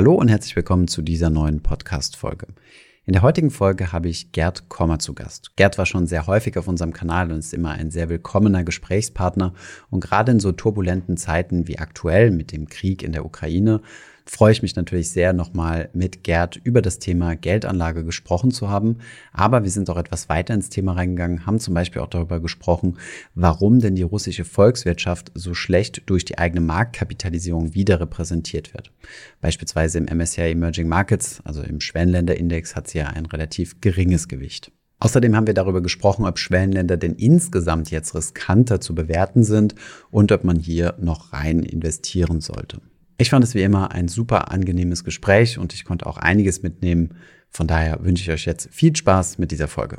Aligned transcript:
Hallo 0.00 0.14
und 0.14 0.28
herzlich 0.28 0.56
willkommen 0.56 0.88
zu 0.88 1.02
dieser 1.02 1.28
neuen 1.28 1.62
Podcast-Folge. 1.62 2.46
In 3.04 3.12
der 3.12 3.20
heutigen 3.20 3.50
Folge 3.50 3.92
habe 3.92 4.08
ich 4.08 4.32
Gerd 4.32 4.70
Kommer 4.70 4.98
zu 4.98 5.12
Gast. 5.12 5.54
Gerd 5.56 5.76
war 5.76 5.84
schon 5.84 6.06
sehr 6.06 6.26
häufig 6.26 6.56
auf 6.56 6.68
unserem 6.68 6.94
Kanal 6.94 7.30
und 7.30 7.40
ist 7.40 7.52
immer 7.52 7.72
ein 7.72 7.90
sehr 7.90 8.08
willkommener 8.08 8.64
Gesprächspartner. 8.64 9.52
Und 9.90 10.00
gerade 10.00 10.32
in 10.32 10.40
so 10.40 10.52
turbulenten 10.52 11.18
Zeiten 11.18 11.68
wie 11.68 11.78
aktuell 11.78 12.30
mit 12.30 12.50
dem 12.50 12.70
Krieg 12.70 13.02
in 13.02 13.12
der 13.12 13.26
Ukraine 13.26 13.82
freue 14.30 14.52
ich 14.52 14.62
mich 14.62 14.76
natürlich 14.76 15.10
sehr, 15.10 15.32
nochmal 15.32 15.90
mit 15.92 16.22
Gerd 16.22 16.56
über 16.62 16.82
das 16.82 17.00
Thema 17.00 17.34
Geldanlage 17.34 18.04
gesprochen 18.04 18.52
zu 18.52 18.70
haben. 18.70 18.98
Aber 19.32 19.64
wir 19.64 19.70
sind 19.70 19.90
auch 19.90 19.96
etwas 19.96 20.28
weiter 20.28 20.54
ins 20.54 20.70
Thema 20.70 20.92
reingegangen, 20.92 21.46
haben 21.46 21.58
zum 21.58 21.74
Beispiel 21.74 22.00
auch 22.00 22.08
darüber 22.08 22.38
gesprochen, 22.38 22.96
warum 23.34 23.80
denn 23.80 23.96
die 23.96 24.02
russische 24.02 24.44
Volkswirtschaft 24.44 25.32
so 25.34 25.52
schlecht 25.52 26.02
durch 26.06 26.24
die 26.24 26.38
eigene 26.38 26.60
Marktkapitalisierung 26.60 27.74
wieder 27.74 27.98
repräsentiert 27.98 28.72
wird. 28.72 28.92
Beispielsweise 29.40 29.98
im 29.98 30.04
MSCI 30.04 30.52
Emerging 30.52 30.86
Markets, 30.86 31.40
also 31.44 31.62
im 31.62 31.80
Schwellenländerindex, 31.80 32.76
hat 32.76 32.86
sie 32.86 32.98
ja 32.98 33.08
ein 33.08 33.26
relativ 33.26 33.80
geringes 33.80 34.28
Gewicht. 34.28 34.70
Außerdem 35.00 35.34
haben 35.34 35.48
wir 35.48 35.54
darüber 35.54 35.80
gesprochen, 35.80 36.24
ob 36.24 36.38
Schwellenländer 36.38 36.96
denn 36.96 37.14
insgesamt 37.14 37.90
jetzt 37.90 38.14
riskanter 38.14 38.80
zu 38.80 38.94
bewerten 38.94 39.42
sind 39.42 39.74
und 40.12 40.30
ob 40.30 40.44
man 40.44 40.58
hier 40.58 40.94
noch 41.00 41.32
rein 41.32 41.64
investieren 41.64 42.40
sollte. 42.40 42.80
Ich 43.20 43.28
fand 43.28 43.44
es 43.44 43.54
wie 43.54 43.60
immer 43.60 43.90
ein 43.92 44.08
super 44.08 44.50
angenehmes 44.50 45.04
Gespräch 45.04 45.58
und 45.58 45.74
ich 45.74 45.84
konnte 45.84 46.06
auch 46.06 46.16
einiges 46.16 46.62
mitnehmen. 46.62 47.16
Von 47.50 47.66
daher 47.66 48.02
wünsche 48.02 48.22
ich 48.22 48.30
euch 48.30 48.46
jetzt 48.46 48.70
viel 48.72 48.96
Spaß 48.96 49.36
mit 49.36 49.50
dieser 49.50 49.68
Folge. 49.68 49.98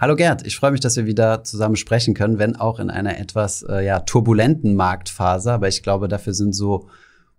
Hallo 0.00 0.14
Gerd, 0.14 0.46
ich 0.46 0.54
freue 0.54 0.70
mich, 0.70 0.78
dass 0.78 0.94
wir 0.94 1.06
wieder 1.06 1.42
zusammen 1.42 1.74
sprechen 1.74 2.14
können, 2.14 2.38
wenn 2.38 2.54
auch 2.54 2.78
in 2.78 2.88
einer 2.88 3.18
etwas 3.18 3.64
äh, 3.64 3.84
ja, 3.84 3.98
turbulenten 3.98 4.76
Marktphase. 4.76 5.50
Aber 5.50 5.66
ich 5.66 5.82
glaube, 5.82 6.06
dafür 6.06 6.34
sind 6.34 6.52
so 6.52 6.88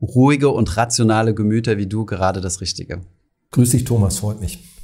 ruhige 0.02 0.50
und 0.50 0.76
rationale 0.76 1.34
Gemüter 1.34 1.78
wie 1.78 1.88
du 1.88 2.06
gerade 2.06 2.42
das 2.42 2.60
Richtige. 2.60 3.00
Grüß 3.52 3.70
dich, 3.70 3.86
Thomas, 3.86 4.20
freut 4.20 4.42
mich. 4.42 4.77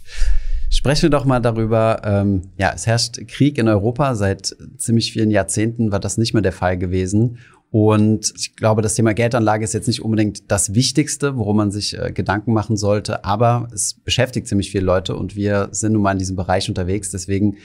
Sprechen 0.84 1.03
wir 1.03 1.12
doch 1.12 1.23
mal 1.23 1.39
darüber, 1.39 2.02
ähm, 2.03 2.42
ja, 2.58 2.73
es 2.76 2.86
herrscht 2.86 3.26
Krieg 3.30 3.58
in 3.58 3.70
Europa. 3.70 4.16
Seit 4.16 4.53
ziemlich 4.76 5.14
vielen 5.14 5.31
Jahrzehnten 5.31 5.94
war 5.94 6.02
das 6.02 6.17
nicht 6.17 6.34
mehr 6.34 6.42
der 6.42 6.52
Fall 6.52 6.78
gewesen. 6.78 7.38
Und 7.72 8.34
ich 8.36 8.58
glaube, 8.58 8.81
das 8.81 8.94
Thema 8.94 9.14
Geldanlage 9.14 9.64
ist 9.64 9.73
jetzt 9.73 9.88
nicht 9.88 10.02
unbedingt 10.02 10.52
das 10.52 10.73
Wichtigste, 10.73 11.38
worum 11.38 11.56
man 11.56 11.72
sich 11.72 11.98
äh, 11.98 12.11
Gedanken 12.11 12.52
machen 12.52 12.76
sollte, 12.76 13.23
aber 13.23 13.70
es 13.73 13.94
beschäftigt 13.94 14.45
ziemlich 14.45 14.72
viele 14.72 14.84
Leute 14.84 15.16
und 15.16 15.38
wir 15.38 15.70
sind 15.72 15.94
nun 15.94 16.02
mal 16.02 16.11
in 16.11 16.20
diesem 16.20 16.36
Bereich 16.36 16.67
unterwegs. 16.67 17.11
Deswegen, 17.11 17.56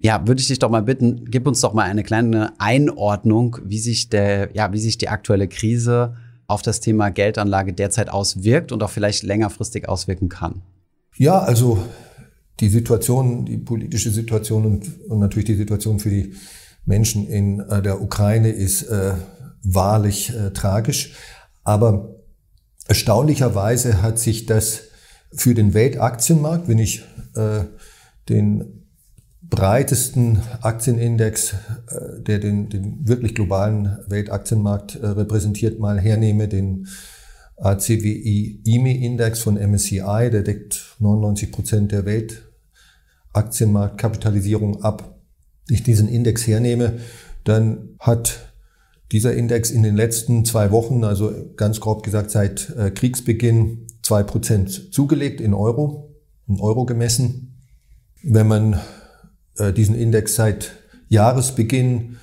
ja, 0.00 0.26
würde 0.26 0.40
ich 0.40 0.48
dich 0.48 0.58
doch 0.58 0.68
mal 0.68 0.82
bitten, 0.82 1.26
gib 1.26 1.46
uns 1.46 1.60
doch 1.60 1.74
mal 1.74 1.84
eine 1.84 2.02
kleine 2.02 2.54
Einordnung, 2.58 3.58
wie 3.64 3.78
sich 3.78 4.08
der, 4.08 4.50
ja, 4.52 4.72
wie 4.72 4.80
sich 4.80 4.98
die 4.98 5.10
aktuelle 5.10 5.46
Krise 5.46 6.16
auf 6.48 6.62
das 6.62 6.80
Thema 6.80 7.10
Geldanlage 7.10 7.72
derzeit 7.72 8.10
auswirkt 8.10 8.72
und 8.72 8.82
auch 8.82 8.90
vielleicht 8.90 9.22
längerfristig 9.22 9.88
auswirken 9.88 10.28
kann. 10.28 10.62
Ja, 11.20 11.40
also 11.40 11.84
die 12.60 12.70
Situation, 12.70 13.44
die 13.44 13.58
politische 13.58 14.10
Situation 14.10 14.64
und, 14.64 15.06
und 15.06 15.18
natürlich 15.18 15.44
die 15.44 15.54
Situation 15.54 15.98
für 15.98 16.08
die 16.08 16.32
Menschen 16.86 17.28
in 17.28 17.60
äh, 17.60 17.82
der 17.82 18.00
Ukraine 18.00 18.48
ist 18.48 18.84
äh, 18.84 19.12
wahrlich 19.62 20.34
äh, 20.34 20.50
tragisch. 20.52 21.12
Aber 21.62 22.14
erstaunlicherweise 22.88 24.00
hat 24.00 24.18
sich 24.18 24.46
das 24.46 24.84
für 25.30 25.52
den 25.52 25.74
Weltaktienmarkt, 25.74 26.68
wenn 26.68 26.78
ich 26.78 27.04
äh, 27.34 27.64
den 28.30 28.86
breitesten 29.42 30.40
Aktienindex, 30.62 31.52
äh, 31.52 32.22
der 32.22 32.38
den, 32.38 32.70
den 32.70 33.06
wirklich 33.06 33.34
globalen 33.34 33.98
Weltaktienmarkt 34.06 34.96
äh, 34.96 35.06
repräsentiert, 35.06 35.80
mal 35.80 36.00
hernehme, 36.00 36.48
den 36.48 36.86
ACWI 37.60 38.62
IMI-Index 38.64 39.40
von 39.40 39.56
MSCI, 39.56 40.30
der 40.30 40.42
deckt 40.42 40.96
99 40.98 41.52
Prozent 41.52 41.92
der 41.92 42.06
Weltaktienmarktkapitalisierung 42.06 44.82
ab. 44.82 45.20
Wenn 45.66 45.76
ich 45.76 45.82
diesen 45.82 46.08
Index 46.08 46.46
hernehme, 46.46 47.00
dann 47.44 47.90
hat 47.98 48.50
dieser 49.12 49.34
Index 49.34 49.70
in 49.70 49.82
den 49.82 49.96
letzten 49.96 50.44
zwei 50.44 50.70
Wochen, 50.70 51.04
also 51.04 51.32
ganz 51.56 51.80
grob 51.80 52.02
gesagt 52.02 52.30
seit 52.30 52.70
äh, 52.76 52.90
Kriegsbeginn, 52.90 53.86
zwei 54.02 54.22
Prozent 54.22 54.94
zugelegt 54.94 55.40
in 55.40 55.52
Euro, 55.52 56.14
in 56.46 56.60
Euro 56.60 56.86
gemessen. 56.86 57.58
Wenn 58.22 58.48
man 58.48 58.80
äh, 59.56 59.72
diesen 59.72 59.94
Index 59.94 60.34
seit 60.34 60.72
Jahresbeginn 61.08 62.16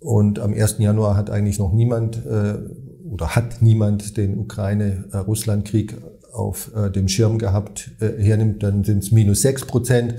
und 0.00 0.38
am 0.38 0.54
1. 0.54 0.76
Januar 0.78 1.16
hat 1.16 1.30
eigentlich 1.30 1.58
noch 1.58 1.72
niemand 1.72 2.24
äh, 2.26 2.58
oder 3.14 3.36
hat 3.36 3.62
niemand 3.62 4.16
den 4.16 4.36
Ukraine-Russland-Krieg 4.38 5.96
auf 6.32 6.72
äh, 6.74 6.90
dem 6.90 7.06
Schirm 7.06 7.38
gehabt, 7.38 7.92
äh, 8.00 8.20
hernimmt, 8.20 8.64
dann 8.64 8.82
sind 8.82 9.04
es 9.04 9.12
minus 9.12 9.40
sechs 9.40 9.64
Prozent 9.64 10.16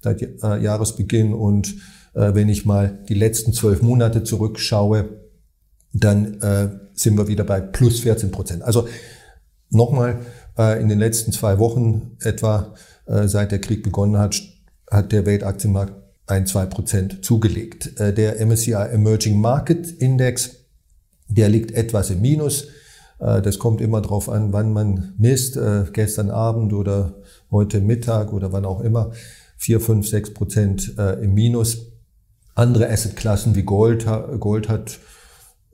seit 0.00 0.20
äh, 0.20 0.58
Jahresbeginn. 0.60 1.34
Und 1.34 1.76
äh, 2.14 2.34
wenn 2.34 2.48
ich 2.48 2.66
mal 2.66 2.98
die 3.08 3.14
letzten 3.14 3.52
zwölf 3.52 3.80
Monate 3.80 4.24
zurückschaue, 4.24 5.20
dann 5.92 6.40
äh, 6.40 6.70
sind 6.94 7.16
wir 7.16 7.28
wieder 7.28 7.44
bei 7.44 7.60
plus 7.60 8.00
14 8.00 8.32
Prozent. 8.32 8.62
Also 8.64 8.88
nochmal, 9.70 10.18
äh, 10.58 10.82
in 10.82 10.88
den 10.88 10.98
letzten 10.98 11.30
zwei 11.30 11.60
Wochen 11.60 12.16
etwa, 12.22 12.74
äh, 13.06 13.28
seit 13.28 13.52
der 13.52 13.60
Krieg 13.60 13.84
begonnen 13.84 14.18
hat, 14.18 14.42
hat 14.90 15.12
der 15.12 15.26
Weltaktienmarkt 15.26 15.94
ein, 16.26 16.46
zwei 16.46 16.66
Prozent 16.66 17.24
zugelegt. 17.24 18.00
Äh, 18.00 18.12
der 18.12 18.44
MSCI 18.44 18.72
Emerging 18.72 19.40
Market 19.40 19.86
Index 19.86 20.61
der 21.34 21.48
liegt 21.48 21.72
etwas 21.72 22.10
im 22.10 22.20
Minus. 22.20 22.68
Äh, 23.18 23.40
das 23.42 23.58
kommt 23.58 23.80
immer 23.80 24.00
darauf 24.00 24.28
an, 24.28 24.52
wann 24.52 24.72
man 24.72 25.14
misst, 25.18 25.56
äh, 25.56 25.84
gestern 25.92 26.30
Abend 26.30 26.72
oder 26.72 27.14
heute 27.50 27.80
Mittag 27.80 28.32
oder 28.32 28.52
wann 28.52 28.64
auch 28.64 28.80
immer. 28.80 29.12
Vier, 29.56 29.80
fünf, 29.80 30.08
sechs 30.08 30.34
Prozent 30.34 30.94
äh, 30.98 31.22
im 31.22 31.34
Minus. 31.34 31.92
Andere 32.54 32.90
Assetklassen 32.90 33.54
wie 33.54 33.62
Gold, 33.62 34.06
Gold 34.38 34.68
hat 34.68 34.98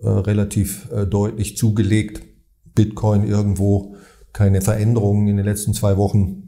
relativ 0.01 0.89
deutlich 1.11 1.57
zugelegt. 1.57 2.23
Bitcoin 2.77 3.27
irgendwo 3.27 3.97
keine 4.33 4.61
Veränderungen 4.61 5.27
in 5.27 5.39
den 5.39 5.45
letzten 5.45 5.75
zwei 5.75 5.97
Wochen. 5.97 6.48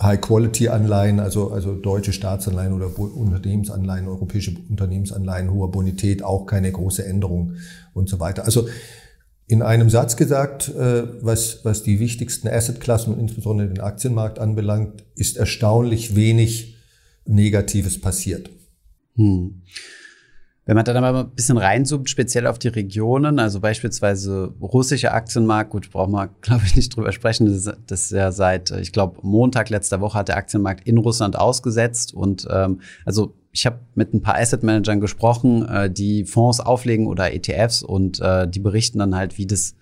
High-Quality-Anleihen, 0.00 1.18
also, 1.18 1.50
also 1.50 1.74
deutsche 1.74 2.12
Staatsanleihen 2.12 2.72
oder 2.72 2.96
Unternehmensanleihen, 2.98 4.06
europäische 4.06 4.54
Unternehmensanleihen, 4.68 5.52
hoher 5.52 5.70
Bonität, 5.70 6.22
auch 6.22 6.46
keine 6.46 6.70
große 6.70 7.04
Änderung 7.04 7.54
und 7.94 8.08
so 8.08 8.20
weiter. 8.20 8.44
Also 8.44 8.68
in 9.48 9.62
einem 9.62 9.90
Satz 9.90 10.16
gesagt, 10.16 10.68
äh, 10.68 11.04
was, 11.22 11.64
was 11.64 11.82
die 11.82 11.98
wichtigsten 11.98 12.48
Assetklassen 12.48 13.14
und 13.14 13.20
insbesondere 13.20 13.68
den 13.68 13.80
Aktienmarkt 13.80 14.38
anbelangt, 14.38 15.04
ist 15.16 15.36
erstaunlich 15.36 16.14
wenig 16.14 16.76
Negatives 17.24 18.00
passiert. 18.00 18.50
Hm. 19.16 19.62
Wenn 20.68 20.76
man 20.76 20.84
dann 20.84 21.02
aber 21.02 21.20
ein 21.20 21.30
bisschen 21.30 21.56
reinzoomt, 21.56 22.10
speziell 22.10 22.46
auf 22.46 22.58
die 22.58 22.68
Regionen, 22.68 23.38
also 23.38 23.58
beispielsweise 23.58 24.52
russische 24.60 25.12
Aktienmarkt, 25.12 25.70
gut, 25.70 25.90
brauchen 25.90 26.12
wir, 26.12 26.28
glaube 26.42 26.64
ich, 26.66 26.76
nicht 26.76 26.94
drüber 26.94 27.10
sprechen. 27.10 27.46
Das, 27.46 27.74
das 27.86 28.02
ist 28.02 28.10
ja 28.10 28.30
seit, 28.32 28.70
ich 28.72 28.92
glaube, 28.92 29.18
Montag 29.22 29.70
letzter 29.70 30.02
Woche 30.02 30.18
hat 30.18 30.28
der 30.28 30.36
Aktienmarkt 30.36 30.86
in 30.86 30.98
Russland 30.98 31.38
ausgesetzt. 31.38 32.12
Und 32.12 32.46
ähm, 32.50 32.82
also 33.06 33.34
ich 33.50 33.64
habe 33.64 33.78
mit 33.94 34.12
ein 34.12 34.20
paar 34.20 34.36
Asset 34.36 34.62
Managern 34.62 35.00
gesprochen, 35.00 35.66
äh, 35.66 35.90
die 35.90 36.26
Fonds 36.26 36.60
auflegen 36.60 37.06
oder 37.06 37.32
ETFs 37.32 37.82
und 37.82 38.20
äh, 38.20 38.46
die 38.46 38.60
berichten 38.60 38.98
dann 38.98 39.16
halt, 39.16 39.38
wie 39.38 39.46
das 39.46 39.74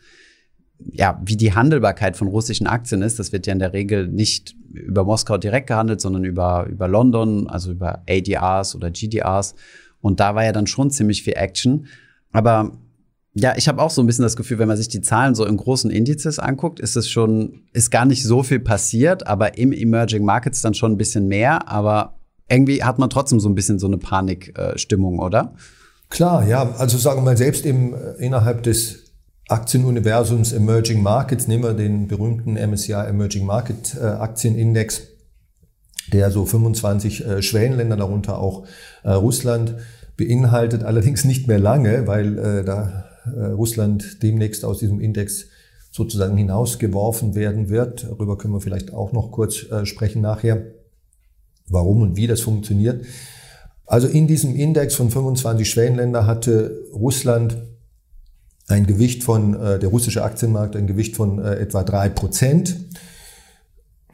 ja, 0.93 1.21
wie 1.25 1.37
die 1.37 1.53
Handelbarkeit 1.53 2.17
von 2.17 2.29
russischen 2.29 2.69
Aktien 2.69 3.03
ist. 3.03 3.19
Das 3.19 3.33
wird 3.33 3.47
ja 3.49 3.55
in 3.55 3.59
der 3.59 3.73
Regel 3.73 4.07
nicht 4.07 4.55
über 4.73 5.05
Moskau 5.05 5.39
direkt 5.39 5.67
gehandelt, 5.67 6.01
sondern 6.01 6.23
über, 6.25 6.67
über 6.69 6.87
London, 6.87 7.49
also 7.49 7.73
über 7.73 8.03
ADRs 8.09 8.77
oder 8.77 8.91
GDRs. 8.91 9.55
Und 10.01 10.21
da 10.21 10.35
war 10.35 10.45
ja 10.45 10.53
dann 10.53 10.67
schon 10.67 10.91
ziemlich 10.91 11.23
viel 11.23 11.35
Action. 11.37 11.87
Aber 12.33 12.73
ja, 13.35 13.55
ich 13.57 13.69
habe 13.69 13.83
auch 13.83 13.91
so 13.91 14.03
ein 14.03 14.07
bisschen 14.07 14.23
das 14.23 14.37
Gefühl, 14.37 14.59
wenn 14.59 14.69
man 14.69 14.79
sich 14.79 14.89
die 14.89 15.03
Zahlen 15.03 15.35
so 15.35 15.45
in 15.45 15.57
großen 15.57 15.91
Indizes 15.91 16.39
anguckt, 16.39 16.81
ist 16.81 16.97
es 16.97 17.09
schon, 17.11 17.65
ist 17.73 17.91
gar 17.91 18.07
nicht 18.07 18.23
so 18.23 18.43
viel 18.43 18.61
passiert, 18.61 19.27
aber 19.27 19.59
im 19.59 19.73
Emerging 19.73 20.25
Markets 20.25 20.63
dann 20.63 20.73
schon 20.73 20.93
ein 20.93 20.97
bisschen 20.97 21.29
mehr. 21.29 21.69
Aber 21.69 22.19
irgendwie 22.49 22.83
hat 22.83 22.99
man 22.99 23.11
trotzdem 23.11 23.39
so 23.39 23.49
ein 23.49 23.55
bisschen 23.55 23.79
so 23.79 23.87
eine 23.87 23.99
Panikstimmung, 23.99 25.19
oder? 25.19 25.55
Klar, 26.09 26.47
ja. 26.47 26.75
Also 26.79 26.97
sagen 26.99 27.19
wir 27.19 27.25
mal, 27.25 27.37
selbst 27.37 27.67
im, 27.67 27.95
äh, 27.95 28.13
innerhalb 28.19 28.63
des 28.63 29.13
Aktienuniversums 29.49 30.53
Emerging 30.53 31.03
Markets, 31.03 31.47
nehmen 31.47 31.63
wir 31.63 31.75
den 31.75 32.09
berühmten 32.09 32.55
MSCI 32.55 32.93
Emerging 32.93 33.47
Market 33.47 33.97
äh, 34.01 34.05
Aktienindex, 34.05 35.03
der 36.13 36.31
so 36.31 36.47
25 36.47 37.25
äh, 37.25 37.43
Schwellenländer, 37.43 37.97
darunter 37.97 38.39
auch 38.39 38.67
äh, 39.03 39.11
Russland, 39.11 39.75
beinhaltet, 40.17 40.83
allerdings 40.83 41.25
nicht 41.25 41.47
mehr 41.47 41.59
lange, 41.59 42.07
weil 42.07 42.39
äh, 42.39 42.65
da 42.65 43.05
äh, 43.35 43.47
Russland 43.47 44.23
demnächst 44.23 44.65
aus 44.65 44.79
diesem 44.79 45.01
Index 45.01 45.47
sozusagen 45.91 46.37
hinausgeworfen 46.37 47.35
werden 47.35 47.69
wird. 47.69 48.05
Darüber 48.05 48.37
können 48.39 48.55
wir 48.55 48.61
vielleicht 48.61 48.93
auch 48.93 49.13
noch 49.13 49.31
kurz 49.31 49.71
äh, 49.71 49.87
sprechen 49.87 50.23
nachher, 50.23 50.63
warum 51.69 52.03
und 52.03 52.17
wie 52.17 52.27
das 52.27 52.41
funktioniert. 52.41 53.05
Also 53.87 54.09
in 54.09 54.27
diesem 54.27 54.55
Index 54.57 54.95
von 54.95 55.11
25 55.11 55.69
Schwellenländer 55.69 56.27
hatte 56.27 56.85
Russland 56.93 57.57
ein 58.69 58.87
Gewicht 58.87 59.23
von, 59.23 59.55
äh, 59.55 59.79
der 59.79 59.89
russische 59.89 60.25
Aktienmarkt 60.25 60.77
ein 60.77 60.87
Gewicht 60.87 61.17
von 61.17 61.39
etwa 61.39 61.85
drei 61.85 62.09
Prozent. 62.09 62.77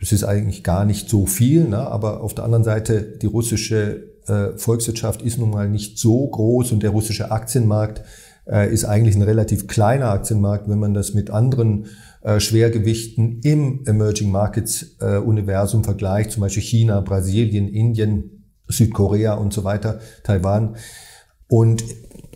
Das 0.02 0.10
ist 0.10 0.24
eigentlich 0.24 0.64
gar 0.64 0.84
nicht 0.84 1.08
so 1.08 1.26
viel, 1.26 1.62
ne? 1.62 1.78
aber 1.78 2.22
auf 2.22 2.34
der 2.34 2.42
anderen 2.44 2.64
Seite, 2.64 3.02
die 3.02 3.26
russische 3.26 4.02
äh, 4.26 4.58
Volkswirtschaft 4.58 5.22
ist 5.22 5.38
nun 5.38 5.50
mal 5.50 5.68
nicht 5.68 5.96
so 5.96 6.26
groß 6.26 6.72
und 6.72 6.82
der 6.82 6.90
russische 6.90 7.30
Aktienmarkt 7.30 8.02
äh, 8.50 8.68
ist 8.74 8.84
eigentlich 8.84 9.14
ein 9.14 9.22
relativ 9.22 9.68
kleiner 9.68 10.10
Aktienmarkt, 10.10 10.68
wenn 10.68 10.80
man 10.80 10.92
das 10.92 11.14
mit 11.14 11.30
anderen 11.30 11.86
äh, 12.22 12.40
Schwergewichten 12.40 13.42
im 13.44 13.84
Emerging 13.86 14.32
Markets 14.32 14.96
äh, 15.00 15.18
Universum 15.18 15.84
vergleicht, 15.84 16.32
zum 16.32 16.40
Beispiel 16.40 16.64
China, 16.64 17.00
Brasilien, 17.00 17.68
Indien, 17.68 18.44
Südkorea 18.66 19.34
und 19.34 19.52
so 19.52 19.62
weiter, 19.62 20.00
Taiwan. 20.24 20.74
Und 21.46 21.84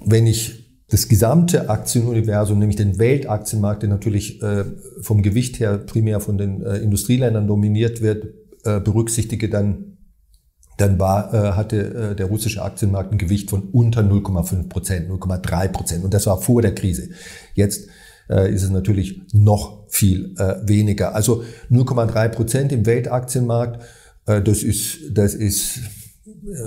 wenn 0.05 0.29
ich 0.29 0.66
das 0.88 1.09
gesamte 1.09 1.69
Aktienuniversum, 1.69 2.59
nämlich 2.59 2.77
den 2.77 2.99
Weltaktienmarkt, 2.99 3.83
der 3.83 3.91
natürlich 3.91 4.41
äh, 4.43 4.65
vom 5.00 5.23
Gewicht 5.23 5.59
her 5.59 5.79
primär 5.79 6.21
von 6.21 6.38
den 6.38 6.62
äh, 6.62 6.77
Industrieländern 6.77 7.49
dominiert 7.49 8.03
wird, 8.03 8.27
äh, 8.65 8.81
berücksichtige, 8.81 9.49
dann 9.49 9.93
dann 10.79 10.99
war, 10.99 11.56
hatte 11.56 12.15
der 12.19 12.27
russische 12.27 12.61
Aktienmarkt 12.61 13.11
ein 13.11 13.17
Gewicht 13.17 13.49
von 13.49 13.71
unter 13.73 14.03
0,5 14.03 14.69
Prozent, 14.69 15.09
0,3 15.09 15.69
Prozent. 15.69 16.05
Und 16.05 16.12
das 16.12 16.27
war 16.27 16.38
vor 16.38 16.61
der 16.61 16.75
Krise. 16.75 17.09
Jetzt 17.55 17.89
ist 18.29 18.62
es 18.62 18.69
natürlich 18.69 19.23
noch 19.32 19.89
viel 19.89 20.35
weniger. 20.67 21.15
Also 21.15 21.44
0,3 21.71 22.29
Prozent 22.29 22.73
im 22.73 22.85
Weltaktienmarkt, 22.85 23.82
das 24.27 24.62
ist, 24.62 24.99
das 25.12 25.32
ist 25.32 25.81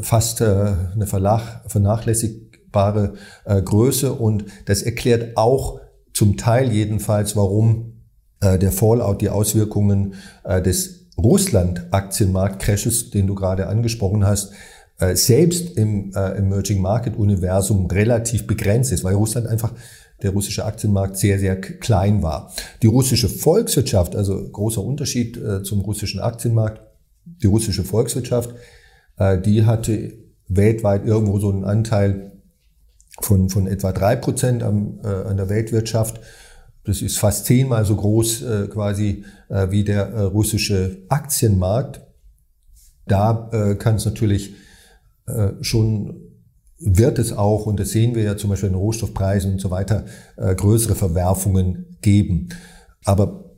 fast 0.02 0.42
eine 0.42 1.06
vernachlässigbare 2.72 3.14
äh, 3.46 3.62
Größe. 3.62 4.14
Und 4.14 4.46
das 4.66 4.82
erklärt 4.82 5.38
auch 5.38 5.82
zum 6.14 6.38
Teil 6.38 6.72
jedenfalls, 6.72 7.36
warum 7.36 7.94
äh, 8.42 8.58
der 8.58 8.72
Fallout, 8.72 9.22
die 9.22 9.30
Auswirkungen 9.30 10.16
äh, 10.44 10.62
des 10.62 11.08
Russland-Aktienmarkt-Crashes, 11.18 13.12
den 13.12 13.28
du 13.28 13.36
gerade 13.36 13.68
angesprochen 13.68 14.26
hast, 14.26 14.54
äh, 15.00 15.16
selbst 15.16 15.78
im 15.78 16.12
äh, 16.16 16.38
Emerging 16.38 16.82
Market 16.82 17.16
Universum 17.16 17.86
relativ 17.88 18.48
begrenzt 18.48 18.92
ist, 18.92 19.04
weil 19.04 19.16
Russland 19.16 19.48
einfach 19.48 19.74
der 20.22 20.32
russische 20.32 20.66
Aktienmarkt 20.66 21.16
sehr, 21.16 21.40
sehr 21.40 21.60
klein 21.60 22.22
war. 22.22 22.52
Die 22.82 22.88
russische 22.88 23.30
Volkswirtschaft, 23.30 24.18
also 24.18 24.50
großer 24.50 24.84
Unterschied 24.84 25.38
äh, 25.38 25.64
zum 25.64 25.80
russischen 25.80 26.20
Aktienmarkt, 26.20 26.82
die 27.26 27.48
russische 27.48 27.84
Volkswirtschaft, 27.84 28.56
die 29.46 29.66
hatte 29.66 30.14
weltweit 30.50 31.06
irgendwo 31.06 31.40
so 31.40 31.52
einen 31.52 31.64
Anteil 31.64 32.39
von, 33.22 33.50
von 33.50 33.68
etwa 33.68 33.92
drei 33.92 34.16
Prozent 34.16 34.64
an 34.64 35.00
der 35.04 35.50
Weltwirtschaft 35.50 36.20
das 36.90 37.04
ist 37.04 37.20
fast 37.20 37.46
zehnmal 37.46 37.86
so 37.86 37.96
groß 37.96 38.42
äh, 38.42 38.68
quasi 38.68 39.24
äh, 39.50 39.70
wie 39.70 39.84
der 39.84 40.08
äh, 40.08 40.22
russische 40.22 41.04
Aktienmarkt. 41.10 42.02
Da 43.06 43.50
äh, 43.52 43.76
kann 43.76 43.96
es 43.96 44.06
natürlich 44.06 44.56
äh, 45.28 45.52
schon, 45.62 46.16
wird 46.80 47.20
es 47.20 47.32
auch, 47.32 47.68
und 47.68 47.80
das 47.80 47.90
sehen 47.90 48.16
wir 48.16 48.24
ja 48.24 48.38
zum 48.38 48.50
Beispiel 48.50 48.70
in 48.70 48.76
Rohstoffpreisen 48.76 49.54
und 49.54 49.62
so 49.62 49.70
weiter, 49.70 50.06
äh, 50.38 50.56
größere 50.56 50.96
Verwerfungen 50.96 51.98
geben. 52.02 52.50
Aber 53.06 53.52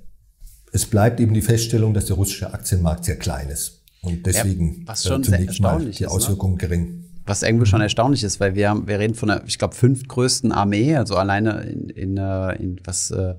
es 0.73 0.85
bleibt 0.85 1.19
eben 1.19 1.33
die 1.33 1.41
Feststellung, 1.41 1.93
dass 1.93 2.05
der 2.05 2.17
russische 2.17 2.53
Aktienmarkt 2.53 3.05
sehr 3.05 3.17
klein 3.17 3.49
ist. 3.49 3.83
Und 4.01 4.25
deswegen 4.25 4.81
ja, 4.81 4.87
was 4.87 5.05
schon 5.05 5.21
äh, 5.21 5.25
zunächst 5.25 5.61
mal 5.61 5.85
die 5.85 6.03
ne? 6.03 6.09
Auswirkungen 6.09 6.55
ne? 6.55 6.59
gering 6.59 7.00
was 7.25 7.43
irgendwie 7.43 7.65
schon 7.65 7.79
mhm. 7.79 7.83
erstaunlich 7.83 8.23
ist, 8.23 8.39
weil 8.39 8.55
wir 8.55 8.69
haben, 8.69 8.87
wir 8.87 8.99
reden 8.99 9.15
von 9.15 9.29
der, 9.29 9.43
ich 9.45 9.57
glaube, 9.57 9.75
fünftgrößten 9.75 10.51
Armee, 10.51 10.95
also 10.95 11.15
alleine 11.15 11.61
in, 11.63 11.89
in, 11.89 12.17
äh, 12.17 12.55
in 12.55 12.79
was, 12.83 13.11
äh, 13.11 13.35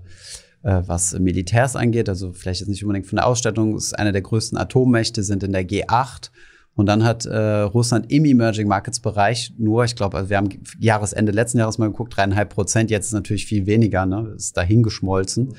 äh, 0.63 0.83
was 0.87 1.19
Militärs 1.19 1.77
angeht, 1.77 2.09
also 2.09 2.33
vielleicht 2.33 2.61
jetzt 2.61 2.69
nicht 2.69 2.85
unbedingt 2.85 3.07
von 3.07 3.17
der 3.17 3.27
Ausstattung, 3.27 3.77
ist 3.77 3.99
eine 3.99 4.13
der 4.13 4.23
größten 4.23 4.59
Atommächte, 4.59 5.23
sind 5.23 5.43
in 5.43 5.53
der 5.53 5.67
G8. 5.67 6.31
Und 6.75 6.87
dann 6.87 7.05
hat 7.05 7.27
äh, 7.27 7.37
Russland 7.37 8.11
im 8.11 8.25
Emerging 8.25 8.67
Markets 8.67 9.01
Bereich 9.01 9.53
nur, 9.59 9.85
ich 9.85 9.95
glaube, 9.95 10.17
also 10.17 10.31
wir 10.31 10.39
haben 10.39 10.49
Jahresende 10.79 11.31
letzten 11.31 11.59
Jahres 11.59 11.77
mal 11.77 11.89
geguckt, 11.89 12.17
dreieinhalb 12.17 12.49
Prozent, 12.49 12.91
jetzt 12.91 13.07
ist 13.07 13.13
natürlich 13.13 13.45
viel 13.45 13.67
weniger, 13.67 14.07
ne? 14.07 14.33
ist 14.37 14.57
dahin 14.57 14.83
geschmolzen. 14.83 15.55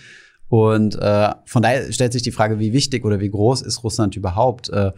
Und 0.49 0.95
äh, 0.95 1.29
von 1.45 1.61
daher 1.61 1.91
stellt 1.91 2.13
sich 2.13 2.23
die 2.23 2.31
Frage, 2.31 2.59
wie 2.59 2.73
wichtig 2.73 3.05
oder 3.05 3.19
wie 3.19 3.29
groß 3.29 3.61
ist 3.61 3.83
Russland 3.83 4.15
überhaupt? 4.15 4.69
Äh, 4.69 4.91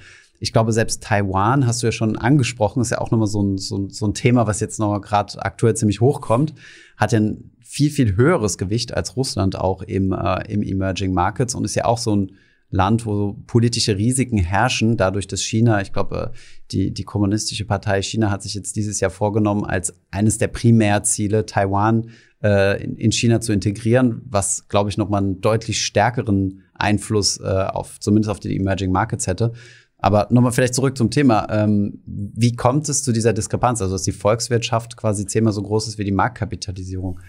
ich 0.45 0.53
glaube, 0.53 0.71
selbst 0.71 1.01
Taiwan 1.01 1.65
hast 1.65 1.81
du 1.81 1.87
ja 1.87 1.91
schon 1.91 2.17
angesprochen, 2.17 2.79
ist 2.79 2.91
ja 2.91 2.99
auch 2.99 3.09
nochmal 3.09 3.27
so 3.27 3.41
ein, 3.41 3.57
so, 3.57 3.89
so 3.89 4.05
ein 4.05 4.13
Thema, 4.13 4.45
was 4.45 4.59
jetzt 4.59 4.77
noch 4.79 4.99
gerade 5.01 5.43
aktuell 5.43 5.75
ziemlich 5.75 6.01
hochkommt, 6.01 6.53
hat 6.97 7.13
ja 7.13 7.19
ein 7.19 7.49
viel, 7.61 7.89
viel 7.89 8.15
höheres 8.15 8.59
Gewicht 8.59 8.93
als 8.93 9.17
Russland 9.17 9.57
auch 9.57 9.81
im, 9.81 10.11
äh, 10.11 10.43
im 10.47 10.61
Emerging 10.61 11.15
Markets 11.15 11.55
und 11.55 11.65
ist 11.65 11.73
ja 11.73 11.85
auch 11.85 11.97
so 11.97 12.15
ein 12.15 12.33
Land, 12.69 13.07
wo 13.07 13.33
politische 13.47 13.97
Risiken 13.97 14.37
herrschen, 14.37 14.97
dadurch, 14.97 15.25
dass 15.25 15.41
China, 15.41 15.81
ich 15.81 15.91
glaube, 15.91 16.31
die, 16.71 16.93
die 16.93 17.03
kommunistische 17.03 17.65
Partei 17.65 18.03
China 18.03 18.29
hat 18.29 18.43
sich 18.43 18.53
jetzt 18.53 18.75
dieses 18.75 18.99
Jahr 18.99 19.11
vorgenommen, 19.11 19.65
als 19.65 19.95
eines 20.11 20.37
der 20.37 20.49
Primärziele 20.49 21.47
Taiwan 21.47 22.11
äh, 22.43 22.83
in, 22.83 22.97
in 22.97 23.11
China 23.11 23.41
zu 23.41 23.51
integrieren, 23.51 24.21
was, 24.25 24.67
glaube 24.67 24.91
ich, 24.91 24.97
nochmal 24.97 25.23
einen 25.23 25.41
deutlich 25.41 25.83
stärkeren 25.83 26.61
Einfluss 26.75 27.39
äh, 27.39 27.45
auf, 27.45 27.99
zumindest 27.99 28.29
auf 28.29 28.39
die 28.39 28.55
Emerging 28.55 28.91
Markets 28.91 29.27
hätte. 29.27 29.53
Aber 29.97 30.27
nochmal 30.29 30.51
vielleicht 30.51 30.75
zurück 30.75 30.97
zum 30.97 31.09
Thema. 31.09 31.47
Ähm, 31.49 32.01
wie 32.05 32.55
kommt 32.55 32.87
es 32.89 33.03
zu 33.03 33.11
dieser 33.11 33.33
Diskrepanz? 33.33 33.81
Also, 33.81 33.95
dass 33.95 34.03
die 34.03 34.11
Volkswirtschaft 34.11 34.97
quasi 34.97 35.25
zehnmal 35.25 35.53
so 35.53 35.61
groß 35.61 35.87
ist 35.87 35.97
wie 35.97 36.03
die 36.03 36.11
Marktkapitalisierung? 36.11 37.19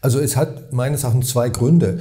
Also, 0.00 0.20
es 0.20 0.36
hat 0.36 0.72
meines 0.72 1.02
Erachtens 1.02 1.28
zwei 1.28 1.48
Gründe. 1.48 2.00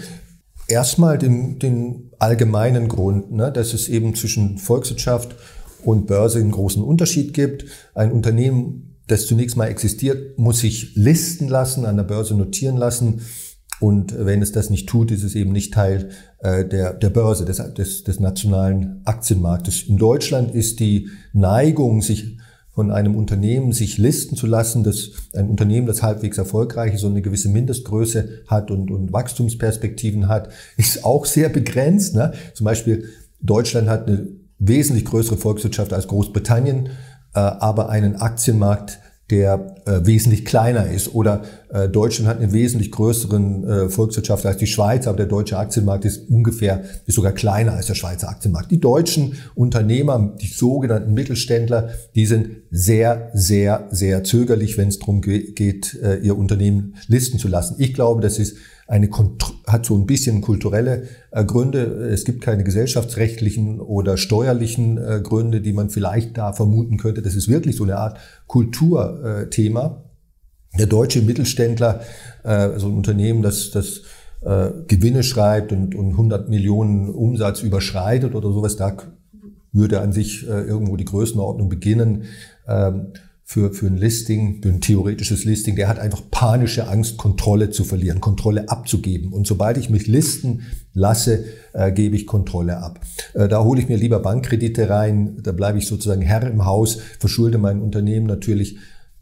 Erstmal 0.68 1.18
den, 1.18 1.60
den 1.60 2.12
allgemeinen 2.20 2.90
Grund, 2.90 3.32
ne, 3.32 3.52
dass 3.52 3.74
es 3.74 3.88
eben 3.88 4.14
zwischen 4.16 4.58
Volkswirtschaft 4.58 5.36
und 5.84 6.08
Börse 6.08 6.40
einen 6.40 6.52
großen 6.52 6.84
Unterschied 6.84 7.34
gibt. 7.34 7.66
Ein 7.96 8.12
Unternehmen, 8.12 8.98
das 9.08 9.26
zunächst 9.26 9.56
mal 9.56 9.68
existiert, 9.68 10.38
muss 10.38 10.60
sich 10.60 10.96
listen 10.96 11.48
lassen, 11.48 11.86
an 11.86 11.96
der 11.96 12.04
Börse 12.04 12.36
notieren 12.36 12.76
lassen 12.76 13.22
und 13.80 14.16
wenn 14.18 14.42
es 14.42 14.52
das 14.52 14.70
nicht 14.70 14.90
tut, 14.90 15.12
ist 15.12 15.24
es 15.24 15.36
eben 15.36 15.52
nicht 15.52 15.74
Teil 15.74 16.10
äh, 16.40 16.66
der, 16.66 16.94
der 16.94 17.10
Börse, 17.10 17.46
des, 17.46 17.58
des, 17.74 18.04
des 18.04 18.20
nationalen 18.20 19.02
Aktienmarktes. 19.06 19.84
In 19.84 19.98
Deutschland 19.98 20.54
ist 20.54 20.80
die 20.80 21.10
Neigung, 21.34 22.02
sich 22.02 22.38
von 22.78 22.92
einem 22.92 23.16
Unternehmen 23.16 23.72
sich 23.72 23.98
listen 23.98 24.36
zu 24.36 24.46
lassen, 24.46 24.84
dass 24.84 25.10
ein 25.34 25.50
Unternehmen, 25.50 25.88
das 25.88 26.04
halbwegs 26.04 26.38
erfolgreich 26.38 26.94
ist 26.94 27.04
und 27.04 27.12
eine 27.12 27.24
gewisse 27.24 27.50
Mindestgröße 27.50 28.44
hat 28.48 28.70
und, 28.70 28.92
und 28.92 29.12
Wachstumsperspektiven 29.12 30.28
hat, 30.28 30.50
ist 30.78 31.04
auch 31.04 31.26
sehr 31.26 31.50
begrenzt. 31.50 32.14
Ne? 32.14 32.34
Zum 32.54 32.66
Beispiel 32.66 33.06
Deutschland 33.42 33.90
hat 33.90 34.08
eine 34.08 34.28
wesentlich 34.60 35.06
größere 35.06 35.38
Volkswirtschaft 35.38 35.92
als 35.92 36.08
Großbritannien, 36.08 36.90
äh, 37.34 37.40
aber 37.40 37.90
einen 37.90 38.18
Aktienmarkt, 38.18 39.00
der 39.30 39.76
äh, 39.86 40.06
wesentlich 40.06 40.46
kleiner 40.46 40.90
ist. 40.90 41.14
Oder 41.14 41.44
äh, 41.70 41.90
Deutschland 41.90 42.30
hat 42.30 42.40
einen 42.40 42.54
wesentlich 42.54 42.92
größeren 42.92 43.64
äh, 43.68 43.90
Volkswirtschaft 43.90 44.46
als 44.46 44.58
die 44.58 44.68
Schweiz, 44.68 45.06
aber 45.06 45.18
der 45.18 45.26
deutsche 45.26 45.58
Aktienmarkt 45.58 46.06
ist 46.06 46.30
ungefähr, 46.30 46.84
ist 47.06 47.16
sogar 47.16 47.34
kleiner 47.34 47.74
als 47.74 47.88
der 47.88 47.96
Schweizer 47.96 48.30
Aktienmarkt. 48.30 48.72
Die 48.72 48.80
deutschen 48.80 49.34
Unternehmer, 49.54 50.34
die 50.42 50.48
sogenannten 50.48 51.14
Mittelständler, 51.14 51.90
die 52.16 52.26
sind 52.26 52.50
sehr, 52.72 53.30
sehr, 53.34 53.88
sehr 53.92 54.24
zögerlich, 54.24 54.78
wenn 54.78 54.88
es 54.88 55.00
darum 55.00 55.22
geht, 55.22 56.00
äh, 56.02 56.20
ihr 56.20 56.38
Unternehmen 56.38 56.96
listen 57.08 57.38
zu 57.38 57.50
lassen. 57.50 57.76
Ich 57.80 57.94
glaube, 57.94 58.22
das 58.22 58.40
ist 58.40 58.56
eine 58.88 59.10
hat 59.68 59.86
so 59.86 59.96
ein 59.96 60.06
bisschen 60.06 60.42
kulturelle 60.42 61.04
äh, 61.32 61.44
Gründe. 61.44 61.82
Es 62.10 62.24
gibt 62.24 62.42
keine 62.42 62.64
gesellschaftsrechtlichen 62.64 63.82
oder 63.82 64.16
steuerlichen 64.16 64.98
äh, 64.98 65.20
Gründe, 65.22 65.62
die 65.62 65.74
man 65.74 65.90
vielleicht 65.90 66.38
da 66.38 66.54
vermuten 66.54 66.98
könnte. 66.98 67.22
Das 67.22 67.36
ist 67.36 67.50
wirklich 67.50 67.76
so 67.76 67.84
eine 67.84 67.98
Art 67.98 68.18
Kulturthema. 68.48 70.04
Der 70.80 70.86
deutsche 70.86 71.22
Mittelständler, 71.22 72.02
äh, 72.44 72.80
so 72.80 72.88
ein 72.88 72.96
Unternehmen, 72.96 73.42
das, 73.42 73.72
das 73.72 74.04
äh, 74.42 74.70
Gewinne 74.88 75.24
schreibt 75.24 75.74
und, 75.74 75.94
und 75.94 76.12
100 76.12 76.50
Millionen 76.50 77.10
Umsatz 77.10 77.64
überschreitet 77.64 78.36
oder 78.36 78.52
sowas, 78.54 78.78
da 78.78 78.96
würde 79.74 80.00
an 80.00 80.14
sich 80.14 80.48
äh, 80.48 80.62
irgendwo 80.62 80.96
die 80.96 81.06
Größenordnung 81.06 81.68
beginnen. 81.68 82.24
Für, 83.50 83.74
für 83.74 83.88
ein 83.88 83.96
Listing, 83.96 84.62
für 84.62 84.68
ein 84.68 84.82
theoretisches 84.82 85.46
Listing, 85.46 85.78
der 85.78 85.88
hat 85.88 86.00
einfach 86.00 86.22
panische 86.30 86.90
Angst, 86.90 87.16
Kontrolle 87.16 87.70
zu 87.70 87.86
verlieren, 87.86 88.20
Kontrolle 88.20 88.68
abzugeben. 88.68 89.32
Und 89.32 89.48
sobald 89.48 89.78
ich 89.78 89.90
mich 89.90 90.06
listen 90.06 90.64
lasse, 90.94 91.46
äh, 91.72 91.94
gebe 91.94 92.18
ich 92.18 92.28
Kontrolle 92.28 92.76
ab. 92.80 93.00
Äh, 93.36 93.48
da 93.48 93.64
hole 93.64 93.80
ich 93.80 93.88
mir 93.88 93.96
lieber 93.96 94.20
Bankkredite 94.20 94.90
rein, 94.90 95.38
da 95.42 95.54
bleibe 95.54 95.78
ich 95.78 95.88
sozusagen 95.88 96.22
Herr 96.24 96.46
im 96.46 96.66
Haus, 96.66 96.98
verschulde 97.20 97.58
mein 97.58 97.80
Unternehmen 97.80 98.26
natürlich 98.26 98.80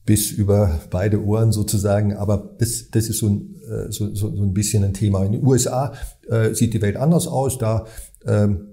bis 0.07 0.31
über 0.31 0.79
beide 0.89 1.23
Ohren 1.23 1.51
sozusagen. 1.51 2.13
Aber 2.13 2.55
das, 2.57 2.89
das 2.89 3.09
ist 3.09 3.19
so 3.19 3.27
ein, 3.29 3.55
äh, 3.69 3.91
so, 3.91 4.15
so, 4.15 4.35
so 4.35 4.41
ein 4.41 4.53
bisschen 4.53 4.83
ein 4.83 4.95
Thema. 4.95 5.23
In 5.23 5.33
den 5.33 5.45
USA 5.45 5.93
äh, 6.27 6.55
sieht 6.55 6.73
die 6.73 6.81
Welt 6.81 6.97
anders 6.97 7.27
aus. 7.27 7.59
Da 7.59 7.85
ähm, 8.25 8.69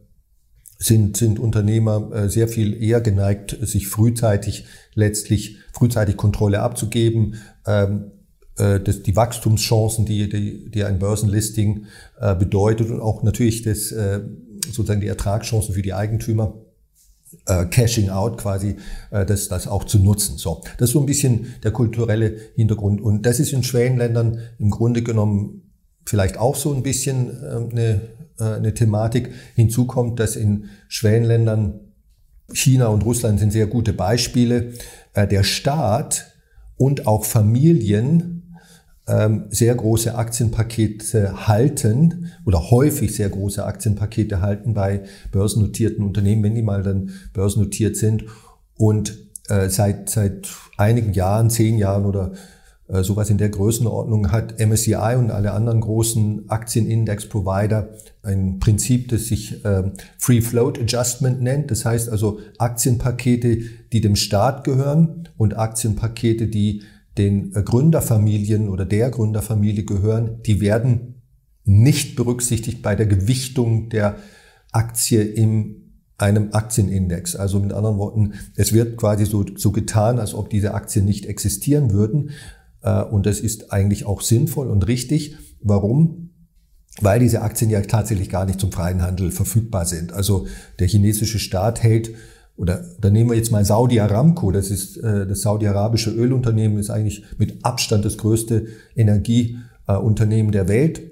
sind, 0.78 1.16
sind 1.16 1.38
Unternehmer 1.38 2.10
äh, 2.12 2.28
sehr 2.28 2.48
viel 2.48 2.82
eher 2.82 3.00
geneigt, 3.00 3.56
sich 3.62 3.88
frühzeitig 3.88 4.64
letztlich 4.94 5.56
frühzeitig 5.72 6.16
Kontrolle 6.16 6.60
abzugeben. 6.60 7.36
Ähm, 7.66 8.12
äh, 8.56 8.80
das, 8.80 9.02
die 9.02 9.16
Wachstumschancen, 9.16 10.04
die, 10.04 10.28
die, 10.28 10.70
die 10.70 10.84
ein 10.84 10.98
Börsenlisting 10.98 11.86
äh, 12.20 12.34
bedeutet 12.34 12.90
und 12.90 13.00
auch 13.00 13.22
natürlich 13.22 13.62
das, 13.62 13.92
äh, 13.92 14.20
sozusagen 14.66 15.00
die 15.00 15.08
Ertragschancen 15.08 15.74
für 15.74 15.82
die 15.82 15.94
Eigentümer 15.94 16.54
äh, 17.46 17.66
Cashing 17.66 18.10
out 18.10 18.38
quasi, 18.38 18.76
äh, 19.10 19.24
das, 19.24 19.48
das 19.48 19.66
auch 19.66 19.84
zu 19.84 19.98
nutzen. 19.98 20.36
So, 20.38 20.62
das 20.78 20.90
ist 20.90 20.92
so 20.92 21.00
ein 21.00 21.06
bisschen 21.06 21.54
der 21.62 21.70
kulturelle 21.72 22.36
Hintergrund. 22.54 23.00
Und 23.00 23.26
das 23.26 23.40
ist 23.40 23.52
in 23.52 23.62
Schwellenländern 23.62 24.40
im 24.58 24.70
Grunde 24.70 25.02
genommen 25.02 25.62
vielleicht 26.04 26.38
auch 26.38 26.56
so 26.56 26.74
ein 26.74 26.82
bisschen 26.82 27.30
äh, 27.42 27.70
eine, 27.70 28.00
äh, 28.38 28.44
eine 28.44 28.74
Thematik. 28.74 29.30
Hinzu 29.54 29.86
kommt, 29.86 30.20
dass 30.20 30.36
in 30.36 30.66
Schwellenländern 30.88 31.80
China 32.52 32.88
und 32.88 33.04
Russland 33.04 33.40
sind 33.40 33.52
sehr 33.52 33.66
gute 33.66 33.92
Beispiele. 33.92 34.72
Äh, 35.14 35.26
der 35.26 35.42
Staat 35.42 36.32
und 36.76 37.06
auch 37.06 37.24
Familien 37.24 38.42
ähm, 39.08 39.46
sehr 39.50 39.74
große 39.74 40.14
Aktienpakete 40.14 41.48
halten 41.48 42.32
oder 42.44 42.70
häufig 42.70 43.14
sehr 43.14 43.28
große 43.28 43.64
Aktienpakete 43.64 44.40
halten 44.40 44.74
bei 44.74 45.02
börsennotierten 45.32 46.04
Unternehmen, 46.04 46.42
wenn 46.42 46.54
die 46.54 46.62
mal 46.62 46.82
dann 46.82 47.10
börsennotiert 47.32 47.96
sind 47.96 48.24
und 48.76 49.18
äh, 49.48 49.68
seit, 49.68 50.08
seit 50.08 50.48
einigen 50.76 51.12
Jahren, 51.12 51.50
zehn 51.50 51.78
Jahren 51.78 52.06
oder 52.06 52.32
sowas 53.00 53.30
in 53.30 53.38
der 53.38 53.48
Größenordnung 53.48 54.30
hat 54.30 54.60
MSCI 54.60 55.16
und 55.16 55.30
alle 55.30 55.52
anderen 55.52 55.80
großen 55.80 56.50
Aktienindex-Provider 56.50 57.94
ein 58.22 58.58
Prinzip, 58.58 59.08
das 59.08 59.26
sich 59.26 59.64
äh, 59.64 59.92
Free 60.18 60.42
Float 60.42 60.78
Adjustment 60.78 61.40
nennt. 61.40 61.70
Das 61.70 61.84
heißt 61.84 62.10
also 62.10 62.40
Aktienpakete, 62.58 63.62
die 63.92 64.00
dem 64.00 64.14
Staat 64.14 64.64
gehören 64.64 65.28
und 65.38 65.56
Aktienpakete, 65.56 66.48
die 66.48 66.82
den 67.18 67.54
äh, 67.54 67.62
Gründerfamilien 67.62 68.68
oder 68.68 68.84
der 68.84 69.10
Gründerfamilie 69.10 69.84
gehören, 69.84 70.42
die 70.44 70.60
werden 70.60 71.22
nicht 71.64 72.16
berücksichtigt 72.16 72.82
bei 72.82 72.94
der 72.94 73.06
Gewichtung 73.06 73.88
der 73.88 74.16
Aktie 74.72 75.22
in 75.22 75.82
einem 76.18 76.50
Aktienindex. 76.52 77.36
Also 77.36 77.58
mit 77.60 77.72
anderen 77.72 77.98
Worten, 77.98 78.34
es 78.56 78.72
wird 78.72 78.96
quasi 78.96 79.26
so, 79.26 79.44
so 79.56 79.72
getan, 79.72 80.18
als 80.18 80.34
ob 80.34 80.50
diese 80.50 80.74
Aktien 80.74 81.04
nicht 81.04 81.26
existieren 81.26 81.92
würden. 81.92 82.30
Äh, 82.82 83.02
und 83.02 83.26
das 83.26 83.40
ist 83.40 83.72
eigentlich 83.72 84.06
auch 84.06 84.20
sinnvoll 84.20 84.68
und 84.68 84.86
richtig. 84.86 85.36
Warum? 85.60 86.30
Weil 87.00 87.20
diese 87.20 87.42
Aktien 87.42 87.70
ja 87.70 87.80
tatsächlich 87.80 88.28
gar 88.28 88.44
nicht 88.44 88.60
zum 88.60 88.70
freien 88.70 89.02
Handel 89.02 89.30
verfügbar 89.30 89.86
sind. 89.86 90.12
Also 90.12 90.46
der 90.78 90.88
chinesische 90.88 91.38
Staat 91.38 91.82
hält 91.82 92.10
oder, 92.56 92.84
oder 92.98 93.10
nehmen 93.10 93.30
wir 93.30 93.36
jetzt 93.36 93.50
mal 93.50 93.64
Saudi 93.64 93.98
Aramco, 93.98 94.50
das 94.50 94.70
ist 94.70 94.98
äh, 94.98 95.26
das 95.26 95.40
saudi-arabische 95.40 96.10
Ölunternehmen, 96.10 96.78
ist 96.78 96.90
eigentlich 96.90 97.24
mit 97.38 97.64
Abstand 97.64 98.04
das 98.04 98.18
größte 98.18 98.66
Energieunternehmen 98.94 100.52
der 100.52 100.68
Welt. 100.68 101.02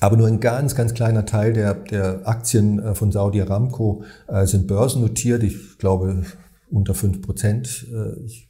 Aber 0.00 0.16
nur 0.16 0.28
ein 0.28 0.40
ganz, 0.40 0.74
ganz 0.74 0.94
kleiner 0.94 1.26
Teil 1.26 1.52
der, 1.52 1.74
der 1.74 2.26
Aktien 2.26 2.78
äh, 2.78 2.94
von 2.94 3.12
Saudi 3.12 3.42
Aramco 3.42 4.04
sind 4.44 4.68
börsennotiert. 4.68 5.42
Ich 5.42 5.78
glaube 5.78 6.22
unter 6.70 6.94
fünf 6.94 7.20
Prozent. 7.20 7.86
Ich 8.24 8.47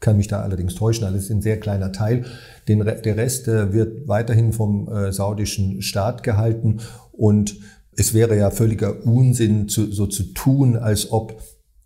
kann 0.00 0.16
mich 0.16 0.28
da 0.28 0.42
allerdings 0.42 0.74
täuschen. 0.74 1.04
Alles 1.04 1.24
ist 1.24 1.30
ein 1.30 1.42
sehr 1.42 1.58
kleiner 1.58 1.92
Teil. 1.92 2.24
Den, 2.68 2.84
der 2.84 3.16
Rest 3.16 3.48
äh, 3.48 3.72
wird 3.72 4.06
weiterhin 4.08 4.52
vom 4.52 4.88
äh, 4.88 5.12
saudischen 5.12 5.82
Staat 5.82 6.22
gehalten 6.22 6.78
und 7.12 7.56
es 7.96 8.14
wäre 8.14 8.36
ja 8.36 8.50
völliger 8.50 9.04
Unsinn, 9.04 9.68
zu, 9.68 9.90
so 9.90 10.06
zu 10.06 10.22
tun, 10.32 10.76
als 10.76 11.10
ob 11.10 11.42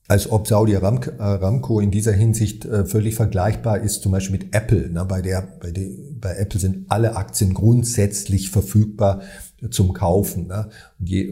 als 0.08 0.30
ob 0.30 0.46
Saudi 0.46 0.76
Aramco 0.76 1.80
in 1.80 1.90
dieser 1.90 2.12
Hinsicht 2.12 2.66
äh, 2.66 2.84
völlig 2.84 3.14
vergleichbar 3.14 3.80
ist, 3.80 4.02
zum 4.02 4.12
Beispiel 4.12 4.38
mit 4.38 4.54
Apple. 4.54 4.90
Ne? 4.90 5.06
Bei, 5.06 5.22
der, 5.22 5.48
bei, 5.58 5.70
der, 5.70 5.88
bei 6.20 6.34
Apple 6.34 6.60
sind 6.60 6.84
alle 6.90 7.16
Aktien 7.16 7.54
grundsätzlich 7.54 8.50
verfügbar 8.50 9.22
zum 9.70 9.94
Kaufen 9.94 10.48
ne? 10.48 10.68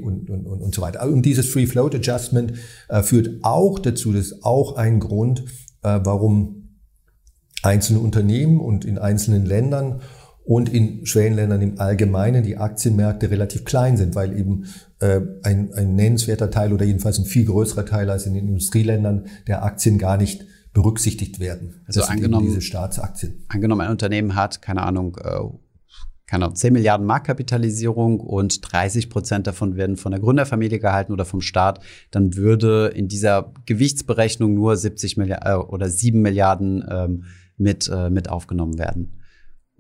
und, 0.03 0.31
und, 0.31 0.47
und, 0.47 0.63
und, 0.63 0.75
so 0.75 0.81
weiter. 0.81 1.07
Und 1.07 1.23
dieses 1.27 1.47
Free 1.47 1.67
Float 1.67 1.95
Adjustment 1.95 2.55
äh, 2.89 3.03
führt 3.03 3.43
auch 3.43 3.81
dazu, 3.81 4.13
das 4.13 4.27
ist 4.27 4.45
auch 4.45 4.77
ein 4.77 5.01
Grund, 5.01 5.45
warum 5.83 6.60
einzelne 7.63 8.01
Unternehmen 8.01 8.61
und 8.61 8.85
in 8.85 8.99
einzelnen 8.99 9.45
Ländern 9.45 10.01
und 10.45 10.69
in 10.69 11.07
Schwellenländern 11.07 11.63
im 11.63 11.79
Allgemeinen 11.79 12.43
die 12.43 12.57
Aktienmärkte 12.57 13.31
relativ 13.31 13.65
klein 13.65 13.97
sind, 13.97 14.15
weil 14.15 14.37
eben 14.37 14.65
äh, 14.99 15.21
ein, 15.43 15.73
ein 15.75 15.95
nennenswerter 15.95 16.51
Teil 16.51 16.73
oder 16.73 16.85
jedenfalls 16.85 17.19
ein 17.19 17.25
viel 17.25 17.45
größerer 17.45 17.87
Teil 17.87 18.11
als 18.11 18.27
in 18.27 18.35
den 18.35 18.49
Industrieländern 18.49 19.27
der 19.47 19.63
Aktien 19.63 19.99
gar 19.99 20.17
nicht 20.17 20.45
berücksichtigt 20.73 21.41
werden. 21.41 21.83
Also 21.87 22.03
angenommen, 22.03 22.47
diese 22.47 22.63
Staatsaktien. 22.63 23.45
Angenommen, 23.49 23.83
ein 23.83 23.91
Unternehmen 23.91 24.35
hat, 24.35 24.63
keine 24.63 24.83
Ahnung, 24.83 25.17
äh, 25.23 25.41
keine 26.27 26.45
Ahnung, 26.45 26.57
10 26.57 26.73
Milliarden 26.73 27.07
Marktkapitalisierung 27.07 28.21
und 28.21 28.73
30 28.73 29.11
Prozent 29.11 29.49
davon 29.49 29.77
werden 29.77 29.97
von 29.97 30.13
der 30.13 30.21
Gründerfamilie 30.21 30.79
gehalten 30.79 31.13
oder 31.13 31.25
vom 31.25 31.41
Staat, 31.41 31.81
dann 32.13 32.37
würde 32.37 32.87
in 32.95 33.09
dieser 33.09 33.53
Gewichtsberechnung 33.67 34.55
nur 34.55 34.77
70 34.77 35.17
Milliarden 35.17 35.53
äh, 35.53 35.57
oder 35.57 35.89
7 35.89 36.23
Milliarden 36.23 36.85
ähm, 36.89 37.25
mit, 37.61 37.89
äh, 37.89 38.11
mit 38.11 38.29
aufgenommen 38.29 38.79
werden 38.79 39.21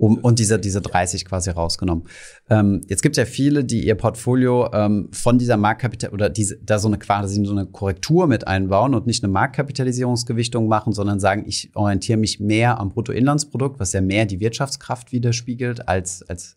um, 0.00 0.16
und 0.16 0.38
diese, 0.38 0.58
diese 0.58 0.80
30 0.80 1.26
quasi 1.26 1.50
rausgenommen. 1.50 2.04
Ähm, 2.48 2.80
jetzt 2.88 3.02
gibt 3.02 3.18
es 3.18 3.18
ja 3.18 3.26
viele, 3.26 3.64
die 3.64 3.86
ihr 3.86 3.94
Portfolio 3.96 4.72
ähm, 4.72 5.10
von 5.12 5.38
dieser 5.38 5.58
Marktkapital 5.58 6.10
oder 6.10 6.30
diese, 6.30 6.56
da 6.56 6.78
so 6.78 6.88
eine 6.88 6.98
quasi 6.98 7.44
so 7.44 7.52
eine 7.52 7.66
Korrektur 7.66 8.26
mit 8.26 8.46
einbauen 8.46 8.94
und 8.94 9.06
nicht 9.06 9.22
eine 9.22 9.32
Marktkapitalisierungsgewichtung 9.32 10.68
machen, 10.68 10.94
sondern 10.94 11.20
sagen, 11.20 11.44
ich 11.46 11.70
orientiere 11.74 12.18
mich 12.18 12.40
mehr 12.40 12.80
am 12.80 12.88
Bruttoinlandsprodukt, 12.88 13.78
was 13.78 13.92
ja 13.92 14.00
mehr 14.00 14.24
die 14.24 14.40
Wirtschaftskraft 14.40 15.12
widerspiegelt, 15.12 15.86
als, 15.86 16.22
als 16.22 16.56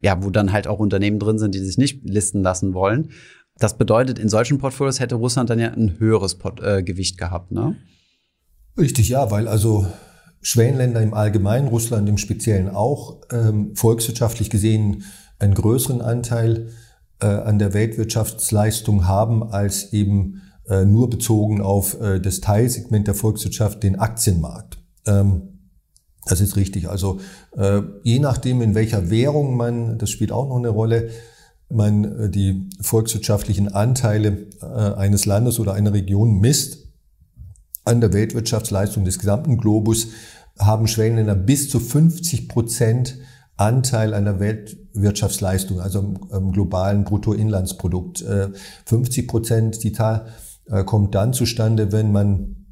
ja, 0.00 0.22
wo 0.22 0.30
dann 0.30 0.52
halt 0.52 0.68
auch 0.68 0.78
Unternehmen 0.78 1.18
drin 1.18 1.40
sind, 1.40 1.56
die 1.56 1.58
sich 1.58 1.78
nicht 1.78 2.08
listen 2.08 2.44
lassen 2.44 2.74
wollen. 2.74 3.10
Das 3.58 3.76
bedeutet, 3.76 4.20
in 4.20 4.28
solchen 4.28 4.58
Portfolios 4.58 5.00
hätte 5.00 5.16
Russland 5.16 5.50
dann 5.50 5.58
ja 5.58 5.72
ein 5.72 5.98
höheres 5.98 6.36
Port 6.36 6.62
äh, 6.62 6.84
Gewicht 6.84 7.18
gehabt, 7.18 7.50
ne? 7.50 7.74
Richtig, 8.78 9.08
ja, 9.08 9.32
weil 9.32 9.48
also 9.48 9.88
Schwellenländer 10.48 11.02
im 11.02 11.12
Allgemeinen, 11.12 11.68
Russland 11.68 12.08
im 12.08 12.16
Speziellen 12.16 12.70
auch, 12.70 13.18
ähm, 13.30 13.76
volkswirtschaftlich 13.76 14.48
gesehen 14.48 15.04
einen 15.38 15.52
größeren 15.52 16.00
Anteil 16.00 16.70
äh, 17.20 17.26
an 17.26 17.58
der 17.58 17.74
Weltwirtschaftsleistung 17.74 19.06
haben 19.06 19.42
als 19.42 19.92
eben 19.92 20.40
äh, 20.66 20.86
nur 20.86 21.10
bezogen 21.10 21.60
auf 21.60 22.00
äh, 22.00 22.18
das 22.18 22.40
Teilsegment 22.40 23.06
der 23.06 23.14
Volkswirtschaft, 23.14 23.82
den 23.82 23.98
Aktienmarkt. 23.98 24.78
Ähm, 25.06 25.58
das 26.24 26.40
ist 26.40 26.56
richtig. 26.56 26.88
Also 26.88 27.20
äh, 27.54 27.82
je 28.02 28.18
nachdem, 28.18 28.62
in 28.62 28.74
welcher 28.74 29.10
Währung 29.10 29.54
man, 29.54 29.98
das 29.98 30.08
spielt 30.08 30.32
auch 30.32 30.48
noch 30.48 30.56
eine 30.56 30.70
Rolle, 30.70 31.10
man 31.68 32.04
äh, 32.04 32.30
die 32.30 32.70
volkswirtschaftlichen 32.80 33.68
Anteile 33.68 34.46
äh, 34.62 34.64
eines 34.64 35.26
Landes 35.26 35.60
oder 35.60 35.74
einer 35.74 35.92
Region 35.92 36.40
misst, 36.40 36.88
an 37.88 38.00
der 38.00 38.12
Weltwirtschaftsleistung 38.12 39.04
des 39.04 39.18
gesamten 39.18 39.56
Globus 39.56 40.08
haben 40.58 40.86
Schwellenländer 40.86 41.34
bis 41.34 41.68
zu 41.68 41.80
50 41.80 42.48
Prozent 42.48 43.18
Anteil 43.58 44.14
an 44.14 44.24
der 44.24 44.38
Weltwirtschaftsleistung, 44.38 45.80
also 45.80 46.14
am 46.30 46.52
globalen 46.52 47.04
Bruttoinlandsprodukt. 47.04 48.24
50 48.84 49.24
äh, 49.24 49.26
Prozent, 49.26 49.82
die 49.82 49.92
Zahl 49.92 50.28
äh, 50.66 50.84
kommt 50.84 51.14
dann 51.14 51.32
zustande, 51.32 51.90
wenn 51.90 52.12
man 52.12 52.66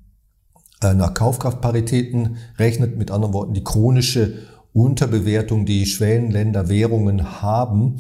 äh, 0.83 0.95
nach 0.95 1.13
Kaufkraftparitäten 1.13 2.37
rechnet, 2.59 2.97
mit 2.97 3.11
anderen 3.11 3.35
Worten 3.35 3.55
die 3.55 3.65
chronische 3.65 4.35
Unterbewertung, 4.73 5.67
die 5.67 5.87
Schwellenländer 5.87 6.69
Währungen 6.69 7.41
haben, 7.41 7.99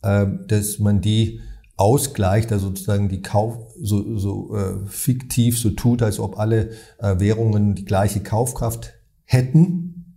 dass 0.00 0.78
man 0.78 1.00
die 1.00 1.40
ausgleicht, 1.76 2.50
also 2.50 2.68
sozusagen 2.68 3.08
die 3.10 3.20
Kauf, 3.20 3.58
so, 3.80 4.18
so 4.18 4.56
fiktiv 4.86 5.58
so 5.58 5.70
tut, 5.70 6.02
als 6.02 6.18
ob 6.18 6.38
alle 6.38 6.70
äh, 6.98 7.18
Währungen 7.18 7.74
die 7.74 7.84
gleiche 7.84 8.20
Kaufkraft 8.20 8.94
hätten. 9.24 10.16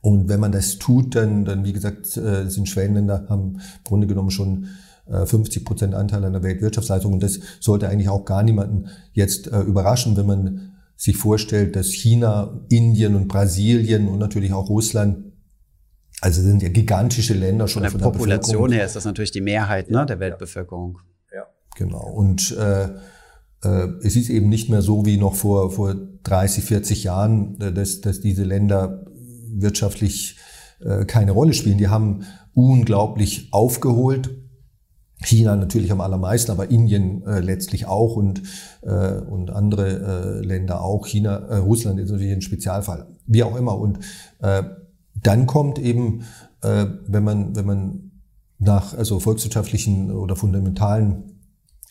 Und 0.00 0.28
wenn 0.28 0.40
man 0.40 0.52
das 0.52 0.78
tut, 0.78 1.14
dann, 1.14 1.44
dann 1.44 1.64
wie 1.64 1.72
gesagt, 1.72 2.16
äh, 2.16 2.48
sind 2.48 2.68
Schwellenländer, 2.68 3.26
haben 3.28 3.54
im 3.54 3.60
Grunde 3.84 4.06
genommen 4.06 4.30
schon 4.30 4.68
äh, 5.06 5.26
50 5.26 5.64
Prozent 5.64 5.94
Anteil 5.94 6.24
an 6.24 6.32
der 6.32 6.42
Weltwirtschaftsleistung. 6.42 7.12
Und 7.12 7.22
das 7.22 7.40
sollte 7.60 7.88
eigentlich 7.88 8.08
auch 8.08 8.24
gar 8.24 8.42
niemanden 8.42 8.88
jetzt 9.12 9.48
äh, 9.48 9.60
überraschen, 9.60 10.16
wenn 10.16 10.26
man 10.26 10.72
sich 10.96 11.16
vorstellt, 11.16 11.76
dass 11.76 11.88
China, 11.88 12.60
Indien 12.68 13.14
und 13.14 13.28
Brasilien 13.28 14.08
und 14.08 14.18
natürlich 14.18 14.52
auch 14.52 14.68
Russland 14.68 15.28
also 16.20 16.42
sind 16.42 16.62
ja 16.62 16.68
gigantische 16.68 17.34
Länder 17.34 17.68
schon. 17.68 17.82
Von 17.82 17.82
der, 17.82 17.90
von 17.92 18.00
der 18.00 18.06
Population 18.18 18.72
her 18.72 18.84
ist 18.84 18.96
das 18.96 19.04
natürlich 19.04 19.30
die 19.30 19.40
Mehrheit 19.40 19.90
ne, 19.90 20.04
der 20.04 20.18
Weltbevölkerung. 20.18 20.98
Ja, 21.32 21.46
genau. 21.76 22.10
Und 22.10 22.56
äh, 22.56 22.88
äh, 23.62 23.88
es 24.02 24.16
ist 24.16 24.28
eben 24.28 24.48
nicht 24.48 24.68
mehr 24.68 24.82
so 24.82 25.06
wie 25.06 25.16
noch 25.16 25.34
vor, 25.34 25.70
vor 25.70 25.94
30, 26.28 26.64
40 26.64 27.04
Jahren, 27.04 27.60
äh, 27.60 27.72
dass, 27.72 28.00
dass 28.00 28.20
diese 28.20 28.44
Länder 28.44 29.06
wirtschaftlich 29.54 30.36
äh, 30.80 31.04
keine 31.04 31.32
Rolle 31.32 31.54
spielen. 31.54 31.78
Die 31.78 31.88
haben 31.88 32.24
unglaublich 32.54 33.48
aufgeholt. 33.52 34.30
China 35.20 35.56
natürlich 35.56 35.90
am 35.90 36.00
allermeisten, 36.00 36.52
aber 36.52 36.70
Indien 36.70 37.26
äh, 37.26 37.40
letztlich 37.40 37.86
auch 37.86 38.14
und, 38.14 38.42
äh, 38.82 39.14
und 39.14 39.50
andere 39.50 40.40
äh, 40.42 40.46
Länder 40.46 40.82
auch. 40.82 41.06
China, 41.06 41.38
äh, 41.38 41.56
Russland 41.56 41.98
ist 41.98 42.10
natürlich 42.10 42.32
ein 42.32 42.42
Spezialfall. 42.42 43.06
Wie 43.26 43.42
auch 43.42 43.56
immer. 43.56 43.78
Und 43.78 43.98
dann 44.40 45.46
kommt 45.46 45.78
eben, 45.78 46.22
wenn 46.62 47.24
man, 47.24 47.54
wenn 47.54 47.66
man 47.66 48.10
nach 48.58 48.96
also 48.96 49.20
volkswirtschaftlichen 49.20 50.10
oder 50.10 50.34
fundamentalen 50.34 51.38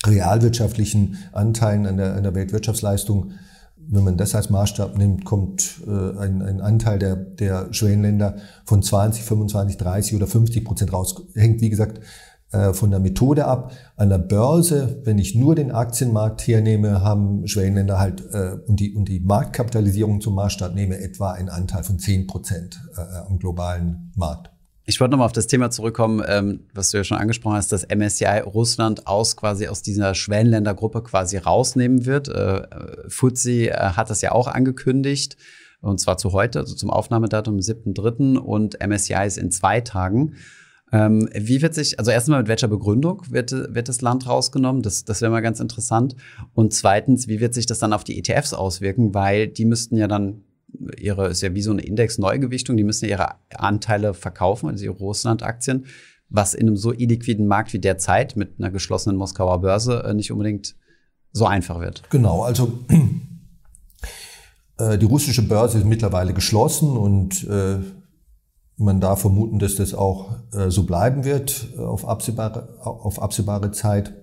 realwirtschaftlichen 0.03 1.17
Anteilen 1.33 1.85
an 1.85 1.97
der, 1.97 2.15
an 2.15 2.23
der 2.23 2.33
Weltwirtschaftsleistung 2.33 3.33
wenn 3.89 4.03
man 4.03 4.17
das 4.17 4.35
als 4.35 4.49
Maßstab 4.49 4.97
nimmt, 4.97 5.25
kommt 5.25 5.81
äh, 5.87 6.17
ein, 6.19 6.41
ein 6.41 6.61
Anteil 6.61 6.99
der, 6.99 7.15
der 7.15 7.73
Schwellenländer 7.73 8.37
von 8.65 8.81
20, 8.81 9.23
25, 9.23 9.77
30 9.77 10.15
oder 10.15 10.27
50 10.27 10.65
Prozent 10.65 10.93
raus. 10.93 11.15
Hängt, 11.35 11.61
wie 11.61 11.69
gesagt, 11.69 12.01
äh, 12.51 12.73
von 12.73 12.91
der 12.91 12.99
Methode 12.99 13.45
ab. 13.45 13.73
An 13.95 14.09
der 14.09 14.19
Börse, 14.19 15.01
wenn 15.03 15.17
ich 15.17 15.35
nur 15.35 15.55
den 15.55 15.71
Aktienmarkt 15.71 16.47
hernehme, 16.47 17.01
haben 17.01 17.47
Schwellenländer 17.47 17.99
halt 17.99 18.23
äh, 18.33 18.57
und, 18.67 18.79
die, 18.79 18.93
und 18.93 19.09
die 19.09 19.19
Marktkapitalisierung 19.19 20.21
zum 20.21 20.35
Maßstab 20.35 20.73
nehme, 20.73 20.97
etwa 20.99 21.31
einen 21.31 21.49
Anteil 21.49 21.83
von 21.83 21.99
10 21.99 22.27
Prozent 22.27 22.81
äh, 22.95 23.01
am 23.27 23.37
globalen 23.37 24.13
Markt. 24.15 24.51
Ich 24.89 25.01
wollte 25.01 25.11
nochmal 25.11 25.25
auf 25.25 25.33
das 25.33 25.47
Thema 25.47 25.69
zurückkommen, 25.69 26.23
ähm, 26.25 26.61
was 26.73 26.91
du 26.91 26.97
ja 26.97 27.03
schon 27.03 27.17
angesprochen 27.17 27.57
hast, 27.57 27.73
dass 27.73 27.83
MSCI 27.83 28.39
Russland 28.45 29.05
aus 29.05 29.35
quasi 29.35 29.67
aus 29.67 29.81
dieser 29.81 30.15
Schwellenländergruppe 30.15 31.03
quasi 31.03 31.35
rausnehmen 31.35 32.05
wird. 32.05 32.29
Äh, 32.29 32.61
FTSE 33.09 33.67
äh, 33.67 33.73
hat 33.73 34.09
das 34.09 34.21
ja 34.21 34.31
auch 34.31 34.47
angekündigt, 34.47 35.35
und 35.81 35.99
zwar 35.99 36.17
zu 36.17 36.31
heute, 36.31 36.59
also 36.59 36.73
zum 36.73 36.89
Aufnahmedatum 36.89 37.57
7.3. 37.57 38.37
und 38.37 38.79
MSCI 38.79 39.25
ist 39.25 39.37
in 39.37 39.51
zwei 39.51 39.81
Tagen. 39.81 40.35
Ähm, 40.93 41.27
wie 41.33 41.61
wird 41.61 41.73
sich, 41.73 41.99
also 41.99 42.11
erstmal 42.11 42.39
mit 42.39 42.47
welcher 42.47 42.69
Begründung 42.69 43.23
wird, 43.29 43.51
wird 43.51 43.89
das 43.89 43.99
Land 43.99 44.25
rausgenommen? 44.25 44.83
Das, 44.83 45.03
das 45.03 45.21
wäre 45.21 45.31
mal 45.31 45.41
ganz 45.41 45.59
interessant. 45.59 46.15
Und 46.53 46.73
zweitens, 46.73 47.27
wie 47.27 47.41
wird 47.41 47.53
sich 47.53 47.65
das 47.65 47.79
dann 47.79 47.91
auf 47.91 48.05
die 48.05 48.17
ETFs 48.17 48.53
auswirken? 48.53 49.13
Weil 49.13 49.49
die 49.49 49.65
müssten 49.65 49.97
ja 49.97 50.07
dann 50.07 50.45
ihre, 50.97 51.27
ist 51.27 51.41
ja 51.41 51.53
wie 51.53 51.61
so 51.61 51.71
eine 51.71 51.81
Index-Neugewichtung, 51.81 52.77
die 52.77 52.83
müssen 52.83 53.07
ihre 53.07 53.35
Anteile 53.55 54.13
verkaufen, 54.13 54.69
also 54.69 54.85
ihre 54.85 54.95
Russland-Aktien, 54.95 55.85
was 56.29 56.53
in 56.53 56.67
einem 56.67 56.77
so 56.77 56.93
illiquiden 56.93 57.47
Markt 57.47 57.73
wie 57.73 57.79
derzeit 57.79 58.35
mit 58.35 58.59
einer 58.59 58.69
geschlossenen 58.69 59.17
Moskauer 59.17 59.61
Börse 59.61 60.03
äh, 60.03 60.13
nicht 60.13 60.31
unbedingt 60.31 60.75
so 61.31 61.45
einfach 61.45 61.79
wird. 61.79 62.03
Genau, 62.09 62.43
also 62.43 62.79
äh, 64.77 64.97
die 64.97 65.05
russische 65.05 65.47
Börse 65.47 65.79
ist 65.79 65.85
mittlerweile 65.85 66.33
geschlossen 66.33 66.97
und 66.97 67.47
äh, 67.47 67.77
man 68.79 68.99
darf 69.01 69.21
vermuten, 69.21 69.57
dass 69.57 69.75
das 69.75 69.95
auch 69.95 70.35
so 70.67 70.83
bleiben 70.83 71.23
wird 71.23 71.73
auf 71.79 72.07
absehbare, 72.07 72.77
auf 72.79 73.19
absehbare 73.19 73.71
Zeit. 73.71 74.13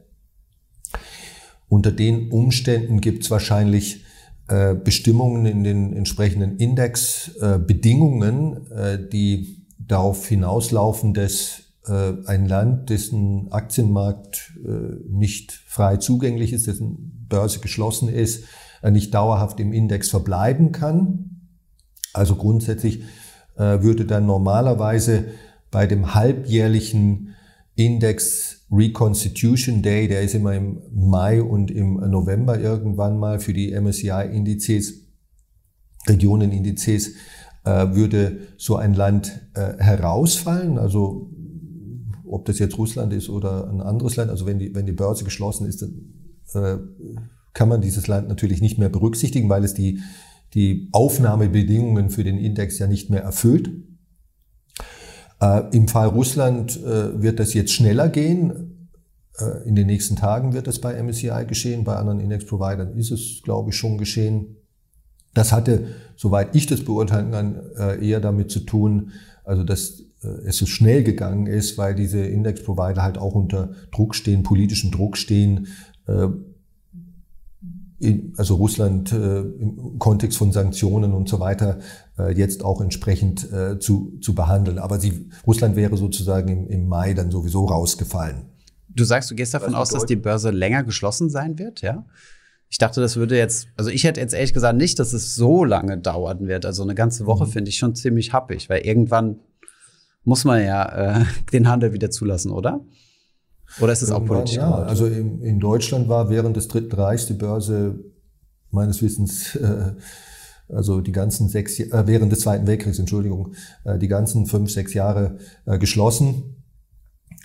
Unter 1.68 1.90
den 1.90 2.30
Umständen 2.30 3.00
gibt 3.00 3.24
es 3.24 3.32
wahrscheinlich 3.32 4.04
äh, 4.46 4.74
Bestimmungen 4.74 5.46
in 5.46 5.64
den 5.64 5.96
entsprechenden 5.96 6.58
Indexbedingungen, 6.58 8.70
äh, 8.70 8.94
äh, 8.94 9.08
die 9.08 9.64
darauf 9.78 10.26
hinauslaufen, 10.26 11.14
dass 11.14 11.60
ein 11.86 12.48
Land, 12.48 12.88
dessen 12.88 13.52
Aktienmarkt 13.52 14.58
nicht 15.06 15.52
frei 15.66 15.98
zugänglich 15.98 16.54
ist, 16.54 16.66
dessen 16.66 17.26
Börse 17.28 17.58
geschlossen 17.58 18.08
ist, 18.08 18.44
nicht 18.90 19.12
dauerhaft 19.12 19.60
im 19.60 19.74
Index 19.74 20.08
verbleiben 20.08 20.72
kann. 20.72 21.42
Also 22.14 22.36
grundsätzlich 22.36 23.02
würde 23.56 24.06
dann 24.06 24.24
normalerweise 24.24 25.26
bei 25.70 25.86
dem 25.86 26.14
halbjährlichen 26.14 27.34
Index 27.74 28.53
Reconstitution 28.74 29.82
Day, 29.82 30.08
der 30.08 30.22
ist 30.22 30.34
immer 30.34 30.54
im 30.54 30.80
Mai 30.92 31.42
und 31.42 31.70
im 31.70 31.94
November 32.10 32.58
irgendwann 32.58 33.18
mal 33.18 33.38
für 33.38 33.52
die 33.52 33.72
MSCI-Indizes, 33.72 35.04
Regionenindizes, 36.08 37.12
äh, 37.64 37.94
würde 37.94 38.38
so 38.56 38.76
ein 38.76 38.94
Land 38.94 39.40
äh, 39.54 39.74
herausfallen. 39.78 40.78
Also 40.78 41.30
ob 42.26 42.44
das 42.46 42.58
jetzt 42.58 42.78
Russland 42.78 43.12
ist 43.12 43.28
oder 43.28 43.70
ein 43.70 43.80
anderes 43.80 44.16
Land, 44.16 44.30
also 44.30 44.46
wenn 44.46 44.58
die, 44.58 44.74
wenn 44.74 44.86
die 44.86 44.92
Börse 44.92 45.24
geschlossen 45.24 45.66
ist, 45.66 45.82
dann 45.82 46.14
äh, 46.54 46.78
kann 47.52 47.68
man 47.68 47.80
dieses 47.80 48.06
Land 48.08 48.28
natürlich 48.28 48.60
nicht 48.60 48.78
mehr 48.78 48.88
berücksichtigen, 48.88 49.48
weil 49.48 49.64
es 49.64 49.74
die, 49.74 50.00
die 50.54 50.88
Aufnahmebedingungen 50.92 52.10
für 52.10 52.24
den 52.24 52.38
Index 52.38 52.78
ja 52.78 52.86
nicht 52.86 53.08
mehr 53.08 53.22
erfüllt. 53.22 53.70
Äh, 55.40 55.62
Im 55.76 55.88
Fall 55.88 56.08
Russland 56.08 56.76
äh, 56.82 57.22
wird 57.22 57.38
das 57.38 57.54
jetzt 57.54 57.72
schneller 57.72 58.08
gehen. 58.08 58.73
Äh, 59.38 59.68
in 59.68 59.74
den 59.74 59.86
nächsten 59.86 60.16
Tagen 60.16 60.52
wird 60.52 60.66
das 60.66 60.78
bei 60.78 61.00
MSCI 61.02 61.44
geschehen. 61.46 61.84
Bei 61.84 61.96
anderen 61.96 62.20
Index-Providern 62.20 62.96
ist 62.96 63.10
es, 63.10 63.40
glaube 63.42 63.70
ich, 63.70 63.76
schon 63.76 63.98
geschehen. 63.98 64.56
Das 65.32 65.52
hatte, 65.52 65.86
soweit 66.16 66.54
ich 66.54 66.66
das 66.66 66.84
beurteilen 66.84 67.32
kann, 67.32 67.60
äh, 67.76 68.06
eher 68.06 68.20
damit 68.20 68.50
zu 68.50 68.60
tun, 68.60 69.10
also 69.44 69.64
dass 69.64 70.00
äh, 70.22 70.28
es 70.46 70.58
so 70.58 70.66
schnell 70.66 71.02
gegangen 71.02 71.46
ist, 71.46 71.76
weil 71.76 71.94
diese 71.94 72.24
Index-Provider 72.24 73.02
halt 73.02 73.18
auch 73.18 73.34
unter 73.34 73.72
Druck 73.90 74.14
stehen, 74.14 74.42
politischem 74.42 74.90
Druck 74.90 75.16
stehen, 75.16 75.68
also 78.36 78.56
Russland 78.56 79.12
äh, 79.12 79.40
im 79.40 79.98
Kontext 79.98 80.36
von 80.36 80.52
Sanktionen 80.52 81.14
und 81.14 81.30
so 81.30 81.40
weiter 81.40 81.78
äh, 82.18 82.36
jetzt 82.36 82.62
auch 82.62 82.82
entsprechend 82.82 83.50
äh, 83.52 83.78
zu, 83.78 84.18
zu 84.20 84.34
behandeln. 84.34 84.78
Aber 84.78 85.00
sie, 85.00 85.30
Russland 85.46 85.76
wäre 85.76 85.96
sozusagen 85.96 86.48
im, 86.48 86.68
im 86.68 86.88
Mai 86.88 87.14
dann 87.14 87.30
sowieso 87.30 87.64
rausgefallen. 87.64 88.53
Du 88.94 89.04
sagst, 89.04 89.30
du 89.30 89.34
gehst 89.34 89.54
davon 89.54 89.74
aus, 89.74 89.90
dass 89.90 90.06
die 90.06 90.16
Börse 90.16 90.50
länger 90.50 90.84
geschlossen 90.84 91.30
sein 91.30 91.58
wird, 91.58 91.82
ja? 91.82 92.04
Ich 92.68 92.78
dachte, 92.78 93.00
das 93.00 93.16
würde 93.16 93.36
jetzt, 93.36 93.68
also 93.76 93.90
ich 93.90 94.04
hätte 94.04 94.20
jetzt 94.20 94.34
ehrlich 94.34 94.52
gesagt 94.52 94.76
nicht, 94.76 94.98
dass 94.98 95.12
es 95.12 95.36
so 95.36 95.64
lange 95.64 95.98
dauern 95.98 96.48
wird. 96.48 96.66
Also 96.66 96.82
eine 96.82 96.94
ganze 96.94 97.24
Woche 97.26 97.46
mhm. 97.46 97.50
finde 97.50 97.68
ich 97.68 97.78
schon 97.78 97.94
ziemlich 97.94 98.32
happig, 98.32 98.68
weil 98.68 98.80
irgendwann 98.84 99.38
muss 100.24 100.44
man 100.44 100.64
ja 100.64 101.20
äh, 101.20 101.24
den 101.52 101.68
Handel 101.68 101.92
wieder 101.92 102.10
zulassen, 102.10 102.50
oder? 102.50 102.84
Oder 103.80 103.92
ist 103.92 104.02
es 104.02 104.10
auch 104.10 104.24
politisch? 104.24 104.56
Ja, 104.56 104.72
also 104.72 105.06
in, 105.06 105.40
in, 105.40 105.60
Deutschland 105.60 106.08
war 106.08 106.30
während 106.30 106.56
des 106.56 106.68
Dritten 106.68 106.94
Reichs 106.94 107.26
die 107.26 107.34
Börse 107.34 107.98
meines 108.70 109.02
Wissens, 109.02 109.56
äh, 109.56 109.92
also 110.68 111.00
die 111.00 111.12
ganzen 111.12 111.48
sechs, 111.48 111.78
äh, 111.78 112.06
während 112.06 112.32
des 112.32 112.40
Zweiten 112.40 112.66
Weltkriegs, 112.66 112.98
Entschuldigung, 112.98 113.54
äh, 113.84 113.98
die 113.98 114.08
ganzen 114.08 114.46
fünf, 114.46 114.70
sechs 114.70 114.94
Jahre 114.94 115.38
äh, 115.66 115.78
geschlossen. 115.78 116.64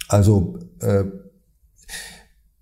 Also 0.07 0.59
äh, 0.81 1.03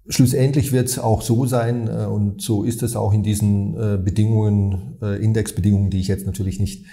schlussendlich 0.09 0.71
wird 0.71 0.87
es 0.87 0.99
auch 0.99 1.21
so 1.21 1.45
sein, 1.45 1.87
äh, 1.87 2.05
und 2.05 2.41
so 2.41 2.63
ist 2.63 2.83
es 2.83 2.95
auch 2.95 3.13
in 3.13 3.23
diesen 3.23 3.75
äh, 3.75 3.97
Bedingungen, 3.97 4.97
äh, 5.01 5.21
Indexbedingungen, 5.23 5.89
die 5.89 5.99
ich 5.99 6.07
jetzt 6.07 6.25
natürlich 6.25 6.59
nicht 6.59 6.85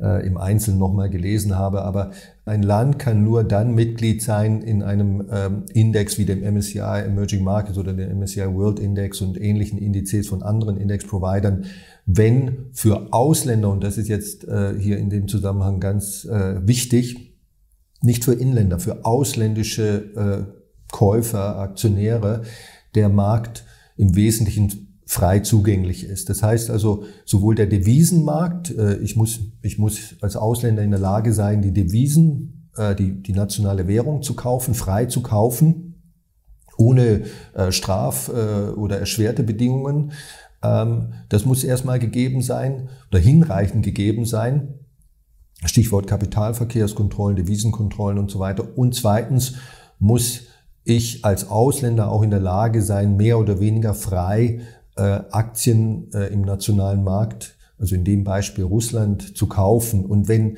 äh, 0.00 0.26
im 0.26 0.36
Einzelnen 0.36 0.78
nochmal 0.78 1.10
gelesen 1.10 1.56
habe. 1.56 1.82
Aber 1.82 2.10
ein 2.44 2.62
Land 2.62 2.98
kann 2.98 3.24
nur 3.24 3.44
dann 3.44 3.74
Mitglied 3.74 4.22
sein 4.22 4.62
in 4.62 4.82
einem 4.82 5.26
ähm, 5.30 5.64
Index 5.72 6.18
wie 6.18 6.24
dem 6.24 6.42
MSCI 6.42 7.04
Emerging 7.06 7.42
Markets 7.42 7.78
oder 7.78 7.92
dem 7.92 8.18
MSCI 8.18 8.54
World 8.54 8.78
Index 8.78 9.20
und 9.20 9.40
ähnlichen 9.40 9.78
Indizes 9.78 10.28
von 10.28 10.42
anderen 10.42 10.76
Index-Providern, 10.76 11.64
wenn 12.04 12.66
für 12.72 13.12
Ausländer, 13.12 13.70
und 13.70 13.82
das 13.82 13.98
ist 13.98 14.08
jetzt 14.08 14.46
äh, 14.46 14.74
hier 14.78 14.98
in 14.98 15.10
dem 15.10 15.28
Zusammenhang 15.28 15.80
ganz 15.80 16.24
äh, 16.24 16.66
wichtig, 16.66 17.34
nicht 18.02 18.24
für 18.24 18.34
Inländer, 18.34 18.78
für 18.78 19.04
ausländische 19.04 20.46
äh, 20.52 20.65
Käufer, 20.92 21.58
Aktionäre, 21.58 22.42
der 22.94 23.08
Markt 23.08 23.64
im 23.96 24.14
Wesentlichen 24.16 24.86
frei 25.06 25.38
zugänglich 25.38 26.04
ist. 26.04 26.28
Das 26.28 26.42
heißt 26.42 26.68
also, 26.70 27.04
sowohl 27.24 27.54
der 27.54 27.66
Devisenmarkt, 27.66 28.76
äh, 28.76 28.96
ich 28.96 29.16
muss, 29.16 29.40
ich 29.62 29.78
muss 29.78 30.16
als 30.20 30.36
Ausländer 30.36 30.82
in 30.82 30.90
der 30.90 31.00
Lage 31.00 31.32
sein, 31.32 31.62
die 31.62 31.72
Devisen, 31.72 32.70
äh, 32.76 32.94
die, 32.94 33.22
die 33.22 33.32
nationale 33.32 33.86
Währung 33.86 34.22
zu 34.22 34.34
kaufen, 34.34 34.74
frei 34.74 35.06
zu 35.06 35.22
kaufen, 35.22 36.02
ohne 36.76 37.22
äh, 37.54 37.72
Straf- 37.72 38.28
oder 38.28 38.98
erschwerte 38.98 39.42
Bedingungen. 39.42 40.12
Ähm, 40.62 41.14
das 41.30 41.46
muss 41.46 41.64
erstmal 41.64 41.98
gegeben 41.98 42.42
sein 42.42 42.90
oder 43.10 43.18
hinreichend 43.18 43.84
gegeben 43.84 44.26
sein. 44.26 44.74
Stichwort 45.64 46.06
Kapitalverkehrskontrollen, 46.06 47.36
Devisenkontrollen 47.36 48.18
und 48.18 48.30
so 48.30 48.40
weiter. 48.40 48.76
Und 48.76 48.94
zweitens 48.94 49.54
muss 49.98 50.42
ich 50.86 51.24
als 51.24 51.50
Ausländer 51.50 52.10
auch 52.10 52.22
in 52.22 52.30
der 52.30 52.40
Lage 52.40 52.80
sein, 52.80 53.16
mehr 53.16 53.38
oder 53.38 53.60
weniger 53.60 53.92
frei 53.92 54.60
äh, 54.96 55.02
Aktien 55.02 56.12
äh, 56.14 56.32
im 56.32 56.42
nationalen 56.42 57.02
Markt, 57.02 57.56
also 57.78 57.94
in 57.94 58.04
dem 58.04 58.22
Beispiel 58.22 58.64
Russland, 58.64 59.36
zu 59.36 59.46
kaufen. 59.48 60.06
Und 60.06 60.28
wenn 60.28 60.56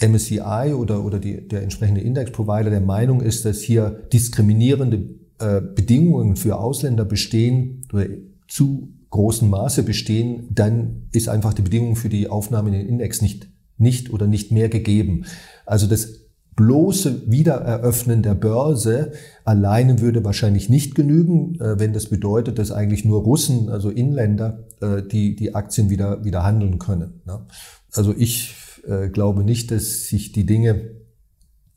MSCI 0.00 0.74
oder, 0.76 1.04
oder 1.04 1.20
die, 1.20 1.46
der 1.46 1.62
entsprechende 1.62 2.00
Index-Provider 2.00 2.70
der 2.70 2.80
Meinung 2.80 3.20
ist, 3.20 3.44
dass 3.44 3.60
hier 3.60 3.90
diskriminierende 4.12 5.10
äh, 5.38 5.60
Bedingungen 5.60 6.34
für 6.34 6.58
Ausländer 6.58 7.04
bestehen 7.04 7.84
oder 7.92 8.06
zu 8.48 8.88
großem 9.10 9.48
Maße 9.48 9.84
bestehen, 9.84 10.48
dann 10.50 11.08
ist 11.12 11.28
einfach 11.28 11.54
die 11.54 11.62
Bedingung 11.62 11.94
für 11.94 12.08
die 12.08 12.28
Aufnahme 12.28 12.70
in 12.70 12.74
den 12.74 12.88
Index 12.88 13.22
nicht, 13.22 13.48
nicht 13.76 14.12
oder 14.12 14.26
nicht 14.26 14.50
mehr 14.50 14.68
gegeben. 14.68 15.24
Also 15.66 15.86
das 15.86 16.27
bloße 16.58 17.30
Wiedereröffnen 17.30 18.24
der 18.24 18.34
Börse 18.34 19.12
alleine 19.44 20.00
würde 20.00 20.24
wahrscheinlich 20.24 20.68
nicht 20.68 20.96
genügen, 20.96 21.54
äh, 21.60 21.78
wenn 21.78 21.92
das 21.92 22.06
bedeutet, 22.06 22.58
dass 22.58 22.72
eigentlich 22.72 23.04
nur 23.04 23.22
Russen, 23.22 23.68
also 23.68 23.90
Inländer, 23.90 24.66
äh, 24.80 25.02
die, 25.02 25.36
die 25.36 25.54
Aktien 25.54 25.88
wieder, 25.88 26.24
wieder 26.24 26.42
handeln 26.42 26.80
können. 26.80 27.22
Ne? 27.26 27.46
Also 27.92 28.12
ich 28.16 28.56
äh, 28.88 29.08
glaube 29.08 29.44
nicht, 29.44 29.70
dass 29.70 30.08
sich 30.08 30.32
die 30.32 30.46
Dinge 30.46 30.90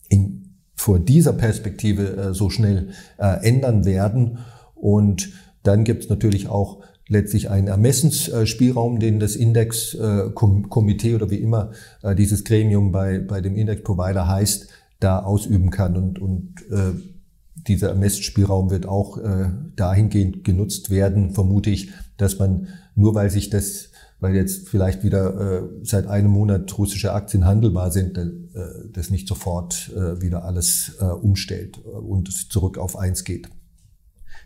in, 0.10 0.56
vor 0.74 0.98
dieser 0.98 1.34
Perspektive 1.34 2.34
so 2.34 2.50
schnell 2.50 2.90
ändern 3.18 3.86
werden. 3.86 4.40
Und 4.74 5.30
dann 5.62 5.84
gibt 5.84 6.06
es 6.06 6.10
natürlich 6.10 6.48
auch 6.48 6.82
letztlich 7.12 7.50
einen 7.50 7.68
Ermessensspielraum, 7.68 9.00
den 9.00 9.20
das 9.20 9.36
Indexkomitee 9.36 11.16
oder 11.16 11.30
wie 11.30 11.38
immer 11.38 11.72
dieses 12.18 12.44
Gremium 12.44 12.92
bei, 12.92 13.20
bei 13.20 13.42
dem 13.42 13.56
Indexprovider 13.56 14.28
heißt, 14.28 14.70
da 15.02 15.20
ausüben 15.20 15.70
kann. 15.70 15.98
Und, 15.98 16.20
und 16.20 16.56
äh, 16.72 16.94
dieser 17.68 17.90
Ermessspielraum 17.90 18.70
wird 18.70 18.86
auch 18.86 19.18
äh, 19.18 19.50
dahingehend 19.76 20.44
genutzt 20.44 20.90
werden, 20.90 21.32
vermute 21.32 21.70
ich, 21.70 21.92
dass 22.18 22.40
man 22.40 22.68
nur 22.96 23.14
weil 23.16 23.30
sich 23.30 23.50
das, 23.50 23.90
weil 24.20 24.36
jetzt 24.36 24.70
vielleicht 24.70 25.04
wieder 25.04 25.64
äh, 25.64 25.64
seit 25.84 26.08
einem 26.08 26.32
Monat 26.32 26.78
russische 26.78 27.14
Aktien 27.14 27.46
handelbar 27.46 27.92
sind, 27.92 28.18
äh, 28.18 28.30
das 28.92 29.10
nicht 29.10 29.28
sofort 29.28 29.92
äh, 29.96 30.22
wieder 30.22 30.46
alles 30.46 30.98
äh, 31.00 31.06
umstellt 31.06 31.78
und 31.80 32.30
es 32.30 32.48
zurück 32.48 32.78
auf 32.78 32.98
eins 32.98 33.24
geht. 33.24 33.50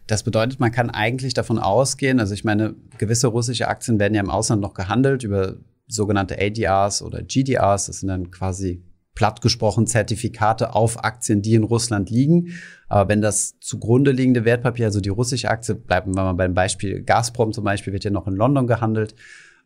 Das 0.08 0.24
bedeutet, 0.24 0.60
man 0.60 0.72
kann 0.72 0.90
eigentlich 0.90 1.34
davon 1.34 1.58
ausgehen, 1.58 2.20
also 2.20 2.34
ich 2.34 2.44
meine, 2.44 2.76
gewisse 2.98 3.28
russische 3.28 3.68
Aktien 3.68 4.00
werden 4.00 4.14
ja 4.14 4.22
im 4.22 4.30
Ausland 4.30 4.62
noch 4.62 4.74
gehandelt 4.74 5.24
über 5.24 5.56
sogenannte 5.88 6.38
ADRs 6.40 7.02
oder 7.02 7.24
GDRs, 7.24 7.88
das 7.88 8.00
sind 8.00 8.10
dann 8.10 8.32
quasi 8.32 8.84
platt 9.16 9.42
gesprochen 9.42 9.88
Zertifikate 9.88 10.76
auf 10.76 11.04
Aktien, 11.04 11.42
die 11.42 11.56
in 11.56 11.64
Russland 11.64 12.10
liegen. 12.10 12.50
Aber 12.88 13.10
wenn 13.10 13.22
das 13.22 13.58
zugrunde 13.60 14.12
liegende 14.12 14.46
Wertpapier, 14.46 14.86
also 14.86 15.00
die 15.00 15.10
russische 15.10 15.50
Aktie, 15.50 15.74
bleiben 15.74 16.14
wir 16.16 16.24
mal 16.24 16.34
beim 16.34 16.54
Beispiel 16.54 17.02
Gazprom 17.02 17.54
zum 17.54 17.64
Beispiel, 17.64 17.94
wird 17.94 18.04
ja 18.04 18.12
noch 18.12 18.28
in 18.28 18.36
London 18.36 18.68
gehandelt, 18.68 19.16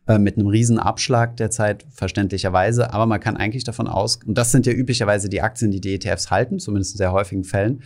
äh, 0.06 0.18
mit 0.18 0.38
einem 0.38 0.46
riesen 0.46 0.78
Abschlag 0.78 1.36
derzeit, 1.36 1.84
verständlicherweise. 1.90 2.92
Aber 2.94 3.06
man 3.06 3.20
kann 3.20 3.36
eigentlich 3.36 3.64
davon 3.64 3.88
aus, 3.88 4.20
und 4.24 4.38
das 4.38 4.52
sind 4.52 4.66
ja 4.66 4.72
üblicherweise 4.72 5.28
die 5.28 5.42
Aktien, 5.42 5.72
die 5.72 5.80
die 5.80 5.94
ETFs 5.94 6.30
halten, 6.30 6.60
zumindest 6.60 6.94
in 6.94 6.98
sehr 6.98 7.12
häufigen 7.12 7.44
Fällen. 7.44 7.82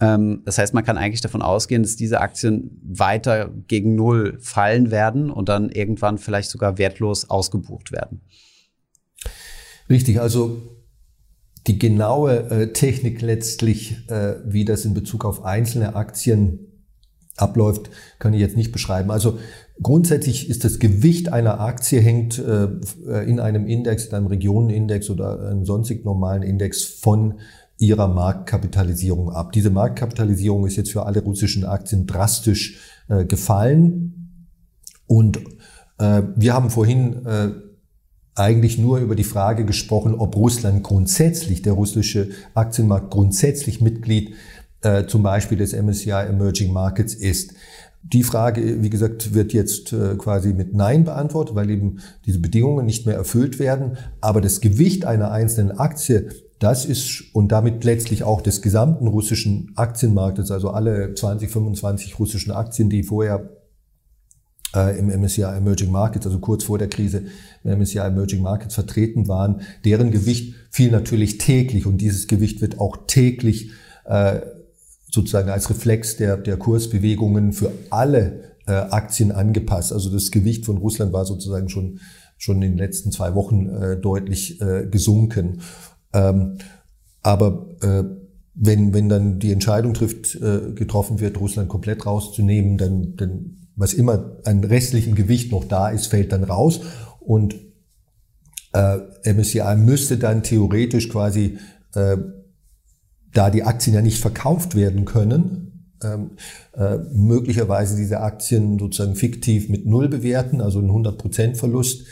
Ähm, 0.00 0.42
das 0.44 0.58
heißt, 0.58 0.74
man 0.74 0.84
kann 0.84 0.98
eigentlich 0.98 1.20
davon 1.20 1.42
ausgehen, 1.42 1.82
dass 1.82 1.96
diese 1.96 2.20
Aktien 2.20 2.80
weiter 2.84 3.50
gegen 3.68 3.94
Null 3.94 4.38
fallen 4.40 4.90
werden 4.90 5.30
und 5.30 5.48
dann 5.48 5.70
irgendwann 5.70 6.18
vielleicht 6.18 6.50
sogar 6.50 6.78
wertlos 6.78 7.30
ausgebucht 7.30 7.92
werden. 7.92 8.22
Richtig, 9.88 10.20
also 10.20 10.62
die 11.66 11.78
genaue 11.78 12.50
äh, 12.50 12.72
Technik 12.72 13.20
letztlich, 13.22 14.08
äh, 14.08 14.36
wie 14.44 14.64
das 14.64 14.84
in 14.84 14.94
Bezug 14.94 15.24
auf 15.24 15.44
einzelne 15.44 15.94
Aktien 15.94 16.72
abläuft, 17.36 17.90
kann 18.18 18.34
ich 18.34 18.40
jetzt 18.40 18.56
nicht 18.56 18.72
beschreiben. 18.72 19.10
Also 19.10 19.38
grundsätzlich 19.80 20.50
ist 20.50 20.64
das 20.64 20.78
Gewicht 20.78 21.32
einer 21.32 21.60
Aktie 21.60 22.00
hängt 22.00 22.38
äh, 22.38 22.68
in 23.24 23.40
einem 23.40 23.66
Index, 23.66 24.06
in 24.06 24.14
einem 24.14 24.26
Regionenindex 24.26 25.08
oder 25.08 25.40
einem 25.48 25.64
sonstig 25.64 26.04
normalen 26.04 26.42
Index 26.42 26.82
von 26.84 27.40
ihrer 27.82 28.06
Marktkapitalisierung 28.06 29.30
ab. 29.30 29.52
Diese 29.52 29.70
Marktkapitalisierung 29.70 30.66
ist 30.66 30.76
jetzt 30.76 30.92
für 30.92 31.04
alle 31.04 31.20
russischen 31.20 31.64
Aktien 31.64 32.06
drastisch 32.06 32.78
äh, 33.08 33.24
gefallen. 33.24 34.46
Und 35.08 35.38
äh, 35.98 36.22
wir 36.36 36.54
haben 36.54 36.70
vorhin 36.70 37.26
äh, 37.26 37.50
eigentlich 38.36 38.78
nur 38.78 38.98
über 38.98 39.16
die 39.16 39.24
Frage 39.24 39.64
gesprochen, 39.64 40.14
ob 40.14 40.36
Russland 40.36 40.84
grundsätzlich, 40.84 41.62
der 41.62 41.72
russische 41.72 42.28
Aktienmarkt 42.54 43.10
grundsätzlich 43.10 43.80
Mitglied 43.80 44.34
äh, 44.82 45.06
zum 45.06 45.24
Beispiel 45.24 45.58
des 45.58 45.72
MSCI 45.72 46.10
Emerging 46.10 46.72
Markets 46.72 47.14
ist. 47.14 47.54
Die 48.04 48.22
Frage, 48.22 48.82
wie 48.82 48.90
gesagt, 48.90 49.34
wird 49.34 49.52
jetzt 49.52 49.92
äh, 49.92 50.14
quasi 50.16 50.52
mit 50.52 50.72
Nein 50.72 51.04
beantwortet, 51.04 51.56
weil 51.56 51.70
eben 51.70 51.98
diese 52.26 52.38
Bedingungen 52.38 52.86
nicht 52.86 53.06
mehr 53.06 53.16
erfüllt 53.16 53.58
werden. 53.58 53.96
Aber 54.20 54.40
das 54.40 54.60
Gewicht 54.60 55.04
einer 55.04 55.32
einzelnen 55.32 55.72
Aktie, 55.72 56.28
das 56.62 56.84
ist 56.84 57.34
und 57.34 57.50
damit 57.50 57.82
letztlich 57.82 58.22
auch 58.22 58.40
des 58.40 58.62
gesamten 58.62 59.08
russischen 59.08 59.72
Aktienmarktes, 59.74 60.50
also 60.50 60.70
alle 60.70 61.14
20, 61.14 61.50
25 61.50 62.18
russischen 62.18 62.52
Aktien, 62.52 62.88
die 62.88 63.02
vorher 63.02 63.50
äh, 64.74 64.98
im 64.98 65.08
MSCI 65.08 65.42
Emerging 65.42 65.90
Markets, 65.90 66.26
also 66.26 66.38
kurz 66.38 66.64
vor 66.64 66.78
der 66.78 66.88
Krise 66.88 67.24
im 67.64 67.78
MSCI 67.78 67.98
Emerging 67.98 68.42
Markets 68.42 68.74
vertreten 68.74 69.26
waren, 69.26 69.62
deren 69.84 70.10
Gewicht 70.12 70.54
fiel 70.70 70.92
natürlich 70.92 71.38
täglich 71.38 71.84
und 71.84 71.98
dieses 71.98 72.28
Gewicht 72.28 72.60
wird 72.60 72.78
auch 72.78 72.96
täglich 73.08 73.70
äh, 74.04 74.40
sozusagen 75.10 75.50
als 75.50 75.68
Reflex 75.68 76.16
der, 76.16 76.36
der 76.36 76.56
Kursbewegungen 76.58 77.52
für 77.52 77.72
alle 77.90 78.54
äh, 78.66 78.72
Aktien 78.72 79.32
angepasst. 79.32 79.92
Also 79.92 80.10
das 80.10 80.30
Gewicht 80.30 80.64
von 80.64 80.78
Russland 80.78 81.12
war 81.12 81.24
sozusagen 81.24 81.68
schon, 81.68 81.98
schon 82.38 82.62
in 82.62 82.72
den 82.72 82.78
letzten 82.78 83.12
zwei 83.12 83.34
Wochen 83.34 84.00
deutlich 84.00 84.58
gesunken. 84.90 85.60
Ähm, 86.12 86.58
aber 87.22 87.68
äh, 87.80 88.04
wenn, 88.54 88.92
wenn 88.92 89.08
dann 89.08 89.38
die 89.38 89.52
Entscheidung 89.52 89.94
trifft, 89.94 90.34
äh, 90.36 90.72
getroffen 90.74 91.20
wird, 91.20 91.40
Russland 91.40 91.68
komplett 91.68 92.04
rauszunehmen, 92.04 92.76
dann, 92.76 93.16
dann 93.16 93.56
was 93.76 93.94
immer 93.94 94.36
an 94.44 94.64
restlichem 94.64 95.14
Gewicht 95.14 95.50
noch 95.50 95.64
da 95.64 95.88
ist, 95.88 96.08
fällt 96.08 96.32
dann 96.32 96.44
raus. 96.44 96.80
Und 97.20 97.54
äh, 98.72 98.98
MSCI 99.32 99.76
müsste 99.76 100.18
dann 100.18 100.42
theoretisch 100.42 101.08
quasi, 101.08 101.58
äh, 101.94 102.16
da 103.32 103.50
die 103.50 103.62
Aktien 103.62 103.94
ja 103.94 104.02
nicht 104.02 104.18
verkauft 104.18 104.74
werden 104.74 105.06
können, 105.06 105.96
ähm, 106.02 106.32
äh, 106.74 106.98
möglicherweise 107.12 107.96
diese 107.96 108.20
Aktien 108.20 108.78
sozusagen 108.78 109.14
fiktiv 109.14 109.68
mit 109.68 109.86
Null 109.86 110.08
bewerten, 110.08 110.60
also 110.60 110.80
einen 110.80 110.90
100% 110.90 111.56
Verlust 111.56 112.06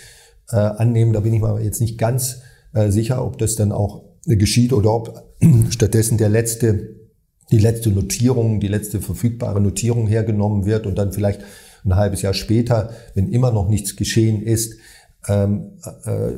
äh, 0.50 0.56
annehmen. 0.56 1.12
Da 1.12 1.20
bin 1.20 1.34
ich 1.34 1.40
mal 1.40 1.60
jetzt 1.60 1.80
nicht 1.80 1.98
ganz 1.98 2.40
sicher, 2.88 3.24
ob 3.24 3.38
das 3.38 3.56
dann 3.56 3.72
auch 3.72 4.04
geschieht 4.24 4.72
oder 4.72 4.92
ob 4.92 5.24
stattdessen 5.70 6.18
der 6.18 6.28
letzte 6.28 7.00
die 7.50 7.58
letzte 7.58 7.90
Notierung, 7.90 8.60
die 8.60 8.68
letzte 8.68 9.00
verfügbare 9.00 9.60
Notierung 9.60 10.06
hergenommen 10.06 10.66
wird 10.66 10.86
und 10.86 10.96
dann 10.98 11.12
vielleicht 11.12 11.40
ein 11.84 11.96
halbes 11.96 12.22
Jahr 12.22 12.34
später, 12.34 12.90
wenn 13.14 13.30
immer 13.30 13.50
noch 13.50 13.68
nichts 13.68 13.96
geschehen 13.96 14.42
ist, 14.42 14.76
ähm, 15.28 15.72
äh, 16.04 16.32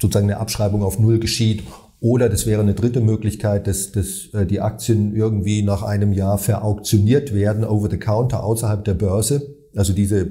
sozusagen 0.00 0.30
eine 0.30 0.38
Abschreibung 0.38 0.82
auf 0.82 0.98
Null 0.98 1.18
geschieht. 1.18 1.64
Oder 2.00 2.28
das 2.28 2.46
wäre 2.46 2.60
eine 2.60 2.74
dritte 2.74 3.00
Möglichkeit, 3.00 3.66
dass, 3.66 3.92
dass 3.92 4.28
äh, 4.32 4.46
die 4.46 4.60
Aktien 4.60 5.14
irgendwie 5.14 5.62
nach 5.62 5.82
einem 5.82 6.12
Jahr 6.12 6.38
verauktioniert 6.38 7.34
werden, 7.34 7.64
over 7.64 7.90
the 7.90 7.98
counter, 7.98 8.44
außerhalb 8.44 8.84
der 8.84 8.94
Börse. 8.94 9.56
Also 9.74 9.92
diese 9.92 10.30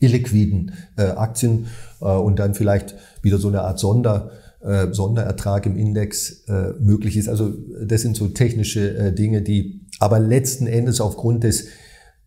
illiquiden 0.00 0.72
äh, 0.96 1.02
Aktien 1.02 1.66
äh, 2.00 2.06
und 2.06 2.38
dann 2.38 2.54
vielleicht 2.54 2.94
wieder 3.22 3.38
so 3.38 3.48
eine 3.48 3.62
Art 3.62 3.78
Sonder, 3.78 4.30
äh, 4.60 4.92
Sonderertrag 4.92 5.66
im 5.66 5.76
Index 5.76 6.44
äh, 6.48 6.72
möglich 6.80 7.16
ist. 7.16 7.28
Also 7.28 7.54
das 7.84 8.02
sind 8.02 8.16
so 8.16 8.28
technische 8.28 8.96
äh, 8.96 9.12
Dinge, 9.12 9.42
die 9.42 9.80
aber 9.98 10.18
letzten 10.18 10.66
Endes 10.66 11.00
aufgrund 11.00 11.44
des 11.44 11.68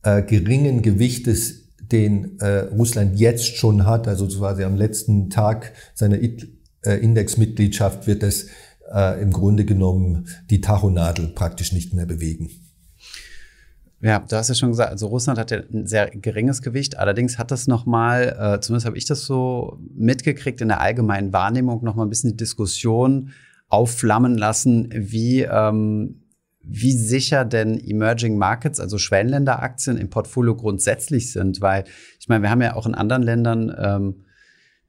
geringen 0.01 0.81
Gewichtes, 0.81 1.65
den 1.91 2.39
Russland 2.71 3.19
jetzt 3.19 3.57
schon 3.57 3.85
hat, 3.85 4.07
also 4.07 4.27
quasi 4.29 4.63
am 4.63 4.77
letzten 4.77 5.29
Tag 5.29 5.73
seiner 5.93 6.17
äh, 6.21 6.93
Indexmitgliedschaft, 7.01 8.07
wird 8.07 8.23
es 8.23 8.47
im 9.21 9.31
Grunde 9.31 9.65
genommen 9.65 10.29
die 10.49 10.61
Tachonadel 10.61 11.27
praktisch 11.27 11.73
nicht 11.73 11.93
mehr 11.93 12.07
bewegen. 12.07 12.49
Ja, 14.01 14.19
du 14.19 14.35
hast 14.35 14.47
ja 14.47 14.55
schon 14.55 14.69
gesagt, 14.69 14.91
also 14.91 15.07
Russland 15.07 15.38
hat 15.38 15.51
ja 15.51 15.59
ein 15.73 15.85
sehr 15.85 16.09
geringes 16.09 16.62
Gewicht. 16.62 16.97
Allerdings 16.97 17.38
hat 17.38 17.51
das 17.51 17.67
nochmal, 17.67 18.35
äh, 18.39 18.59
zumindest 18.62 18.85
habe 18.85 18.97
ich 18.97 19.05
das 19.05 19.25
so 19.25 19.77
mitgekriegt, 19.93 20.62
in 20.62 20.69
der 20.69 20.79
allgemeinen 20.79 21.33
Wahrnehmung 21.33 21.83
nochmal 21.83 22.05
ein 22.05 22.09
bisschen 22.09 22.31
die 22.31 22.38
Diskussion 22.38 23.31
aufflammen 23.67 24.38
lassen, 24.38 24.89
wie, 24.93 25.41
ähm, 25.41 26.21
wie 26.62 26.93
sicher 26.93 27.43
denn 27.43 27.77
Emerging 27.77 28.38
Markets, 28.38 28.79
also 28.79 28.97
Schwellenländeraktien 28.97 29.97
im 29.97 30.09
Portfolio 30.09 30.55
grundsätzlich 30.55 31.33
sind. 31.33 31.59
Weil 31.59 31.83
ich 32.21 32.29
meine, 32.29 32.43
wir 32.43 32.51
haben 32.51 32.62
ja 32.62 32.75
auch 32.75 32.85
in 32.85 32.95
anderen 32.95 33.23
Ländern 33.23 33.75
ähm, 33.77 34.23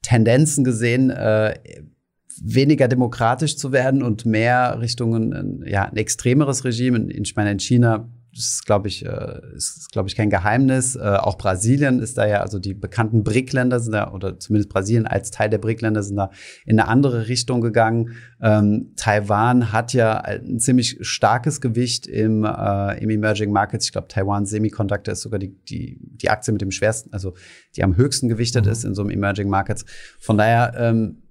Tendenzen 0.03 0.63
gesehen, 0.63 1.11
äh, 1.11 1.59
weniger 2.43 2.87
demokratisch 2.87 3.57
zu 3.57 3.73
werden 3.73 4.05
und 4.05 4.25
mehr 4.25 4.81
Richtung 4.81 5.15
ein, 5.15 5.65
ja, 5.67 5.85
ein 5.85 5.97
extremeres 5.97 6.65
Regime. 6.65 7.11
Ich 7.11 7.35
meine, 7.35 7.51
in 7.51 7.59
China 7.59 8.09
das 8.33 8.45
ist, 8.45 8.67
glaube 8.67 8.89
ich, 8.89 9.05
äh, 9.05 9.41
ist, 9.55 9.91
glaube 9.91 10.09
ich, 10.09 10.15
kein 10.15 10.31
Geheimnis. 10.31 10.95
Äh, 10.95 11.01
auch 11.01 11.37
Brasilien 11.37 12.01
ist 12.01 12.17
da 12.17 12.27
ja, 12.27 12.41
also 12.41 12.59
die 12.59 12.75
bekannten 12.75 13.25
BRIC-Länder 13.25 13.81
sind 13.81 13.93
da, 13.93 14.13
oder 14.13 14.39
zumindest 14.39 14.71
Brasilien 14.71 15.07
als 15.07 15.31
Teil 15.31 15.51
der 15.51 15.59
BRIC-Länder 15.59 16.03
sind 16.03 16.17
da 16.17 16.31
in 16.65 16.79
eine 16.79 16.89
andere 16.89 17.29
Richtung 17.29 17.61
gegangen. 17.61 18.11
Ähm, 18.41 18.93
Taiwan 18.97 19.73
hat 19.73 19.93
ja 19.93 20.19
ein 20.19 20.61
ziemlich 20.61 20.99
starkes 21.01 21.61
Gewicht 21.61 22.07
im, 22.07 22.45
äh, 22.45 23.03
im 23.03 23.11
Emerging 23.11 23.51
Markets. 23.53 23.87
Ich 23.87 23.93
glaube, 23.93 24.09
Taiwan 24.09 24.47
Semiconductor 24.47 25.13
ist 25.13 25.23
sogar 25.23 25.41
die, 25.41 25.57
die, 25.65 25.99
die 26.01 26.31
Aktie 26.31 26.53
mit 26.53 26.63
dem 26.63 26.71
schwersten, 26.71 27.13
also 27.13 27.35
die 27.77 27.83
am 27.83 27.97
höchsten 27.97 28.29
gewichtet 28.29 28.67
mhm. 28.67 28.73
ist 28.73 28.85
in 28.85 28.95
so 28.95 29.03
einem 29.03 29.11
Emerging 29.11 29.49
Markets. 29.49 29.85
Von 30.19 30.39
daher, 30.39 30.75
ähm, 30.77 31.23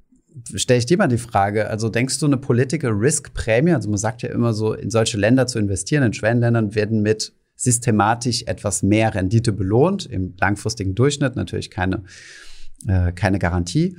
stelle 0.55 0.79
ich 0.79 0.85
dir 0.85 0.97
mal 0.97 1.07
die 1.07 1.17
Frage, 1.17 1.69
also 1.69 1.89
denkst 1.89 2.19
du 2.19 2.25
eine 2.25 2.37
Political 2.37 2.91
Risk 2.91 3.33
Prämie, 3.33 3.73
also 3.73 3.89
man 3.89 3.97
sagt 3.97 4.21
ja 4.21 4.29
immer 4.29 4.53
so, 4.53 4.73
in 4.73 4.89
solche 4.89 5.17
Länder 5.17 5.47
zu 5.47 5.59
investieren, 5.59 6.03
in 6.03 6.13
Schwellenländern 6.13 6.75
werden 6.75 7.01
mit 7.01 7.33
systematisch 7.55 8.43
etwas 8.45 8.83
mehr 8.83 9.13
Rendite 9.13 9.51
belohnt, 9.51 10.05
im 10.05 10.33
langfristigen 10.39 10.95
Durchschnitt 10.95 11.35
natürlich 11.35 11.69
keine, 11.69 12.03
äh, 12.87 13.11
keine 13.11 13.37
Garantie. 13.37 13.97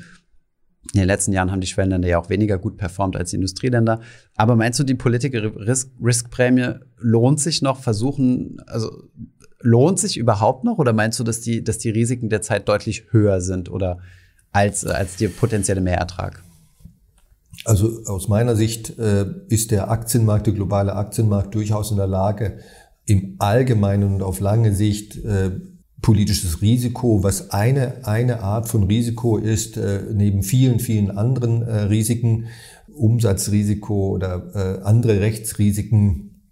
In 0.94 1.00
den 1.00 1.06
letzten 1.06 1.32
Jahren 1.32 1.50
haben 1.50 1.60
die 1.60 1.66
Schwellenländer 1.66 2.08
ja 2.08 2.18
auch 2.18 2.30
weniger 2.30 2.58
gut 2.58 2.78
performt 2.78 3.16
als 3.16 3.30
die 3.30 3.36
Industrieländer. 3.36 4.00
Aber 4.34 4.56
meinst 4.56 4.80
du, 4.80 4.84
die 4.84 4.94
Political 4.94 5.48
Risk, 5.48 5.90
Risk 6.02 6.30
Prämie 6.30 6.76
lohnt 6.98 7.38
sich 7.38 7.60
noch, 7.60 7.80
versuchen, 7.80 8.62
also 8.66 8.90
lohnt 9.60 9.98
sich 9.98 10.16
überhaupt 10.16 10.64
noch 10.64 10.78
oder 10.78 10.94
meinst 10.94 11.20
du, 11.20 11.24
dass 11.24 11.42
die, 11.42 11.62
dass 11.62 11.76
die 11.78 11.90
Risiken 11.90 12.30
der 12.30 12.40
Zeit 12.40 12.66
deutlich 12.68 13.12
höher 13.12 13.42
sind 13.42 13.70
oder 13.70 13.98
als, 14.52 14.84
als 14.84 15.16
der 15.16 15.28
potenzielle 15.28 15.80
Mehrertrag? 15.80 16.42
Also 17.64 18.04
aus 18.06 18.28
meiner 18.28 18.56
Sicht 18.56 18.98
äh, 18.98 19.26
ist 19.48 19.70
der 19.70 19.90
Aktienmarkt, 19.90 20.46
der 20.46 20.54
globale 20.54 20.94
Aktienmarkt 20.94 21.54
durchaus 21.54 21.90
in 21.90 21.98
der 21.98 22.06
Lage, 22.06 22.58
im 23.04 23.36
Allgemeinen 23.38 24.14
und 24.14 24.22
auf 24.22 24.40
lange 24.40 24.74
Sicht 24.74 25.16
äh, 25.24 25.50
politisches 26.00 26.62
Risiko, 26.62 27.22
was 27.22 27.50
eine, 27.50 28.06
eine 28.06 28.40
Art 28.40 28.68
von 28.68 28.84
Risiko 28.84 29.36
ist, 29.36 29.76
äh, 29.76 30.02
neben 30.12 30.42
vielen, 30.42 30.80
vielen 30.80 31.10
anderen 31.10 31.62
äh, 31.62 31.82
Risiken, 31.82 32.46
Umsatzrisiko 32.94 34.10
oder 34.10 34.54
äh, 34.54 34.82
andere 34.84 35.20
Rechtsrisiken. 35.20 36.42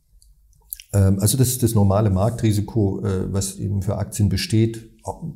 Ähm, 0.93 1.19
also 1.21 1.39
das 1.39 1.49
ist 1.49 1.63
das 1.63 1.75
normale 1.75 2.11
Marktrisiko, 2.11 3.05
äh, 3.05 3.33
was 3.33 3.57
eben 3.57 3.83
für 3.83 3.97
Aktien 3.97 4.29
besteht. 4.29 4.91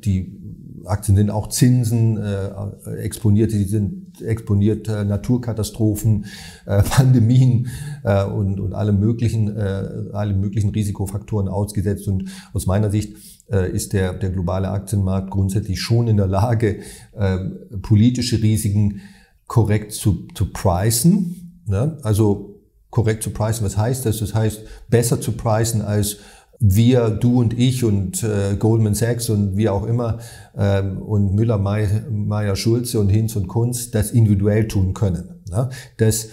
Die 0.05 0.39
Aktien 0.85 1.15
sind 1.15 1.29
auch 1.29 1.47
Zinsen, 1.49 2.17
äh, 2.17 2.49
exponiert, 2.97 3.51
sie 3.51 3.63
sind 3.63 4.21
exponiert 4.21 4.87
äh, 4.87 5.03
Naturkatastrophen, 5.03 6.25
äh, 6.65 6.83
Pandemien 6.89 7.67
äh, 8.03 8.25
und, 8.25 8.59
und 8.59 8.73
alle 8.73 8.93
möglichen, 8.93 9.55
äh, 9.55 10.11
alle 10.13 10.33
möglichen 10.33 10.69
Risikofaktoren 10.69 11.47
ausgesetzt. 11.47 12.07
Und 12.07 12.29
aus 12.53 12.65
meiner 12.65 12.91
Sicht 12.91 13.15
äh, 13.51 13.71
ist 13.71 13.93
der, 13.93 14.13
der 14.13 14.29
globale 14.29 14.69
Aktienmarkt 14.69 15.31
grundsätzlich 15.31 15.81
schon 15.81 16.07
in 16.07 16.17
der 16.17 16.27
Lage, 16.27 16.79
äh, 17.13 17.37
politische 17.81 18.41
Risiken 18.41 19.01
korrekt 19.47 19.93
zu, 19.93 20.27
zu 20.33 20.51
pricen. 20.51 21.61
Ne? 21.65 21.97
Also 22.03 22.61
korrekt 22.89 23.23
zu 23.23 23.31
pricen, 23.31 23.65
was 23.65 23.77
heißt 23.77 24.05
das? 24.05 24.19
Das 24.19 24.33
heißt, 24.33 24.61
besser 24.89 25.19
zu 25.19 25.31
pricen 25.33 25.81
als 25.81 26.17
wir, 26.65 27.09
du 27.09 27.41
und 27.41 27.59
ich 27.59 27.83
und 27.83 28.23
äh, 28.23 28.55
Goldman 28.57 28.93
Sachs 28.93 29.29
und 29.29 29.57
wie 29.57 29.67
auch 29.67 29.85
immer 29.85 30.19
ähm, 30.57 31.01
und 31.01 31.35
Müller, 31.35 31.57
Meyer, 31.57 32.55
Schulze 32.55 33.01
und 33.01 33.09
Hinz 33.09 33.35
und 33.35 33.49
Kunz 33.49 33.91
das 33.91 34.11
individuell 34.11 34.69
tun 34.69 34.93
können. 34.93 35.41
Ne? 35.49 35.69
Dass 35.97 36.29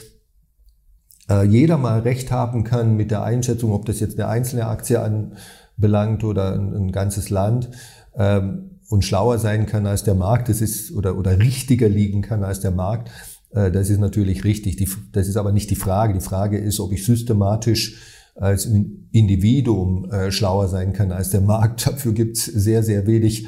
äh, 1.29 1.45
jeder 1.45 1.79
mal 1.79 2.01
recht 2.01 2.31
haben 2.31 2.63
kann 2.63 2.97
mit 2.97 3.11
der 3.11 3.25
Einschätzung, 3.25 3.73
ob 3.73 3.87
das 3.87 3.99
jetzt 3.99 4.21
eine 4.21 4.29
einzelne 4.29 4.69
Aktie 4.69 5.01
anbelangt 5.01 6.23
oder 6.23 6.55
ein, 6.55 6.75
ein 6.77 6.93
ganzes 6.93 7.29
Land 7.31 7.71
ähm, 8.15 8.79
und 8.89 9.05
schlauer 9.05 9.39
sein 9.39 9.67
kann 9.67 9.85
als 9.85 10.05
der 10.05 10.15
Markt, 10.15 10.49
das 10.49 10.61
ist 10.61 10.93
oder, 10.93 11.19
oder 11.19 11.41
richtiger 11.41 11.89
liegen 11.89 12.23
kann 12.23 12.45
als 12.45 12.61
der 12.61 12.71
Markt. 12.71 13.11
Äh, 13.51 13.73
das 13.73 13.91
ist 13.91 13.99
natürlich 13.99 14.45
richtig. 14.45 14.77
Die, 14.77 14.89
das 15.11 15.27
ist 15.27 15.37
aber 15.37 15.51
nicht 15.51 15.71
die 15.71 15.77
Frage. 15.77 16.15
Die 16.15 16.21
Frage 16.21 16.57
ist, 16.57 16.79
ob 16.79 16.93
ich 16.93 17.05
systematisch 17.05 18.20
als 18.41 18.67
Individuum 19.13 20.11
äh, 20.11 20.33
schlauer 20.33 20.67
sein 20.69 20.95
kann 20.95 21.13
als 21.13 21.31
der 21.31 21.43
Markt. 21.43 21.87
Dafür 21.87 22.13
gibt 22.13 22.39
es 22.39 22.47
sehr, 22.47 22.83
sehr 22.83 23.07
wenig 23.07 23.47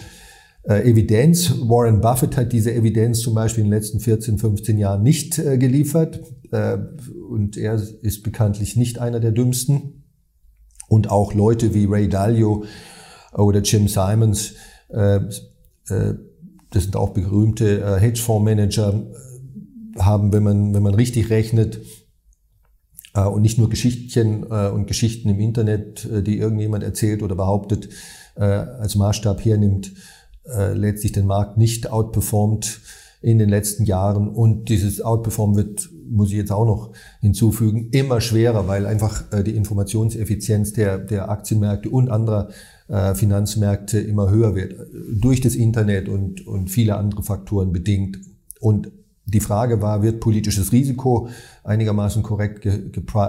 äh, 0.64 0.88
Evidenz. 0.88 1.50
Warren 1.62 2.02
Buffett 2.02 2.37
hat 2.37 2.52
diese 2.52 2.72
Evidenz 2.74 3.20
zum 3.20 3.35
Beispiel 3.35 3.64
in 3.64 3.70
den 3.70 3.78
letzten 3.78 4.00
14, 4.00 4.38
15 4.38 4.78
Jahren 4.78 5.02
nicht 5.02 5.38
äh, 5.38 5.57
geliefert. 5.57 6.20
Äh, 6.50 6.76
und 7.28 7.57
er 7.57 7.81
ist 8.02 8.22
bekanntlich 8.22 8.76
nicht 8.76 8.98
einer 8.98 9.18
der 9.18 9.33
dümmsten. 9.33 10.05
Und 10.88 11.11
auch 11.11 11.33
Leute 11.33 11.72
wie 11.72 11.87
Ray 11.87 12.09
Dalio 12.09 12.64
oder 13.33 13.62
Jim 13.62 13.88
Simons, 13.88 14.55
äh, 14.90 15.16
äh, 15.88 16.14
das 16.68 16.85
sind 16.85 16.96
auch 16.96 17.11
berühmte 17.11 17.98
Hedgefondsmanager, 18.00 19.07
haben, 19.98 20.33
wenn 20.33 20.42
man, 20.42 20.74
wenn 20.74 20.83
man 20.83 20.94
richtig 20.94 21.28
rechnet, 21.28 21.81
und 23.20 23.42
nicht 23.42 23.59
nur 23.59 23.68
Geschichtchen 23.68 24.46
äh, 24.51 24.68
und 24.68 24.87
Geschichten 24.87 25.29
im 25.29 25.38
Internet, 25.38 26.05
äh, 26.07 26.22
die 26.22 26.38
irgendjemand 26.38 26.83
erzählt 26.83 27.22
oder 27.22 27.35
behauptet, 27.35 27.88
als 28.35 28.94
Maßstab 28.94 29.44
hernimmt, 29.44 29.92
letztlich 30.46 31.12
den 31.12 31.27
Markt 31.27 31.59
nicht 31.59 31.92
outperformt 31.92 32.81
in 33.20 33.38
den 33.38 33.51
letzten 33.51 33.85
Jahren. 33.85 34.31
Und 34.31 34.70
dieses 34.70 35.03
Outperform 35.03 35.55
wird, 35.55 35.90
muss 36.09 36.31
ich 36.31 36.37
jetzt 36.37 36.51
auch 36.51 36.64
noch 36.64 36.92
hinzufügen, 37.20 37.90
immer 37.90 38.22
schwerer, 38.22 38.66
weil 38.68 38.87
einfach 38.87 39.25
die 39.44 39.55
Informationseffizienz 39.55 40.72
der, 40.72 40.96
der 40.96 41.29
Aktienmärkte 41.29 41.90
und 41.90 42.09
anderer 42.09 42.48
Finanzmärkte 42.88 44.01
immer 44.01 44.31
höher 44.31 44.55
wird. 44.55 44.77
Durch 45.12 45.42
das 45.42 45.55
Internet 45.55 46.09
und, 46.09 46.46
und 46.46 46.70
viele 46.70 46.96
andere 46.96 47.22
Faktoren 47.22 47.70
bedingt. 47.70 48.18
Und 48.61 48.90
die 49.24 49.40
Frage 49.40 49.80
war, 49.80 50.02
wird 50.02 50.20
politisches 50.20 50.72
Risiko 50.72 51.28
einigermaßen 51.62 52.22
korrekt 52.22 52.66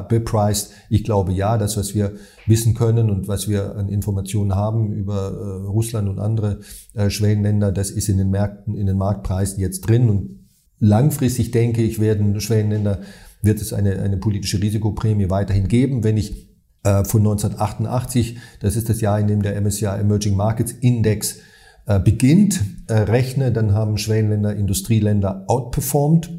bepreist? 0.10 0.72
Ich 0.90 1.04
glaube 1.04 1.34
ja, 1.34 1.58
das, 1.58 1.78
was 1.78 1.94
wir 1.94 2.14
wissen 2.48 2.74
können 2.74 3.12
und 3.12 3.28
was 3.28 3.48
wir 3.48 3.76
an 3.76 3.90
Informationen 3.90 4.56
haben 4.56 4.92
über 4.92 5.32
äh, 5.32 5.68
Russland 5.68 6.10
und 6.10 6.20
andere 6.20 6.62
äh, 6.94 7.10
Schwellenländer, 7.10 7.72
das 7.72 7.92
ist 7.92 8.10
in 8.10 8.18
den 8.18 8.32
Märkten, 8.32 8.76
in 8.76 8.88
den 8.88 8.98
Marktpreisen 8.98 9.60
jetzt 9.60 9.82
drin. 9.82 10.10
Und 10.10 10.48
langfristig 10.80 11.52
denke 11.52 11.84
ich, 11.84 12.00
werden 12.00 12.40
Schwellenländer, 12.42 13.02
wird 13.44 13.62
es 13.62 13.72
eine, 13.72 14.00
eine 14.00 14.18
politische 14.18 14.62
Risikoprämie 14.62 15.30
weiterhin 15.30 15.68
geben. 15.68 16.04
Wenn 16.04 16.18
ich 16.18 16.50
äh, 16.84 17.04
von 17.06 17.22
1988, 17.22 18.38
das 18.62 18.76
ist 18.76 18.90
das 18.90 19.00
Jahr, 19.00 19.20
in 19.20 19.28
dem 19.28 19.44
der 19.44 19.60
MSCI 19.62 19.86
Emerging 19.86 20.36
Markets 20.36 20.72
Index 20.72 21.38
äh, 21.86 22.00
beginnt, 22.00 22.64
äh, 22.88 22.94
rechne, 22.94 23.52
dann 23.52 23.74
haben 23.74 23.98
Schwellenländer, 23.98 24.56
Industrieländer 24.56 25.44
outperformed. 25.48 26.30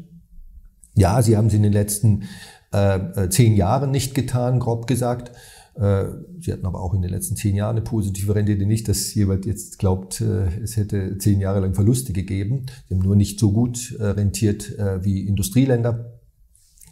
Ja, 0.95 1.21
sie 1.21 1.37
haben 1.37 1.49
sie 1.49 1.57
in 1.57 1.63
den 1.63 1.73
letzten 1.73 2.23
äh, 2.73 2.95
äh 2.95 3.29
zehn 3.29 3.55
Jahren 3.55 3.91
nicht 3.91 4.15
getan, 4.15 4.59
grob 4.59 4.87
gesagt. 4.87 5.31
Äh, 5.75 6.05
sie 6.39 6.51
hatten 6.51 6.65
aber 6.65 6.81
auch 6.81 6.95
in 6.95 7.03
den 7.03 7.11
letzten 7.11 7.35
zehn 7.35 7.55
Jahren 7.55 7.75
eine 7.75 7.83
positive 7.83 8.33
Rendite. 8.33 8.65
Nicht, 8.65 8.87
dass 8.87 9.13
jemand 9.13 9.45
jetzt 9.45 9.77
glaubt, 9.77 10.19
es 10.19 10.77
hätte 10.77 11.19
zehn 11.19 11.39
Jahre 11.39 11.59
lang 11.59 11.75
Verluste 11.75 12.11
gegeben. 12.11 12.65
Sie 12.87 12.95
haben 12.95 13.03
nur 13.03 13.15
nicht 13.15 13.39
so 13.39 13.51
gut 13.51 13.95
rentiert 13.99 14.73
wie 15.01 15.27
Industrieländer. 15.27 16.13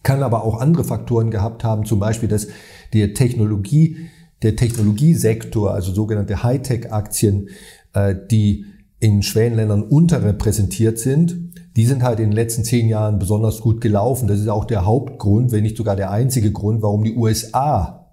Kann 0.03 0.21
aber 0.21 0.43
auch 0.43 0.59
andere 0.59 0.83
Faktoren 0.83 1.31
gehabt 1.31 1.63
haben, 1.63 1.85
zum 1.85 1.99
Beispiel, 1.99 2.27
dass 2.27 2.49
der 2.93 3.13
Technologie, 3.13 4.09
der 4.41 4.57
Technologiesektor, 4.57 5.73
also 5.73 5.93
sogenannte 5.93 6.43
Hightech-Aktien, 6.43 7.47
die 8.31 8.65
in 8.99 9.21
Schwellenländern 9.21 9.83
unterrepräsentiert 9.83 10.97
sind, 10.97 11.53
die 11.75 11.85
sind 11.85 12.03
halt 12.03 12.19
in 12.19 12.29
den 12.29 12.33
letzten 12.33 12.63
zehn 12.63 12.87
Jahren 12.87 13.19
besonders 13.19 13.59
gut 13.59 13.81
gelaufen. 13.81 14.27
Das 14.27 14.39
ist 14.39 14.47
auch 14.47 14.65
der 14.65 14.85
Hauptgrund, 14.85 15.51
wenn 15.51 15.63
nicht 15.63 15.77
sogar 15.77 15.95
der 15.95 16.11
einzige 16.11 16.51
Grund, 16.51 16.81
warum 16.81 17.03
die 17.03 17.15
USA 17.15 18.03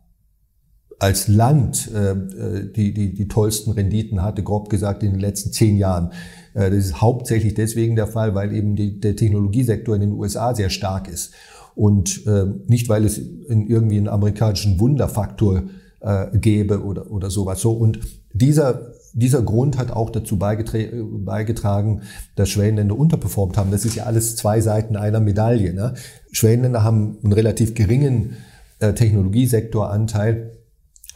als 0.99 1.29
Land 1.29 1.91
äh, 1.95 2.11
äh, 2.13 2.73
die, 2.73 2.93
die, 2.93 3.15
die 3.15 3.29
tollsten 3.29 3.73
Renditen 3.73 4.23
hatte, 4.23 4.43
grob 4.43 4.69
gesagt, 4.69 5.03
in 5.03 5.13
den 5.13 5.21
letzten 5.21 5.51
zehn 5.51 5.77
Jahren. 5.77 6.13
Äh, 6.55 6.71
das 6.71 6.87
ist 6.87 7.01
hauptsächlich 7.01 7.55
deswegen 7.55 7.97
der 7.97 8.07
Fall, 8.07 8.35
weil 8.35 8.55
eben 8.55 8.77
die, 8.77 9.01
der 9.01 9.17
Technologiesektor 9.17 9.95
in 9.95 10.03
den 10.03 10.13
USA 10.13 10.55
sehr 10.55 10.71
stark 10.71 11.09
ist. 11.09 11.33
Und 11.75 12.27
äh, 12.27 12.47
nicht, 12.67 12.89
weil 12.89 13.05
es 13.05 13.17
in 13.19 13.67
irgendwie 13.67 13.97
einen 13.97 14.09
amerikanischen 14.09 14.79
Wunderfaktor 14.79 15.63
äh, 16.01 16.27
gäbe 16.37 16.85
oder, 16.85 17.11
oder 17.11 17.31
sowas. 17.31 17.61
So, 17.61 17.73
und 17.73 18.01
dieser 18.35 18.90
dieser 19.13 19.43
Grund 19.43 19.79
hat 19.79 19.91
auch 19.91 20.11
dazu 20.11 20.39
beigetragen, 20.39 22.03
dass 22.37 22.49
Schwellenländer 22.49 22.97
unterperformt 22.97 23.57
haben. 23.57 23.71
Das 23.71 23.85
ist 23.85 23.97
ja 23.97 24.05
alles 24.05 24.37
zwei 24.37 24.61
Seiten 24.61 24.97
einer 24.97 25.21
Medaille. 25.21 25.73
Ne? 25.75 25.95
Schwellenländer 26.33 26.83
haben 26.83 27.19
einen 27.23 27.33
relativ 27.33 27.75
geringen 27.75 28.37
äh, 28.79 28.93
Technologiesektoranteil. 28.93 30.53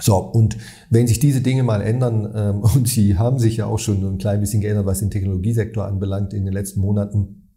So, 0.01 0.17
und 0.17 0.57
wenn 0.91 1.07
sich 1.07 1.21
diese 1.21 1.41
Dinge 1.41 1.63
mal 1.63 1.83
ändern, 1.83 2.33
ähm, 2.35 2.61
und 2.75 2.89
sie 2.89 3.17
haben 3.17 3.39
sich 3.39 3.59
ja 3.59 3.67
auch 3.67 3.79
schon 3.79 4.05
ein 4.05 4.19
klein 4.19 4.41
bisschen 4.41 4.61
geändert, 4.61 4.87
was 4.87 5.01
den 5.01 5.11
Technologiesektor 5.11 5.85
anbelangt 5.85 6.35
in 6.35 6.45
den 6.45 6.55
letzten 6.55 6.81
Monaten, 6.81 7.49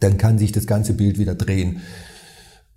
dann 0.00 0.18
kann 0.18 0.38
sich 0.38 0.52
das 0.52 0.66
ganze 0.66 0.94
Bild 0.94 1.18
wieder 1.18 1.34
drehen. 1.34 1.80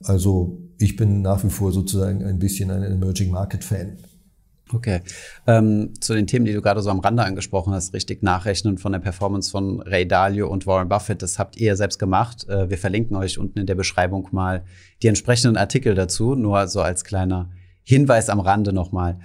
Also 0.03 0.59
ich 0.77 0.95
bin 0.95 1.21
nach 1.21 1.43
wie 1.43 1.49
vor 1.49 1.71
sozusagen 1.71 2.23
ein 2.23 2.39
bisschen 2.39 2.69
ein 2.69 2.83
Emerging 2.83 3.31
Market 3.31 3.63
Fan. 3.63 3.97
Okay. 4.75 5.01
Ähm, 5.47 5.93
zu 6.01 6.13
den 6.13 6.27
Themen, 6.27 6.45
die 6.45 6.53
du 6.53 6.61
gerade 6.61 6.81
so 6.81 6.89
am 6.89 6.99
Rande 6.99 7.23
angesprochen 7.23 7.73
hast, 7.73 7.93
richtig 7.93 8.21
nachrechnen 8.23 8.77
von 8.77 8.91
der 8.91 8.99
Performance 8.99 9.49
von 9.49 9.81
Ray 9.81 10.05
Dalio 10.05 10.49
und 10.49 10.67
Warren 10.67 10.89
Buffett, 10.89 11.21
das 11.21 11.39
habt 11.39 11.55
ihr 11.55 11.77
selbst 11.77 11.97
gemacht. 11.97 12.47
Äh, 12.49 12.69
wir 12.69 12.77
verlinken 12.77 13.15
euch 13.15 13.37
unten 13.37 13.59
in 13.59 13.65
der 13.65 13.75
Beschreibung 13.75 14.27
mal 14.31 14.65
die 15.01 15.07
entsprechenden 15.07 15.55
Artikel 15.55 15.95
dazu, 15.95 16.35
nur 16.35 16.67
so 16.67 16.81
als 16.81 17.05
kleiner 17.05 17.49
Hinweis 17.83 18.29
am 18.29 18.39
Rande 18.39 18.73
nochmal. 18.73 19.19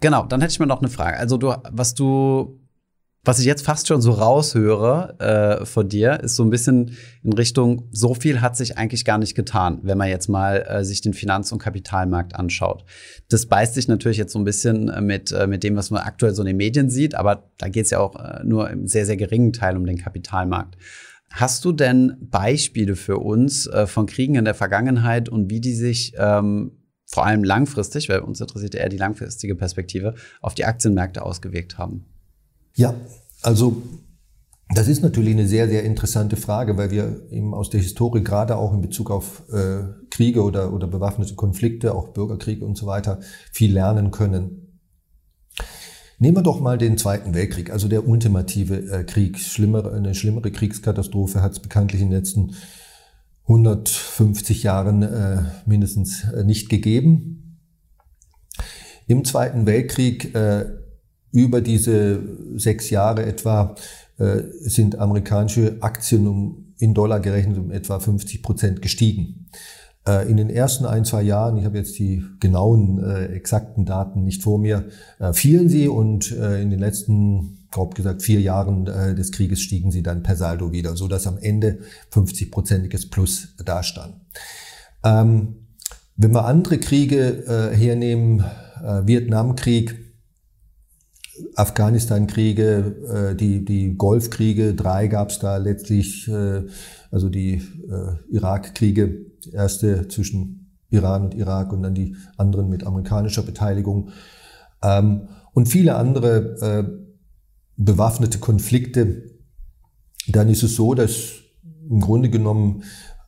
Genau, 0.00 0.26
dann 0.26 0.40
hätte 0.40 0.52
ich 0.52 0.58
mal 0.58 0.66
noch 0.66 0.80
eine 0.80 0.90
Frage. 0.90 1.16
Also 1.16 1.38
du, 1.38 1.54
was 1.70 1.94
du 1.94 2.59
was 3.22 3.38
ich 3.38 3.44
jetzt 3.44 3.64
fast 3.64 3.86
schon 3.86 4.00
so 4.00 4.12
raushöre 4.12 5.18
äh, 5.18 5.66
von 5.66 5.88
dir, 5.88 6.20
ist 6.20 6.36
so 6.36 6.42
ein 6.42 6.48
bisschen 6.48 6.96
in 7.22 7.34
Richtung, 7.34 7.88
so 7.92 8.14
viel 8.14 8.40
hat 8.40 8.56
sich 8.56 8.78
eigentlich 8.78 9.04
gar 9.04 9.18
nicht 9.18 9.34
getan, 9.34 9.80
wenn 9.82 9.98
man 9.98 10.08
jetzt 10.08 10.28
mal 10.28 10.64
äh, 10.66 10.84
sich 10.84 11.02
den 11.02 11.12
Finanz- 11.12 11.52
und 11.52 11.58
Kapitalmarkt 11.58 12.34
anschaut. 12.34 12.84
Das 13.28 13.44
beißt 13.44 13.74
sich 13.74 13.88
natürlich 13.88 14.16
jetzt 14.16 14.32
so 14.32 14.38
ein 14.38 14.44
bisschen 14.44 14.88
äh, 14.88 15.02
mit, 15.02 15.32
äh, 15.32 15.46
mit 15.46 15.64
dem, 15.64 15.76
was 15.76 15.90
man 15.90 16.02
aktuell 16.02 16.34
so 16.34 16.42
in 16.42 16.46
den 16.46 16.56
Medien 16.56 16.88
sieht, 16.88 17.14
aber 17.14 17.50
da 17.58 17.68
geht 17.68 17.84
es 17.84 17.90
ja 17.90 18.00
auch 18.00 18.16
äh, 18.16 18.42
nur 18.42 18.70
im 18.70 18.86
sehr, 18.86 19.04
sehr 19.04 19.18
geringen 19.18 19.52
Teil 19.52 19.76
um 19.76 19.84
den 19.84 19.98
Kapitalmarkt. 19.98 20.78
Hast 21.30 21.64
du 21.66 21.72
denn 21.72 22.16
Beispiele 22.22 22.96
für 22.96 23.18
uns 23.18 23.66
äh, 23.66 23.86
von 23.86 24.06
Kriegen 24.06 24.34
in 24.34 24.46
der 24.46 24.54
Vergangenheit 24.54 25.28
und 25.28 25.50
wie 25.50 25.60
die 25.60 25.74
sich 25.74 26.14
ähm, 26.16 26.72
vor 27.04 27.26
allem 27.26 27.44
langfristig, 27.44 28.08
weil 28.08 28.20
uns 28.20 28.40
interessiert 28.40 28.74
eher 28.74 28.88
die 28.88 28.96
langfristige 28.96 29.56
Perspektive, 29.56 30.14
auf 30.40 30.54
die 30.54 30.64
Aktienmärkte 30.64 31.22
ausgewirkt 31.22 31.76
haben? 31.76 32.06
Ja, 32.74 32.94
also 33.42 33.82
das 34.72 34.86
ist 34.86 35.02
natürlich 35.02 35.32
eine 35.32 35.48
sehr, 35.48 35.68
sehr 35.68 35.82
interessante 35.82 36.36
Frage, 36.36 36.76
weil 36.76 36.90
wir 36.90 37.22
eben 37.30 37.54
aus 37.54 37.70
der 37.70 37.80
Historie 37.80 38.22
gerade 38.22 38.56
auch 38.56 38.72
in 38.72 38.80
Bezug 38.80 39.10
auf 39.10 39.42
äh, 39.52 39.82
Kriege 40.10 40.44
oder, 40.44 40.72
oder 40.72 40.86
bewaffnete 40.86 41.34
Konflikte, 41.34 41.94
auch 41.94 42.08
Bürgerkriege 42.08 42.64
und 42.64 42.76
so 42.76 42.86
weiter, 42.86 43.20
viel 43.52 43.72
lernen 43.72 44.12
können. 44.12 44.78
Nehmen 46.18 46.36
wir 46.36 46.42
doch 46.42 46.60
mal 46.60 46.78
den 46.78 46.98
Zweiten 46.98 47.34
Weltkrieg, 47.34 47.70
also 47.70 47.88
der 47.88 48.06
ultimative 48.06 48.76
äh, 48.92 49.04
Krieg. 49.04 49.38
Schlimmere, 49.38 49.92
eine 49.92 50.14
schlimmere 50.14 50.52
Kriegskatastrophe 50.52 51.42
hat 51.42 51.52
es 51.52 51.60
bekanntlich 51.60 52.02
in 52.02 52.10
den 52.10 52.18
letzten 52.18 52.54
150 53.44 54.62
Jahren 54.62 55.02
äh, 55.02 55.42
mindestens 55.66 56.24
äh, 56.24 56.44
nicht 56.44 56.68
gegeben. 56.68 57.58
Im 59.08 59.24
Zweiten 59.24 59.66
Weltkrieg 59.66 60.34
äh, 60.34 60.66
über 61.32 61.60
diese 61.60 62.20
sechs 62.56 62.90
Jahre 62.90 63.24
etwa 63.24 63.74
äh, 64.18 64.42
sind 64.60 64.98
amerikanische 64.98 65.78
Aktien 65.80 66.26
um, 66.26 66.74
in 66.78 66.94
Dollar 66.94 67.20
gerechnet 67.20 67.58
um 67.58 67.70
etwa 67.70 67.98
50 67.98 68.42
Prozent 68.42 68.82
gestiegen. 68.82 69.46
Äh, 70.06 70.30
in 70.30 70.36
den 70.36 70.50
ersten 70.50 70.86
ein, 70.86 71.04
zwei 71.04 71.22
Jahren, 71.22 71.56
ich 71.58 71.64
habe 71.64 71.78
jetzt 71.78 71.98
die 71.98 72.24
genauen, 72.40 73.02
äh, 73.02 73.26
exakten 73.26 73.84
Daten 73.84 74.24
nicht 74.24 74.42
vor 74.42 74.58
mir, 74.58 74.88
äh, 75.18 75.32
fielen 75.32 75.68
sie 75.68 75.88
und 75.88 76.32
äh, 76.32 76.60
in 76.60 76.70
den 76.70 76.80
letzten, 76.80 77.66
grob 77.70 77.94
gesagt, 77.94 78.22
vier 78.22 78.40
Jahren 78.40 78.86
äh, 78.86 79.14
des 79.14 79.30
Krieges 79.30 79.60
stiegen 79.60 79.90
sie 79.90 80.02
dann 80.02 80.22
per 80.22 80.36
Saldo 80.36 80.72
wieder, 80.72 80.96
so 80.96 81.06
dass 81.06 81.26
am 81.26 81.38
Ende 81.38 81.80
50-prozentiges 82.12 83.10
Plus 83.10 83.54
dastand. 83.64 84.14
Ähm, 85.04 85.56
wenn 86.16 86.32
wir 86.32 86.44
andere 86.44 86.78
Kriege 86.78 87.70
äh, 87.72 87.76
hernehmen, 87.76 88.44
Vietnamkrieg, 89.04 90.09
Afghanistan-Kriege, 91.54 93.32
äh, 93.32 93.36
die, 93.36 93.64
die 93.64 93.96
Golfkriege, 93.96 94.74
drei 94.74 95.06
gab 95.08 95.30
es 95.30 95.38
da 95.38 95.56
letztlich, 95.56 96.28
äh, 96.28 96.62
also 97.10 97.28
die 97.28 97.54
äh, 97.54 98.34
Irak-Kriege, 98.34 99.26
erste 99.52 100.08
zwischen 100.08 100.76
Iran 100.90 101.24
und 101.24 101.34
Irak 101.34 101.72
und 101.72 101.82
dann 101.82 101.94
die 101.94 102.16
anderen 102.36 102.68
mit 102.68 102.84
amerikanischer 102.84 103.42
Beteiligung. 103.42 104.10
Ähm, 104.82 105.28
und 105.52 105.68
viele 105.68 105.96
andere 105.96 106.56
äh, 106.60 106.84
bewaffnete 107.76 108.38
Konflikte. 108.38 109.30
Dann 110.28 110.48
ist 110.48 110.62
es 110.62 110.76
so, 110.76 110.94
dass 110.94 111.40
im 111.88 112.00
Grunde 112.00 112.30
genommen 112.30 112.82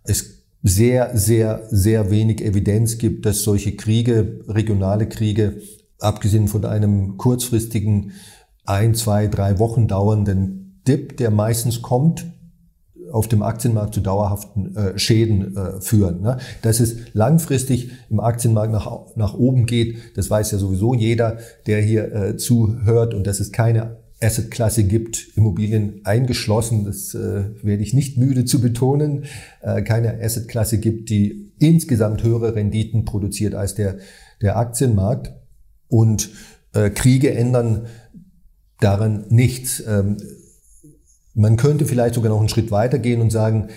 es 0.05 0.45
sehr, 0.63 1.17
sehr, 1.17 1.67
sehr 1.71 2.11
wenig 2.11 2.41
Evidenz 2.45 2.99
gibt, 2.99 3.27
dass 3.27 3.43
solche 3.43 3.75
Kriege, 3.75 4.41
regionale 4.47 5.09
Kriege, 5.09 5.61
abgesehen 6.03 6.49
von 6.49 6.65
einem 6.65 7.17
kurzfristigen 7.17 8.13
ein, 8.65 8.95
zwei, 8.95 9.27
drei 9.27 9.59
Wochen 9.59 9.89
dauernden 9.89 10.83
Dip, 10.87 11.17
der 11.17 11.31
meistens 11.31 11.83
kommt, 11.83 12.27
auf 13.13 13.29
dem 13.29 13.43
Aktienmarkt 13.43 13.95
zu 13.95 14.01
dauerhaften 14.01 14.75
äh, 14.75 14.99
Schäden 14.99 15.57
äh, 15.57 15.81
führen. 15.81 16.23
Ne? 16.23 16.39
Dass 16.63 16.81
es 16.81 16.97
langfristig 17.13 17.91
im 18.09 18.21
Aktienmarkt 18.21 18.73
nach, 18.73 18.91
nach 19.17 19.35
oben 19.35 19.67
geht, 19.67 19.99
das 20.17 20.31
weiß 20.31 20.51
ja 20.53 20.59
sowieso 20.59 20.95
jeder, 20.95 21.39
der 21.67 21.83
hier 21.83 22.13
äh, 22.13 22.37
zuhört 22.37 23.15
und 23.15 23.27
dass 23.27 23.41
es 23.41 23.53
keine 23.53 23.99
Assetklasse 24.23 24.85
gibt, 24.85 25.37
Immobilien 25.37 26.01
eingeschlossen, 26.05 26.85
das 26.85 27.15
äh, 27.15 27.45
werde 27.63 27.83
ich 27.83 27.93
nicht 27.93 28.17
müde 28.17 28.45
zu 28.45 28.61
betonen, 28.61 29.25
äh, 29.63 29.83
keine 29.83 30.21
Assetklasse 30.23 30.79
gibt, 30.79 31.11
die 31.11 31.53
insgesamt 31.59 32.23
höhere 32.23 32.55
Renditen 32.55 33.05
produziert 33.05 33.55
als 33.55 33.75
der, 33.75 33.99
der 34.41 34.57
Aktienmarkt. 34.57 35.35
Und 35.93 36.31
äh, 36.73 36.89
Kriege 36.89 37.35
ändern 37.35 37.87
daran 38.81 39.27
nichts. 39.29 39.83
Ähm, 39.87 40.17
man 41.35 41.59
könnte 41.59 41.85
vielleicht 41.85 42.15
sogar 42.15 42.31
noch 42.31 42.41
einen 42.41 42.49
Schritt 42.49 42.71
weitergehen 42.71 43.21
und 43.21 43.31
sagen, 43.31 43.69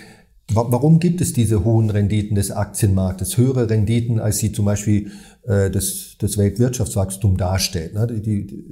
warum 0.50 0.98
gibt 0.98 1.20
es 1.20 1.34
diese 1.34 1.62
hohen 1.62 1.90
Renditen 1.90 2.34
des 2.34 2.50
Aktienmarktes, 2.52 3.36
höhere 3.36 3.68
Renditen, 3.68 4.18
als 4.18 4.38
sie 4.38 4.52
zum 4.52 4.64
Beispiel 4.64 5.10
äh, 5.42 5.70
das, 5.70 6.16
das 6.18 6.38
Weltwirtschaftswachstum 6.38 7.36
darstellt. 7.36 7.92
Ne? 7.92 8.06
Die, 8.06 8.46
die, 8.46 8.64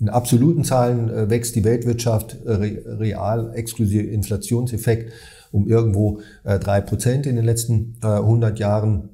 in 0.00 0.08
absoluten 0.08 0.64
Zahlen 0.64 1.08
äh, 1.08 1.30
wächst 1.30 1.54
die 1.54 1.62
Weltwirtschaft 1.62 2.38
äh, 2.44 2.50
real, 2.50 3.52
exklusive 3.54 4.08
Inflationseffekt, 4.08 5.12
um 5.52 5.68
irgendwo 5.68 6.18
äh, 6.42 6.58
drei 6.58 6.80
Prozent 6.80 7.26
in 7.26 7.36
den 7.36 7.44
letzten 7.44 7.94
äh, 8.02 8.06
100 8.06 8.58
Jahren 8.58 9.10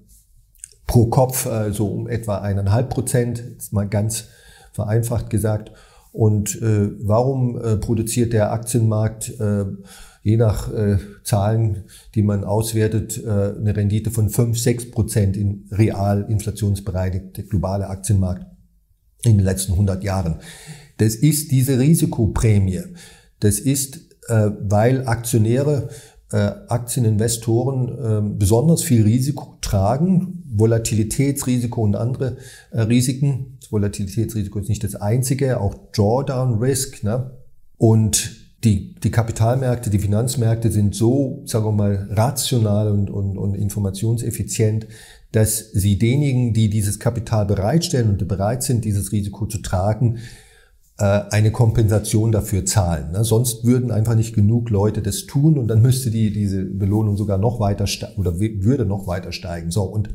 pro 0.92 1.06
Kopf 1.06 1.46
äh, 1.46 1.72
so 1.72 1.86
um 1.86 2.06
etwa 2.06 2.42
eineinhalb 2.42 2.90
Prozent, 2.90 3.42
jetzt 3.54 3.72
mal 3.72 3.88
ganz 3.88 4.26
vereinfacht 4.72 5.30
gesagt. 5.30 5.72
Und 6.12 6.60
äh, 6.60 6.90
warum 7.00 7.58
äh, 7.58 7.78
produziert 7.78 8.34
der 8.34 8.52
Aktienmarkt 8.52 9.40
äh, 9.40 9.64
je 10.22 10.36
nach 10.36 10.70
äh, 10.70 10.98
Zahlen, 11.24 11.84
die 12.14 12.22
man 12.22 12.44
auswertet, 12.44 13.16
äh, 13.24 13.26
eine 13.26 13.74
Rendite 13.74 14.10
von 14.10 14.28
fünf, 14.28 14.58
sechs 14.58 14.90
Prozent 14.90 15.38
in 15.38 15.66
real 15.70 16.26
inflationsbereinigt, 16.28 17.48
globale 17.48 17.88
Aktienmarkt 17.88 18.44
in 19.24 19.38
den 19.38 19.46
letzten 19.46 19.72
100 19.72 20.04
Jahren? 20.04 20.40
Das 20.98 21.14
ist 21.14 21.52
diese 21.52 21.78
Risikoprämie. 21.78 22.82
Das 23.40 23.58
ist, 23.58 23.96
äh, 24.28 24.50
weil 24.60 25.08
Aktionäre 25.08 25.88
Aktieninvestoren 26.36 27.88
äh, 27.88 28.36
besonders 28.38 28.82
viel 28.82 29.02
Risiko 29.02 29.58
tragen, 29.60 30.42
Volatilitätsrisiko 30.54 31.82
und 31.82 31.96
andere 31.96 32.36
äh, 32.70 32.82
Risiken. 32.82 33.58
Das 33.60 33.72
Volatilitätsrisiko 33.72 34.58
ist 34.58 34.68
nicht 34.68 34.84
das 34.84 34.94
einzige, 34.94 35.60
auch 35.60 35.74
Drawdown 35.92 36.58
Risk. 36.58 37.04
Ne? 37.04 37.30
Und 37.78 38.36
die, 38.64 38.94
die 38.94 39.10
Kapitalmärkte, 39.10 39.90
die 39.90 39.98
Finanzmärkte 39.98 40.70
sind 40.70 40.94
so, 40.94 41.42
sagen 41.46 41.64
wir 41.64 41.72
mal, 41.72 42.08
rational 42.10 42.90
und, 42.92 43.10
und, 43.10 43.36
und 43.36 43.54
informationseffizient, 43.54 44.86
dass 45.32 45.72
sie 45.72 45.98
denjenigen, 45.98 46.52
die 46.52 46.68
dieses 46.68 46.98
Kapital 46.98 47.46
bereitstellen 47.46 48.10
und 48.10 48.28
bereit 48.28 48.62
sind, 48.62 48.84
dieses 48.84 49.12
Risiko 49.12 49.46
zu 49.46 49.58
tragen, 49.58 50.16
äh, 50.16 50.20
eine 51.04 51.50
Kompensation 51.50 52.30
dafür 52.30 52.64
zahlen. 52.64 53.12
Ne? 53.12 53.24
Sonst 53.24 53.64
würden 53.64 53.90
einfach 53.90 54.14
nicht 54.14 54.34
genug 54.34 54.70
Leute 54.70 55.02
das 55.02 55.26
tun 55.26 55.58
und 55.58 55.68
dann 55.68 55.82
müsste 55.82 56.10
die, 56.10 56.32
diese 56.32 56.64
Belohnung 56.64 57.16
sogar 57.16 57.38
noch 57.38 57.58
weiter 57.58 57.86
oder 58.16 58.38
würde 58.38 58.86
noch 58.86 59.06
weiter 59.06 59.32
steigen. 59.32 59.70
So, 59.70 59.82
und 59.82 60.10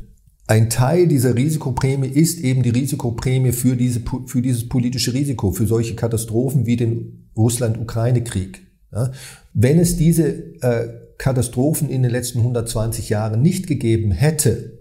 ein 0.46 0.70
Teil 0.70 1.06
dieser 1.06 1.34
Risikoprämie 1.34 2.08
ist 2.08 2.40
eben 2.40 2.62
die 2.62 2.70
Risikoprämie 2.70 3.52
für, 3.52 3.76
diese, 3.76 4.00
für 4.24 4.40
dieses 4.40 4.66
politische 4.66 5.12
Risiko, 5.12 5.52
für 5.52 5.66
solche 5.66 5.94
Katastrophen 5.94 6.64
wie 6.64 6.76
den 6.76 7.28
Russland-Ukraine-Krieg. 7.36 8.66
Ja? 8.90 9.12
Wenn 9.52 9.78
es 9.78 9.98
diese 9.98 10.26
äh, 10.62 10.88
Katastrophen 11.18 11.90
in 11.90 12.02
den 12.02 12.10
letzten 12.10 12.38
120 12.38 13.10
Jahren 13.10 13.42
nicht 13.42 13.66
gegeben 13.66 14.10
hätte, 14.10 14.78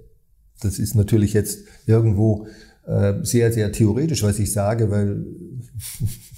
das 0.61 0.79
ist 0.79 0.95
natürlich 0.95 1.33
jetzt 1.33 1.65
irgendwo 1.85 2.45
äh, 2.45 2.66
sehr, 3.21 3.51
sehr 3.51 3.71
theoretisch, 3.73 4.23
was 4.23 4.39
ich 4.39 4.53
sage, 4.53 4.89
weil 4.89 5.25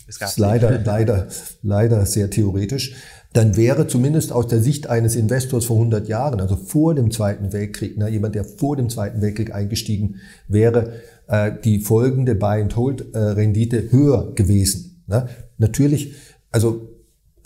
es 0.07 0.19
leider, 0.37 0.79
leider, 0.83 1.27
leider 1.61 2.05
sehr 2.07 2.31
theoretisch, 2.31 2.95
dann 3.33 3.55
wäre 3.55 3.85
zumindest 3.85 4.31
aus 4.31 4.47
der 4.47 4.59
Sicht 4.59 4.87
eines 4.87 5.15
Investors 5.15 5.65
vor 5.65 5.77
100 5.77 6.07
Jahren, 6.07 6.41
also 6.41 6.55
vor 6.55 6.95
dem 6.95 7.11
Zweiten 7.11 7.53
Weltkrieg, 7.53 7.97
ne, 7.97 8.09
jemand, 8.09 8.33
der 8.33 8.43
vor 8.43 8.75
dem 8.75 8.89
Zweiten 8.89 9.21
Weltkrieg 9.21 9.53
eingestiegen 9.53 10.15
wäre, 10.47 10.93
äh, 11.27 11.51
die 11.63 11.79
folgende 11.79 12.33
Buy-and-Hold-Rendite 12.33 13.77
äh, 13.77 13.91
höher 13.91 14.33
gewesen. 14.33 15.03
Ne? 15.05 15.27
Natürlich, 15.57 16.13
also 16.51 16.89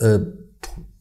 äh, 0.00 0.20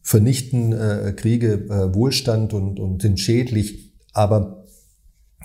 vernichten 0.02 0.74
äh, 0.74 1.14
Kriege 1.16 1.54
äh, 1.54 1.96
Wohlstand 1.96 2.54
und, 2.54 2.78
und 2.80 3.02
sind 3.02 3.22
schädlich, 3.22 3.94
aber 4.12 4.66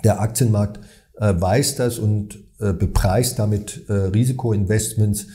der 0.03 0.21
Aktienmarkt 0.21 0.81
äh, 1.15 1.33
weiß 1.39 1.77
das 1.77 2.01
und 2.01 2.41
äh, 2.61 2.73
bepreist 2.73 3.39
damit 3.39 3.85
äh, 3.89 3.93
Risikoinvestments 3.93 5.27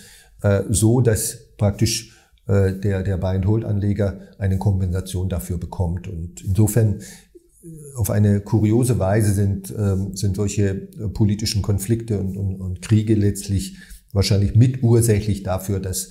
äh, 0.42 0.64
so, 0.70 1.02
dass 1.02 1.38
praktisch 1.58 2.18
äh, 2.48 2.74
der, 2.74 3.04
der 3.04 3.18
Buy-and-Hold-Anleger 3.18 4.20
eine 4.38 4.58
Kompensation 4.58 5.30
dafür 5.30 5.58
bekommt. 5.58 6.08
Und 6.08 6.44
insofern 6.44 7.00
äh, 7.00 7.68
auf 7.96 8.10
eine 8.10 8.42
kuriose 8.42 9.00
Weise 9.00 9.34
sind, 9.34 9.74
ähm, 9.78 10.16
sind 10.16 10.36
solche 10.36 10.70
äh, 10.70 11.08
politischen 11.14 11.62
Konflikte 11.62 12.20
und, 12.20 12.36
und, 12.36 12.60
und 12.60 12.82
Kriege 12.82 13.16
letztlich 13.16 13.78
wahrscheinlich 14.12 14.56
mitursächlich 14.56 15.44
dafür, 15.44 15.80
dass 15.80 16.10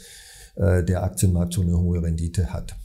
äh, 0.56 0.82
der 0.82 1.02
Aktienmarkt 1.02 1.52
so 1.52 1.62
eine 1.62 1.78
hohe 1.78 2.02
Rendite 2.02 2.52
hat. 2.52 2.76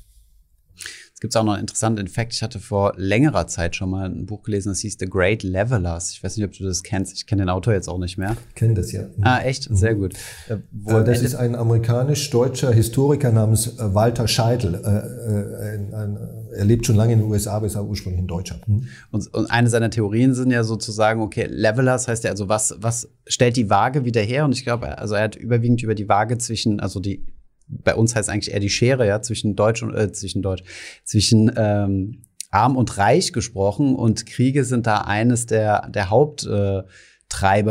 Es 1.18 1.22
gibt 1.22 1.36
auch 1.36 1.44
noch 1.44 1.54
einen 1.54 1.62
interessanten 1.62 2.06
Effekt. 2.06 2.36
Ich 2.36 2.44
hatte 2.44 2.60
vor 2.60 2.94
längerer 2.96 3.48
Zeit 3.48 3.76
schon 3.76 3.90
mal 3.90 4.08
ein 4.08 4.28
Buch 4.28 4.44
gelesen, 4.44 4.70
das 4.70 4.82
hieß 4.82 4.98
The 5.00 5.08
Great 5.08 5.42
Levelers. 5.42 6.12
Ich 6.12 6.24
weiß 6.24 6.38
nicht, 6.38 6.46
ob 6.46 6.54
du 6.54 6.64
das 6.64 6.84
kennst. 6.84 7.18
Ich 7.18 7.26
kenne 7.26 7.42
den 7.42 7.50
Autor 7.50 7.74
jetzt 7.74 7.90
auch 7.90 7.98
nicht 7.98 8.20
mehr. 8.20 8.38
Kenne 8.54 8.76
das 8.76 8.92
ja. 8.92 9.08
Ah, 9.22 9.40
echt? 9.40 9.68
Sehr 9.68 9.96
gut. 9.96 10.14
Äh, 10.48 10.58
das 10.86 11.24
ist 11.24 11.34
ein 11.34 11.56
amerikanisch-deutscher 11.56 12.72
Historiker 12.72 13.32
namens 13.32 13.80
äh, 13.80 13.96
Walter 13.96 14.28
Scheidel. 14.28 14.76
Äh, 14.76 16.56
er 16.56 16.66
lebt 16.66 16.86
schon 16.86 16.96
lange 16.96 17.14
in 17.14 17.20
den 17.22 17.32
USA, 17.32 17.54
aber 17.54 17.66
ist 17.66 17.78
auch 17.78 17.88
ursprünglich 17.88 18.22
ein 18.22 18.28
Deutscher. 18.28 18.62
Mhm. 18.68 18.88
Und, 19.10 19.34
und, 19.34 19.50
eine 19.50 19.72
seiner 19.72 19.90
Theorien 19.90 20.36
sind 20.36 20.52
ja 20.52 20.64
sozusagen, 20.64 21.22
okay, 21.22 21.48
Levelers 21.50 22.08
heißt 22.08 22.26
ja, 22.26 22.30
also 22.30 22.48
was, 22.48 22.76
was 22.78 23.10
stellt 23.26 23.58
die 23.58 23.72
Waage 23.72 24.06
wieder 24.06 24.22
her? 24.22 24.46
Und 24.46 24.52
ich 24.52 24.64
glaube, 24.64 24.96
also 25.00 25.16
er 25.16 25.24
hat 25.24 25.36
überwiegend 25.36 25.82
über 25.82 25.96
die 25.96 26.08
Waage 26.08 26.38
zwischen, 26.38 26.80
also 26.80 27.00
die 27.00 27.26
bei 27.68 27.96
uns 27.96 28.16
heißt 28.16 28.30
eigentlich 28.30 28.54
eher 28.54 28.60
die 28.60 28.70
Schere, 28.70 29.08
ja, 29.08 29.22
zwischen 29.22 29.56
Deutsch 29.56 29.84
und 29.84 29.94
äh, 29.96 30.12
zwischen 30.12 30.42
Deutsch, 30.42 30.64
zwischen 31.04 31.52
ähm, 31.56 32.24
arm 32.50 32.78
und 32.78 32.98
reich 32.98 33.34
gesprochen 33.34 33.96
und 33.96 34.26
Kriege 34.26 34.64
sind 34.64 34.88
da 34.88 35.02
eines 35.02 35.46
der, 35.46 35.90
der 35.90 36.10
Haupttreiber, 36.10 36.92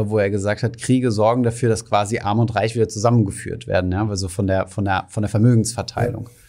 äh, 0.01 0.11
wo 0.11 0.19
er 0.19 0.31
gesagt 0.31 0.63
hat, 0.63 0.79
Kriege 0.79 1.11
sorgen 1.11 1.43
dafür, 1.43 1.69
dass 1.69 1.85
quasi 1.85 2.19
arm 2.19 2.39
und 2.39 2.55
reich 2.55 2.75
wieder 2.75 2.89
zusammengeführt 2.89 3.67
werden, 3.67 3.93
ja, 3.93 4.07
also 4.07 4.29
von 4.29 4.47
der, 4.47 4.67
von 4.67 4.85
der, 4.85 5.07
von 5.09 5.23
der 5.23 5.31
Vermögensverteilung. 5.31 6.29
Ja. 6.29 6.46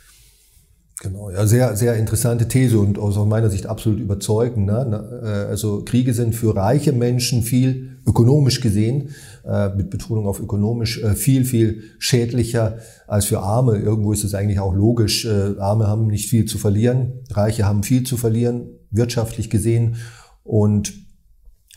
Genau, 1.00 1.30
ja, 1.30 1.46
sehr, 1.46 1.76
sehr 1.76 1.96
interessante 1.96 2.48
These 2.48 2.80
und 2.80 2.98
aus 2.98 3.24
meiner 3.28 3.52
Sicht 3.52 3.68
absolut 3.68 4.00
überzeugend. 4.00 4.66
Ne? 4.66 5.22
Äh, 5.24 5.50
also 5.50 5.84
Kriege 5.84 6.12
sind 6.12 6.34
für 6.34 6.56
reiche 6.56 6.92
Menschen 6.92 7.44
viel 7.44 8.00
ökonomisch 8.08 8.62
gesehen, 8.62 9.10
äh, 9.46 9.70
mit 9.76 9.92
Betonung 9.92 10.26
auf 10.26 10.40
ökonomisch, 10.40 11.04
äh, 11.04 11.14
viel, 11.14 11.46
viel 11.46 11.84
schädlicher 12.00 12.80
als 13.06 13.26
für 13.26 13.42
Arme. 13.42 13.78
Irgendwo 13.78 14.12
ist 14.12 14.24
es 14.24 14.34
eigentlich 14.34 14.60
auch 14.60 14.74
logisch. 14.74 15.28
Arme 15.28 15.86
haben 15.86 16.08
nicht 16.08 16.30
viel 16.30 16.46
zu 16.46 16.58
verlieren, 16.58 17.14
Reiche 17.30 17.66
haben 17.66 17.84
viel 17.84 18.02
zu 18.02 18.18
verlieren, 18.18 18.68
wirtschaftlich 18.90 19.52
gesehen. 19.52 19.98
Und 20.44 20.94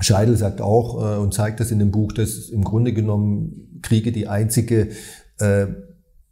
Scheidel 0.00 0.38
sagt 0.38 0.62
auch 0.62 1.20
und 1.20 1.34
zeigt 1.34 1.60
das 1.60 1.70
in 1.70 1.78
dem 1.78 1.90
Buch, 1.90 2.12
dass 2.12 2.48
im 2.48 2.64
Grunde 2.64 2.94
genommen 2.94 3.80
Kriege 3.82 4.12
die 4.12 4.28
einzige 4.28 4.88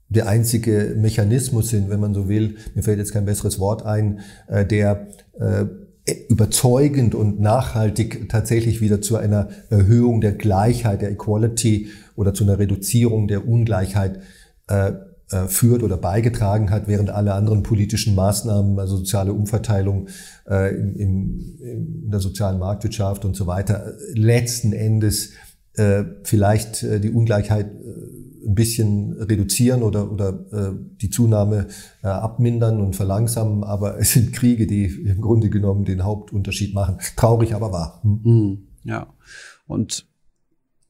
der 0.09 0.27
einzige 0.27 0.95
Mechanismus 0.97 1.69
sind, 1.69 1.91
wenn 1.91 2.01
man 2.01 2.15
so 2.15 2.29
will, 2.29 2.57
mir 2.75 2.83
fällt 2.83 2.99
jetzt 2.99 3.13
kein 3.13 3.27
besseres 3.27 3.59
Wort 3.59 3.85
ein, 3.85 4.21
äh, 4.47 4.65
der 4.65 5.09
äh, 5.39 5.67
überzeugend 6.31 7.15
und 7.15 7.39
nachhaltig 7.41 8.31
tatsächlich 8.31 8.81
wieder 8.81 9.03
zu 9.03 9.17
einer 9.17 9.51
Erhöhung 9.69 10.23
der 10.23 10.33
Gleichheit, 10.33 11.03
der 11.03 11.11
Equality 11.11 11.89
oder 12.17 12.33
zu 12.33 12.45
einer 12.45 12.59
Reduzierung 12.59 13.29
der 13.29 13.47
Ungleichheit 13.47 14.21
äh, 14.69 14.93
führt 15.49 15.83
oder 15.83 15.99
beigetragen 15.99 16.71
hat, 16.71 16.89
während 16.89 17.11
alle 17.11 17.35
anderen 17.35 17.63
politischen 17.63 18.15
Maßnahmen, 18.15 18.79
also 18.79 18.97
soziale 18.97 19.35
Umverteilung 19.35 20.09
in, 20.49 20.97
in, 20.97 21.59
in 21.61 22.11
der 22.11 22.21
sozialen 22.21 22.59
Marktwirtschaft 22.59 23.27
und 23.27 23.37
so 23.37 23.47
weiter, 23.47 23.93
letzten 24.15 24.73
Endes 24.73 25.33
vielleicht 26.23 26.81
die 26.81 27.11
Ungleichheit 27.11 27.67
ein 28.47 28.55
bisschen 28.55 29.13
reduzieren 29.13 29.83
oder, 29.83 30.11
oder 30.11 30.29
äh, 30.53 30.73
die 31.01 31.11
Zunahme 31.11 31.69
äh, 32.03 32.09
abmindern 32.09 32.81
und 32.81 32.97
verlangsamen, 32.97 33.65
aber 33.65 33.99
es 33.99 34.13
sind 34.13 34.33
Kriege, 34.33 34.67
die 34.67 34.85
im 34.85 35.21
Grunde 35.21 35.51
genommen 35.51 35.85
den 35.85 36.05
Hauptunterschied 36.05 36.75
machen. 36.75 36.99
Traurig, 37.17 37.55
aber 37.55 37.73
wahr. 37.73 38.01
Hm? 38.03 38.21
Mhm. 38.25 38.59
Ja. 38.85 39.07
Und 39.67 40.07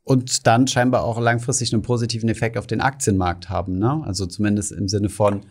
und 0.04 0.46
dann 0.46 0.66
scheinbar 0.66 1.04
auch 1.04 1.20
langfristig 1.20 1.70
einen 1.74 1.82
positiven 1.82 2.30
Effekt 2.30 2.56
auf 2.56 2.66
den 2.66 2.80
Aktienmarkt 2.80 3.50
haben, 3.50 3.78
ne? 3.78 4.02
Also 4.06 4.24
zumindest 4.24 4.72
im 4.72 4.88
Sinne 4.88 5.10
von 5.10 5.42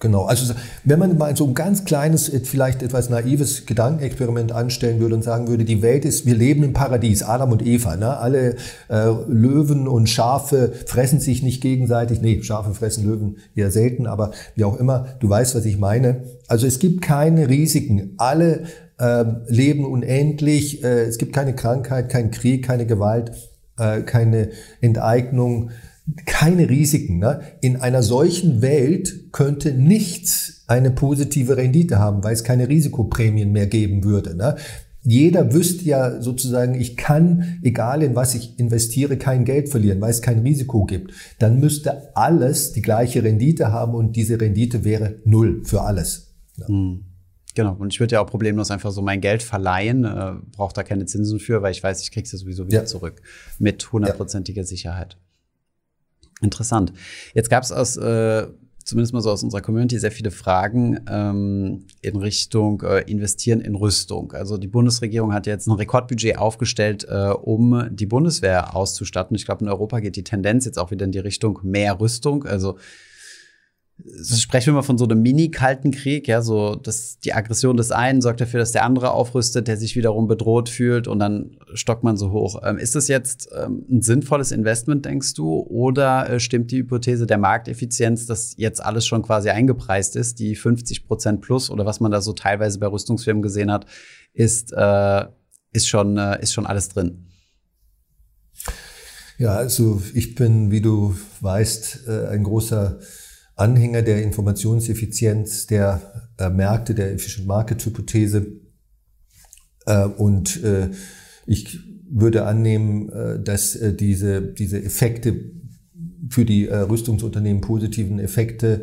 Genau, 0.00 0.24
also 0.24 0.54
wenn 0.82 0.98
man 0.98 1.18
mal 1.18 1.36
so 1.36 1.46
ein 1.46 1.52
ganz 1.52 1.84
kleines, 1.84 2.32
vielleicht 2.44 2.82
etwas 2.82 3.10
naives 3.10 3.66
Gedankenexperiment 3.66 4.50
anstellen 4.50 4.98
würde 4.98 5.14
und 5.14 5.22
sagen 5.22 5.46
würde, 5.46 5.66
die 5.66 5.82
Welt 5.82 6.06
ist, 6.06 6.24
wir 6.24 6.34
leben 6.34 6.62
im 6.62 6.72
Paradies, 6.72 7.22
Adam 7.22 7.52
und 7.52 7.64
Eva, 7.66 7.96
ne? 7.96 8.16
alle 8.16 8.56
äh, 8.88 9.10
Löwen 9.28 9.86
und 9.86 10.08
Schafe 10.08 10.72
fressen 10.86 11.20
sich 11.20 11.42
nicht 11.42 11.60
gegenseitig, 11.60 12.22
nee, 12.22 12.42
Schafe 12.42 12.72
fressen 12.72 13.04
Löwen 13.04 13.36
eher 13.54 13.70
selten, 13.70 14.06
aber 14.06 14.30
wie 14.54 14.64
auch 14.64 14.80
immer, 14.80 15.06
du 15.20 15.28
weißt, 15.28 15.54
was 15.54 15.66
ich 15.66 15.76
meine. 15.76 16.24
Also 16.48 16.66
es 16.66 16.78
gibt 16.78 17.02
keine 17.02 17.50
Risiken, 17.50 18.14
alle 18.16 18.62
äh, 18.98 19.24
leben 19.48 19.84
unendlich, 19.84 20.82
äh, 20.82 21.02
es 21.02 21.18
gibt 21.18 21.34
keine 21.34 21.54
Krankheit, 21.54 22.08
kein 22.08 22.30
Krieg, 22.30 22.64
keine 22.64 22.86
Gewalt, 22.86 23.32
äh, 23.78 24.00
keine 24.00 24.48
Enteignung, 24.80 25.72
keine 26.26 26.68
Risiken. 26.68 27.18
Ne? 27.18 27.40
In 27.60 27.76
einer 27.76 28.02
solchen 28.02 28.62
Welt 28.62 29.32
könnte 29.32 29.72
nichts 29.72 30.64
eine 30.66 30.90
positive 30.90 31.56
Rendite 31.56 31.98
haben, 31.98 32.22
weil 32.22 32.32
es 32.32 32.44
keine 32.44 32.68
Risikoprämien 32.68 33.52
mehr 33.52 33.66
geben 33.66 34.04
würde. 34.04 34.36
Ne? 34.36 34.56
Jeder 35.02 35.54
wüsste 35.54 35.84
ja 35.84 36.20
sozusagen, 36.20 36.74
ich 36.74 36.96
kann, 36.96 37.58
egal 37.62 38.02
in 38.02 38.14
was 38.14 38.34
ich 38.34 38.58
investiere, 38.58 39.16
kein 39.16 39.44
Geld 39.44 39.70
verlieren, 39.70 40.00
weil 40.00 40.10
es 40.10 40.20
kein 40.20 40.40
Risiko 40.40 40.84
gibt. 40.84 41.12
Dann 41.38 41.58
müsste 41.58 42.14
alles 42.14 42.72
die 42.72 42.82
gleiche 42.82 43.22
Rendite 43.22 43.72
haben 43.72 43.94
und 43.94 44.14
diese 44.14 44.40
Rendite 44.40 44.84
wäre 44.84 45.16
null 45.24 45.62
für 45.64 45.82
alles. 45.82 46.34
Ja. 46.56 46.68
Hm. 46.68 47.04
Genau, 47.54 47.74
und 47.74 47.92
ich 47.92 47.98
würde 47.98 48.14
ja 48.14 48.20
auch 48.20 48.26
problemlos 48.26 48.70
einfach 48.70 48.92
so 48.92 49.02
mein 49.02 49.20
Geld 49.20 49.42
verleihen, 49.42 50.04
äh, 50.04 50.34
brauche 50.56 50.72
da 50.72 50.84
keine 50.84 51.06
Zinsen 51.06 51.40
für, 51.40 51.62
weil 51.62 51.72
ich 51.72 51.82
weiß, 51.82 52.00
ich 52.02 52.12
kriege 52.12 52.24
es 52.24 52.30
sowieso 52.30 52.66
wieder 52.66 52.80
ja. 52.80 52.84
zurück 52.84 53.22
mit 53.58 53.90
hundertprozentiger 53.92 54.62
ja. 54.62 54.66
Sicherheit. 54.66 55.16
Interessant. 56.40 56.92
Jetzt 57.34 57.50
gab 57.50 57.62
es 57.62 57.72
aus, 57.72 57.96
äh, 57.96 58.46
zumindest 58.84 59.12
mal 59.12 59.20
so 59.20 59.30
aus 59.30 59.42
unserer 59.42 59.60
Community, 59.60 59.98
sehr 59.98 60.10
viele 60.10 60.30
Fragen 60.30 61.00
ähm, 61.08 61.84
in 62.00 62.16
Richtung 62.16 62.82
äh, 62.82 63.02
Investieren 63.10 63.60
in 63.60 63.74
Rüstung. 63.74 64.32
Also 64.32 64.56
die 64.56 64.66
Bundesregierung 64.66 65.32
hat 65.32 65.46
jetzt 65.46 65.66
ein 65.66 65.72
Rekordbudget 65.72 66.38
aufgestellt, 66.38 67.06
äh, 67.08 67.28
um 67.28 67.88
die 67.90 68.06
Bundeswehr 68.06 68.74
auszustatten. 68.74 69.36
Ich 69.36 69.44
glaube, 69.44 69.64
in 69.64 69.68
Europa 69.68 70.00
geht 70.00 70.16
die 70.16 70.24
Tendenz 70.24 70.64
jetzt 70.64 70.78
auch 70.78 70.90
wieder 70.90 71.04
in 71.04 71.12
die 71.12 71.18
Richtung 71.18 71.60
mehr 71.62 72.00
Rüstung. 72.00 72.44
Also 72.44 72.78
sprechen 74.24 74.68
wir 74.68 74.74
mal 74.74 74.82
von 74.82 74.98
so 74.98 75.04
einem 75.04 75.22
Mini-Kalten 75.22 75.90
Krieg, 75.90 76.28
ja, 76.28 76.42
so 76.42 76.74
dass 76.74 77.18
die 77.18 77.32
Aggression 77.32 77.76
des 77.76 77.92
einen 77.92 78.20
sorgt 78.20 78.40
dafür, 78.40 78.60
dass 78.60 78.72
der 78.72 78.84
andere 78.84 79.12
aufrüstet, 79.12 79.68
der 79.68 79.76
sich 79.76 79.96
wiederum 79.96 80.26
bedroht 80.26 80.68
fühlt 80.68 81.08
und 81.08 81.18
dann 81.18 81.56
stockt 81.74 82.04
man 82.04 82.16
so 82.16 82.30
hoch. 82.30 82.60
Ähm, 82.64 82.78
ist 82.78 82.94
das 82.94 83.08
jetzt 83.08 83.48
ähm, 83.56 83.84
ein 83.90 84.02
sinnvolles 84.02 84.52
Investment, 84.52 85.04
denkst 85.04 85.34
du, 85.34 85.60
oder 85.60 86.28
äh, 86.28 86.40
stimmt 86.40 86.70
die 86.70 86.78
Hypothese 86.78 87.26
der 87.26 87.38
Markteffizienz, 87.38 88.26
dass 88.26 88.54
jetzt 88.56 88.82
alles 88.82 89.06
schon 89.06 89.22
quasi 89.22 89.50
eingepreist 89.50 90.16
ist, 90.16 90.38
die 90.38 90.56
50 90.56 91.06
Prozent 91.06 91.40
plus 91.40 91.70
oder 91.70 91.86
was 91.86 92.00
man 92.00 92.10
da 92.10 92.20
so 92.20 92.32
teilweise 92.32 92.78
bei 92.78 92.86
Rüstungsfirmen 92.86 93.42
gesehen 93.42 93.70
hat, 93.70 93.86
ist, 94.32 94.72
äh, 94.72 95.24
ist, 95.72 95.88
schon, 95.88 96.16
äh, 96.16 96.42
ist 96.42 96.52
schon 96.52 96.66
alles 96.66 96.88
drin? 96.88 97.26
Ja, 99.38 99.54
also 99.54 100.02
ich 100.12 100.34
bin, 100.34 100.70
wie 100.70 100.82
du 100.82 101.16
weißt, 101.40 102.08
äh, 102.08 102.26
ein 102.28 102.44
großer 102.44 102.98
Anhänger 103.60 104.02
der 104.02 104.22
Informationseffizienz 104.22 105.66
der 105.66 106.00
äh, 106.38 106.48
Märkte, 106.48 106.94
der 106.94 107.12
Efficient 107.12 107.46
Market 107.46 107.84
Hypothese. 107.84 108.46
Äh, 109.86 110.04
und 110.06 110.62
äh, 110.64 110.90
ich 111.46 111.80
würde 112.10 112.44
annehmen, 112.44 113.08
äh, 113.10 113.42
dass 113.42 113.76
äh, 113.76 113.94
diese, 113.94 114.42
diese 114.42 114.82
Effekte 114.82 115.52
für 116.28 116.44
die 116.44 116.68
äh, 116.68 116.76
Rüstungsunternehmen 116.76 117.60
positiven 117.60 118.18
Effekte 118.18 118.82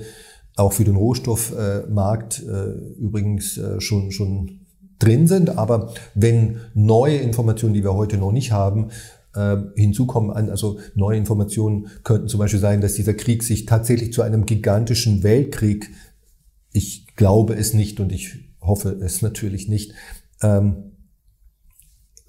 auch 0.56 0.74
für 0.74 0.84
den 0.86 0.96
Rohstoffmarkt 0.96 2.44
übrigens 3.00 3.62
schon, 3.78 4.10
schon 4.10 4.62
drin 4.98 5.28
sind. 5.28 5.56
Aber 5.56 5.94
wenn 6.16 6.62
neue 6.74 7.18
Informationen, 7.18 7.76
die 7.76 7.84
wir 7.84 7.94
heute 7.94 8.18
noch 8.18 8.32
nicht 8.32 8.52
haben, 8.52 8.88
äh, 9.38 9.58
hinzukommen 9.76 10.32
an. 10.32 10.50
Also 10.50 10.80
neue 10.96 11.18
Informationen 11.18 11.88
könnten 12.04 12.28
zum 12.28 12.40
Beispiel 12.40 12.60
sein, 12.60 12.82
dass 12.82 12.96
dieser 12.96 13.14
Krieg 13.14 13.44
sich 13.44 13.66
tatsächlich 13.66 14.12
zu 14.12 14.24
einem 14.24 14.46
gigantischen 14.46 15.24
Weltkrieg, 15.24 15.90
ich 16.74 17.16
glaube 17.16 17.56
es 17.56 17.74
nicht 17.74 18.00
und 18.00 18.12
ich 18.12 18.36
hoffe 18.62 18.90
es 18.90 19.22
natürlich 19.22 19.68
nicht, 19.68 19.94
ähm, 20.42 20.92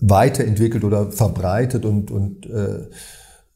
weiterentwickelt 0.00 0.84
oder 0.84 1.10
verbreitet 1.10 1.84
und, 1.84 2.10
und 2.10 2.46
äh, 2.46 2.86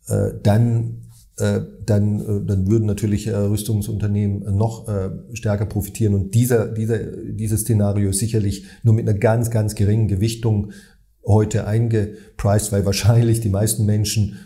äh, 0.08 0.34
dann 0.42 1.02
äh, 1.38 1.62
dann, 1.86 2.20
äh, 2.20 2.46
dann 2.46 2.70
würden 2.70 2.86
natürlich 2.86 3.26
äh, 3.26 3.34
Rüstungsunternehmen 3.34 4.54
noch 4.54 4.86
stärker 5.32 5.66
profitieren. 5.66 6.14
Und 6.14 6.34
dieser, 6.34 6.68
dieser, 6.68 6.98
dieses 6.98 7.62
Szenario 7.62 8.10
ist 8.10 8.18
sicherlich 8.18 8.66
nur 8.82 8.94
mit 8.94 9.08
einer 9.08 9.18
ganz, 9.18 9.50
ganz 9.50 9.74
geringen 9.74 10.08
Gewichtung 10.08 10.72
heute 11.24 11.66
eingepreist, 11.66 12.72
weil 12.72 12.84
wahrscheinlich 12.84 13.40
die 13.40 13.48
meisten 13.48 13.86
Menschen, 13.86 14.38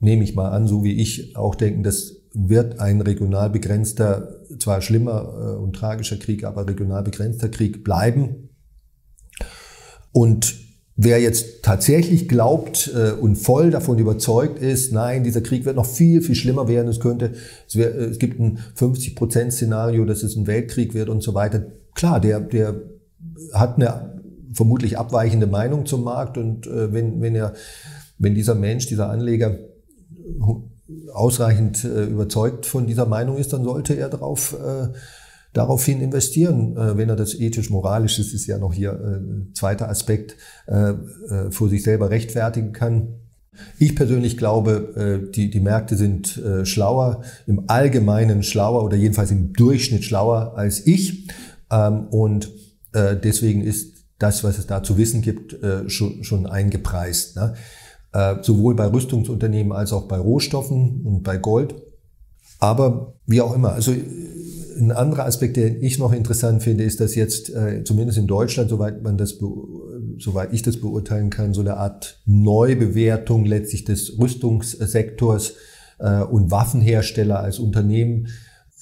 nehme 0.00 0.24
ich 0.24 0.34
mal 0.34 0.50
an, 0.50 0.66
so 0.66 0.82
wie 0.84 1.00
ich 1.00 1.36
auch 1.36 1.54
denken, 1.54 1.82
das 1.82 2.16
wird 2.34 2.80
ein 2.80 3.00
regional 3.00 3.50
begrenzter, 3.50 4.40
zwar 4.58 4.80
schlimmer 4.80 5.58
und 5.60 5.76
tragischer 5.76 6.16
Krieg, 6.16 6.44
aber 6.44 6.66
regional 6.66 7.02
begrenzter 7.02 7.48
Krieg 7.48 7.84
bleiben. 7.84 8.48
Und 10.12 10.62
Wer 10.94 11.20
jetzt 11.20 11.62
tatsächlich 11.62 12.28
glaubt 12.28 12.92
äh, 12.94 13.12
und 13.12 13.36
voll 13.36 13.70
davon 13.70 13.98
überzeugt 13.98 14.60
ist, 14.60 14.92
nein, 14.92 15.24
dieser 15.24 15.40
Krieg 15.40 15.64
wird 15.64 15.76
noch 15.76 15.86
viel, 15.86 16.20
viel 16.20 16.34
schlimmer 16.34 16.68
werden, 16.68 16.86
es 16.88 17.00
könnte, 17.00 17.32
es, 17.66 17.76
wär, 17.76 17.94
es 17.94 18.18
gibt 18.18 18.38
ein 18.38 18.58
50-Prozent-Szenario, 18.78 20.04
dass 20.04 20.22
es 20.22 20.36
ein 20.36 20.46
Weltkrieg 20.46 20.92
wird 20.92 21.08
und 21.08 21.22
so 21.22 21.32
weiter. 21.32 21.64
Klar, 21.94 22.20
der, 22.20 22.40
der 22.40 22.82
hat 23.54 23.76
eine 23.76 24.21
vermutlich 24.52 24.98
abweichende 24.98 25.46
Meinung 25.46 25.86
zum 25.86 26.04
Markt 26.04 26.38
und 26.38 26.66
äh, 26.66 26.92
wenn, 26.92 27.20
wenn 27.20 27.34
er, 27.34 27.54
wenn 28.18 28.34
dieser 28.34 28.54
Mensch, 28.54 28.86
dieser 28.86 29.08
Anleger 29.10 29.58
ausreichend 31.12 31.84
äh, 31.84 32.04
überzeugt 32.04 32.66
von 32.66 32.86
dieser 32.86 33.06
Meinung 33.06 33.38
ist, 33.38 33.52
dann 33.52 33.64
sollte 33.64 33.94
er 33.94 34.08
darauf 34.08 34.54
äh, 34.54 34.88
daraufhin 35.52 36.00
investieren, 36.00 36.76
äh, 36.76 36.96
wenn 36.96 37.08
er 37.08 37.16
das 37.16 37.34
ethisch-moralisch, 37.34 38.16
das 38.16 38.32
ist 38.32 38.46
ja 38.46 38.58
noch 38.58 38.72
hier 38.72 38.92
äh, 38.92 39.52
zweiter 39.54 39.88
Aspekt, 39.88 40.36
äh, 40.66 40.90
äh, 40.90 41.50
vor 41.50 41.68
sich 41.68 41.82
selber 41.82 42.10
rechtfertigen 42.10 42.72
kann. 42.72 43.14
Ich 43.78 43.94
persönlich 43.94 44.38
glaube, 44.38 45.28
die, 45.34 45.50
die 45.50 45.60
Märkte 45.60 45.94
sind 45.98 46.40
schlauer, 46.62 47.20
im 47.46 47.64
Allgemeinen 47.66 48.42
schlauer 48.42 48.82
oder 48.82 48.96
jedenfalls 48.96 49.30
im 49.30 49.52
Durchschnitt 49.52 50.04
schlauer 50.04 50.54
als 50.56 50.86
ich. 50.86 51.28
Ähm, 51.70 52.06
und 52.06 52.50
deswegen 52.94 53.60
ist 53.60 53.91
das, 54.22 54.44
was 54.44 54.58
es 54.58 54.66
da 54.66 54.82
zu 54.82 54.96
wissen 54.96 55.22
gibt, 55.22 55.52
äh, 55.62 55.88
schon, 55.88 56.22
schon 56.24 56.46
eingepreist. 56.46 57.36
Ne? 57.36 57.54
Äh, 58.12 58.36
sowohl 58.42 58.76
bei 58.76 58.86
Rüstungsunternehmen 58.86 59.72
als 59.72 59.92
auch 59.92 60.06
bei 60.06 60.18
Rohstoffen 60.18 61.02
und 61.04 61.22
bei 61.22 61.36
Gold. 61.38 61.74
Aber 62.60 63.14
wie 63.26 63.40
auch 63.40 63.54
immer, 63.54 63.72
also 63.72 63.92
ein 64.78 64.92
anderer 64.92 65.26
Aspekt, 65.26 65.56
den 65.56 65.82
ich 65.82 65.98
noch 65.98 66.12
interessant 66.12 66.62
finde, 66.62 66.84
ist, 66.84 67.00
dass 67.00 67.14
jetzt 67.14 67.50
äh, 67.50 67.82
zumindest 67.84 68.18
in 68.18 68.26
Deutschland, 68.26 68.70
soweit 68.70 69.02
man 69.02 69.18
das, 69.18 69.38
soweit 70.18 70.52
ich 70.52 70.62
das 70.62 70.80
beurteilen 70.80 71.30
kann, 71.30 71.54
so 71.54 71.60
eine 71.60 71.76
Art 71.76 72.20
Neubewertung 72.24 73.44
letztlich 73.44 73.84
des 73.84 74.18
Rüstungssektors 74.18 75.54
und 76.32 76.50
Waffenhersteller 76.50 77.38
als 77.38 77.60
Unternehmen 77.60 78.26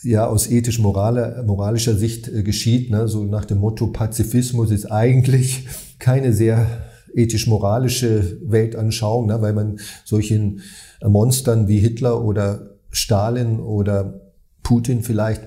ja 0.03 0.27
aus 0.27 0.51
ethisch-moralischer 0.51 1.95
Sicht 1.97 2.29
äh, 2.29 2.43
geschieht. 2.43 2.91
Ne? 2.91 3.09
So 3.09 3.25
nach 3.25 3.45
dem 3.45 3.59
Motto 3.59 3.89
Pazifismus 3.89 4.71
ist 4.71 4.87
eigentlich 4.91 5.67
keine 5.99 6.33
sehr 6.33 6.67
ethisch-moralische 7.15 8.39
Weltanschauung, 8.45 9.27
ne? 9.27 9.41
weil 9.43 9.53
man 9.53 9.81
solchen 10.05 10.61
Monstern 11.05 11.69
wie 11.69 11.79
Hitler 11.79 12.25
oder 12.25 12.77
Stalin 12.91 13.61
oder 13.61 14.21
Putin 14.63 15.03
vielleicht 15.03 15.43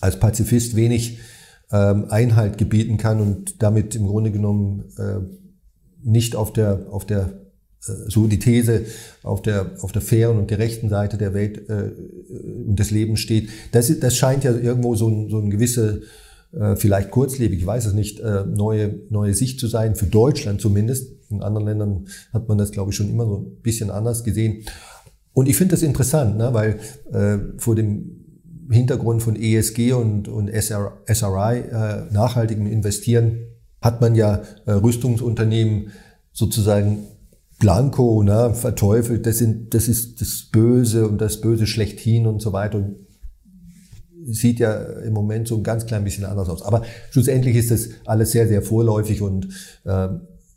als 0.00 0.18
Pazifist 0.18 0.76
wenig 0.76 1.18
ähm, 1.70 2.06
Einhalt 2.10 2.58
gebieten 2.58 2.96
kann 2.96 3.20
und 3.20 3.62
damit 3.62 3.94
im 3.94 4.06
Grunde 4.06 4.30
genommen 4.30 4.84
äh, 4.98 5.20
nicht 6.02 6.36
auf 6.36 6.52
der, 6.52 6.86
auf 6.90 7.06
der 7.06 7.20
äh, 7.20 7.41
so 7.82 8.26
die 8.28 8.38
These 8.38 8.84
auf 9.22 9.42
der, 9.42 9.72
auf 9.80 9.92
der 9.92 10.02
fairen 10.02 10.38
und 10.38 10.46
gerechten 10.46 10.88
Seite 10.88 11.18
der 11.18 11.34
Welt 11.34 11.68
äh, 11.68 11.90
und 12.68 12.78
des 12.78 12.90
Lebens 12.90 13.20
steht. 13.20 13.50
Das, 13.72 13.92
das 13.98 14.16
scheint 14.16 14.44
ja 14.44 14.52
irgendwo 14.52 14.94
so 14.94 15.08
ein, 15.08 15.28
so 15.28 15.38
ein 15.38 15.50
gewisse, 15.50 16.02
äh, 16.52 16.76
vielleicht 16.76 17.10
kurzlebig, 17.10 17.58
ich 17.58 17.66
weiß 17.66 17.86
es 17.86 17.92
nicht, 17.92 18.20
äh, 18.20 18.44
neue, 18.46 19.00
neue 19.10 19.34
Sicht 19.34 19.58
zu 19.58 19.66
sein, 19.66 19.96
für 19.96 20.06
Deutschland 20.06 20.60
zumindest. 20.60 21.12
In 21.30 21.42
anderen 21.42 21.66
Ländern 21.66 22.06
hat 22.32 22.48
man 22.48 22.58
das, 22.58 22.70
glaube 22.70 22.90
ich, 22.90 22.96
schon 22.96 23.08
immer 23.08 23.26
so 23.26 23.38
ein 23.38 23.62
bisschen 23.62 23.90
anders 23.90 24.22
gesehen. 24.22 24.64
Und 25.32 25.48
ich 25.48 25.56
finde 25.56 25.72
das 25.72 25.82
interessant, 25.82 26.36
ne, 26.36 26.52
weil 26.52 26.78
äh, 27.12 27.38
vor 27.58 27.74
dem 27.74 28.22
Hintergrund 28.70 29.22
von 29.22 29.34
ESG 29.34 29.92
und, 29.92 30.28
und 30.28 30.48
SR, 30.48 30.98
SRI, 31.06 31.58
äh, 31.58 32.12
nachhaltigem 32.12 32.66
Investieren, 32.66 33.38
hat 33.80 34.00
man 34.00 34.14
ja 34.14 34.42
äh, 34.66 34.72
Rüstungsunternehmen 34.72 35.90
sozusagen 36.32 37.06
blanco 37.62 38.24
ne, 38.24 38.54
verteufelt. 38.54 39.24
Das, 39.24 39.38
sind, 39.38 39.72
das 39.72 39.86
ist 39.86 40.20
das 40.20 40.48
Böse 40.50 41.08
und 41.08 41.20
das 41.20 41.40
Böse 41.40 41.68
schlechthin 41.68 42.26
und 42.26 42.42
so 42.42 42.52
weiter. 42.52 42.78
Und 42.78 42.96
sieht 44.24 44.58
ja 44.58 44.74
im 44.74 45.12
Moment 45.12 45.46
so 45.46 45.56
ein 45.56 45.62
ganz 45.62 45.86
klein 45.86 46.02
bisschen 46.02 46.24
anders 46.24 46.48
aus. 46.48 46.62
Aber 46.62 46.82
schlussendlich 47.10 47.56
ist 47.56 47.70
das 47.70 47.90
alles 48.04 48.32
sehr, 48.32 48.48
sehr 48.48 48.62
vorläufig 48.62 49.22
und 49.22 49.48
äh, 49.84 50.08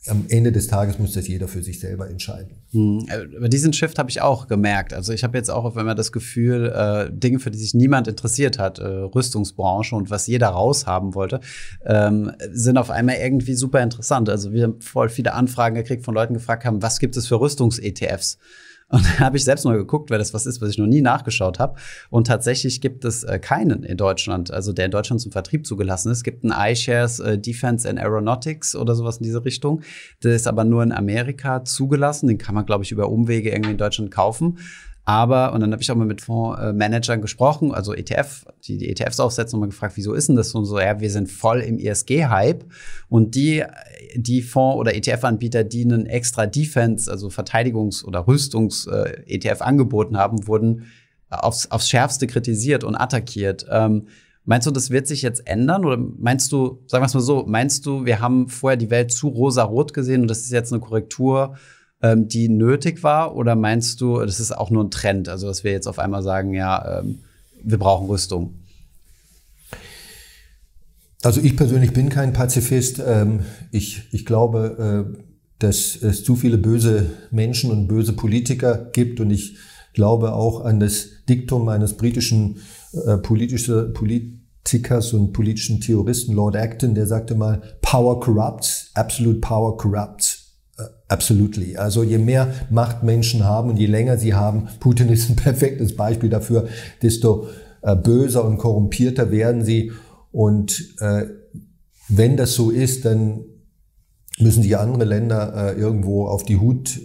am 0.08 0.26
Ende 0.30 0.52
des 0.52 0.68
Tages 0.68 1.00
muss 1.00 1.14
das 1.14 1.28
jeder 1.28 1.48
für 1.48 1.64
sich 1.64 1.80
selber 1.80 2.10
entscheiden. 2.10 2.58
Hm, 2.72 3.08
über 3.36 3.50
diesen 3.50 3.74
Shift 3.74 3.98
habe 3.98 4.10
ich 4.10 4.22
auch 4.22 4.48
gemerkt. 4.48 4.94
Also 4.94 5.14
ich 5.14 5.24
habe 5.24 5.38
jetzt 5.38 5.50
auch 5.50 5.66
auf 5.66 5.78
einmal 5.78 5.96
das 5.96 6.12
Gefühl, 6.12 6.72
äh, 6.76 7.12
Dinge, 7.12 7.40
für 7.40 7.52
die 7.52 7.58
sich 7.58 7.74
niemand 7.74 8.08
interessiert 8.08 8.60
hat, 8.60 8.80
äh, 8.80 8.86
Rüstungsbranche 8.86 9.96
und 9.96 10.10
was 10.10 10.28
jeder 10.28 10.50
raushaben 10.50 11.16
wollte, 11.16 11.40
ähm, 11.86 12.32
sind 12.52 12.78
auf 12.78 12.90
einmal 12.90 13.16
irgendwie 13.18 13.56
super 13.56 13.82
interessant. 13.82 14.30
Also 14.30 14.52
wir 14.52 14.64
haben 14.64 14.82
voll 14.82 15.10
viele 15.10 15.34
Anfragen 15.34 15.76
gekriegt 15.76 16.04
von 16.06 16.14
Leuten 16.14 16.34
gefragt 16.34 16.66
haben, 16.66 16.82
was 16.82 17.00
gibt 17.00 17.18
es 17.18 17.28
für 17.28 17.40
Rüstungs-ETFs? 17.40 18.38
Und 18.90 19.06
da 19.20 19.26
habe 19.26 19.38
ich 19.38 19.44
selbst 19.44 19.66
mal 19.66 19.78
geguckt, 19.78 20.10
wer 20.10 20.18
das 20.18 20.34
was 20.34 20.46
ist, 20.46 20.62
was 20.62 20.70
ich 20.70 20.78
noch 20.78 20.88
nie 20.88 21.02
nachgeschaut 21.02 21.60
habe. 21.60 21.76
Und 22.10 22.28
tatsächlich 22.28 22.82
gibt 22.82 23.06
es 23.06 23.24
äh, 23.24 23.40
keinen 23.40 23.84
in 23.84 23.98
Deutschland, 23.98 24.52
also 24.52 24.74
der 24.74 24.86
in 24.86 24.92
Deutschland 24.92 25.22
zum 25.22 25.32
Vertrieb 25.32 25.66
zugelassen 25.66 26.12
ist. 26.12 26.20
Es 26.20 26.24
gibt 26.24 26.44
einen 26.44 26.54
iShares 26.54 27.20
äh, 27.20 27.38
Defense 27.38 27.90
and 27.90 28.00
Aeronautics 28.00 28.76
oder 28.76 28.96
sowas 28.96 29.18
in 29.18 29.24
diese 29.24 29.44
Richtung. 29.44 29.82
Der 30.24 30.36
ist 30.36 30.48
aber 30.48 30.64
nur 30.64 30.84
in 30.84 30.92
Amerika 30.92 31.64
zugelassen. 31.64 32.28
Den 32.28 32.38
kann 32.38 32.56
man, 32.56 32.66
glaube 32.66 32.84
ich, 32.84 32.92
über 32.92 33.10
Umwege 33.10 33.52
irgendwie 33.52 33.72
in 33.72 33.78
Deutschland 33.78 34.12
kaufen. 34.12 34.60
Aber, 35.06 35.54
und 35.54 35.62
dann 35.62 35.72
habe 35.72 35.84
ich 35.84 35.92
auch 35.92 35.96
mal 35.96 36.08
mit 36.08 36.22
Fondsmanagern 36.22 37.22
gesprochen, 37.22 37.72
also 37.72 37.94
ETF, 37.94 38.48
die 38.64 38.78
die 38.78 38.90
ETFs 38.90 39.20
aufsetzen 39.20 39.56
und 39.56 39.62
mal 39.62 39.68
gefragt, 39.68 39.94
wieso 39.98 40.14
ist 40.14 40.30
denn 40.30 40.36
das 40.36 40.50
so? 40.50 40.58
Und 40.58 40.66
so, 40.66 40.80
ja, 40.80 41.00
wir 41.00 41.12
sind 41.12 41.32
voll 41.32 41.62
im 41.62 41.78
ESG-Hype. 41.78 42.66
Und 43.08 43.36
die, 43.36 43.64
die 44.16 44.42
Fonds- 44.42 44.80
oder 44.80 44.96
ETF-Anbieter, 44.96 45.64
die 45.64 45.84
einen 45.84 46.08
extra 46.08 46.48
Defense, 46.48 47.10
also 47.10 47.28
Verteidigungs- 47.28 48.04
oder 48.04 48.28
Rüstungs-ETF 48.28 49.62
angeboten 49.62 50.18
haben, 50.18 50.48
wurden 50.48 50.88
aufs, 51.30 51.70
aufs 51.70 51.88
Schärfste 51.88 52.26
kritisiert 52.26 52.84
und 52.84 52.96
attackiert. 52.96 53.68
Ähm, 53.70 54.08
Meinst 54.48 54.68
du, 54.68 54.72
das 54.72 54.92
wird 54.92 55.08
sich 55.08 55.24
jetzt 55.24 55.48
ändern? 55.48 55.86
Oder 55.86 55.98
meinst 55.98 56.52
du, 56.52 56.80
sagen 56.86 57.02
wir 57.02 57.08
es 57.08 57.16
mal 57.16 57.20
so, 57.20 57.46
meinst 57.48 57.84
du, 57.88 58.06
wir 58.06 58.20
haben 58.20 58.48
vorher 58.48 58.78
die 58.78 58.92
Welt 58.92 59.12
zu 59.12 59.28
rosa-rot 59.28 59.92
gesehen 59.92 60.22
und 60.22 60.28
das 60.28 60.42
ist 60.42 60.52
jetzt 60.52 60.72
eine 60.72 60.80
Korrektur 60.80 61.56
ähm, 62.06 62.28
die 62.28 62.50
nötig 62.50 63.04
war? 63.04 63.36
Oder 63.36 63.56
meinst 63.56 64.00
du, 64.02 64.20
das 64.20 64.40
ist 64.40 64.52
auch 64.52 64.70
nur 64.70 64.84
ein 64.84 64.92
Trend? 64.92 65.28
Also, 65.28 65.48
dass 65.48 65.64
wir 65.64 65.72
jetzt 65.72 65.88
auf 65.88 66.00
einmal 66.00 66.22
sagen, 66.22 66.54
ja, 66.54 67.00
ähm, 67.00 67.20
wir 67.64 67.80
brauchen 67.80 68.08
Rüstung? 68.08 68.54
Also 71.24 71.42
ich 71.42 71.58
persönlich 71.58 71.92
bin 71.92 72.10
kein 72.10 72.34
Pazifist. 72.34 73.02
Ähm, 73.04 73.40
ich, 73.72 74.04
ich 74.12 74.28
glaube, 74.28 75.16
äh, 75.18 75.24
dass 75.58 75.96
es 75.96 76.24
zu 76.24 76.36
viele 76.36 76.60
böse 76.60 77.10
Menschen 77.32 77.72
und 77.72 77.88
böse 77.88 78.14
Politiker 78.14 78.90
gibt 78.92 79.20
und 79.20 79.32
ich 79.32 79.58
glaube 79.94 80.34
auch 80.34 80.64
an 80.64 80.80
das 80.80 81.08
Diktum 81.28 81.68
eines 81.70 81.98
britischen 81.98 82.58
äh, 83.08 83.18
Politikers 83.18 85.14
und 85.14 85.34
politischen 85.34 85.82
Theoristen 85.82 86.36
Lord 86.36 86.56
Acton, 86.58 86.94
der 86.94 87.08
sagte 87.08 87.34
mal, 87.34 87.62
Power 87.82 88.20
corrupts, 88.20 88.92
absolute 88.94 89.40
power 89.40 89.78
corrupts. 89.78 90.35
Äh, 90.78 90.84
absolutely. 91.08 91.78
Also 91.78 92.04
je 92.04 92.18
mehr 92.18 92.54
Macht 92.70 93.04
Menschen 93.04 93.44
haben 93.44 93.70
und 93.70 93.78
je 93.78 93.88
länger 93.88 94.18
sie 94.18 94.34
haben, 94.34 94.68
Putin 94.80 95.10
ist 95.10 95.30
ein 95.30 95.36
perfektes 95.36 95.96
Beispiel 95.96 96.30
dafür, 96.30 96.68
desto 97.02 97.48
äh, 97.82 97.96
böser 97.96 98.46
und 98.46 98.58
korrumpierter 98.58 99.32
werden 99.32 99.64
sie. 99.64 99.92
Und 100.32 100.96
äh, 101.00 101.26
wenn 102.10 102.38
das 102.38 102.54
so 102.54 102.70
ist, 102.72 103.06
dann 103.06 103.46
müssen 104.40 104.64
sich 104.64 104.78
andere 104.78 105.06
Länder 105.06 105.76
äh, 105.76 105.80
irgendwo 105.80 106.28
auf 106.28 106.44
die 106.44 106.58
Hut 106.58 107.00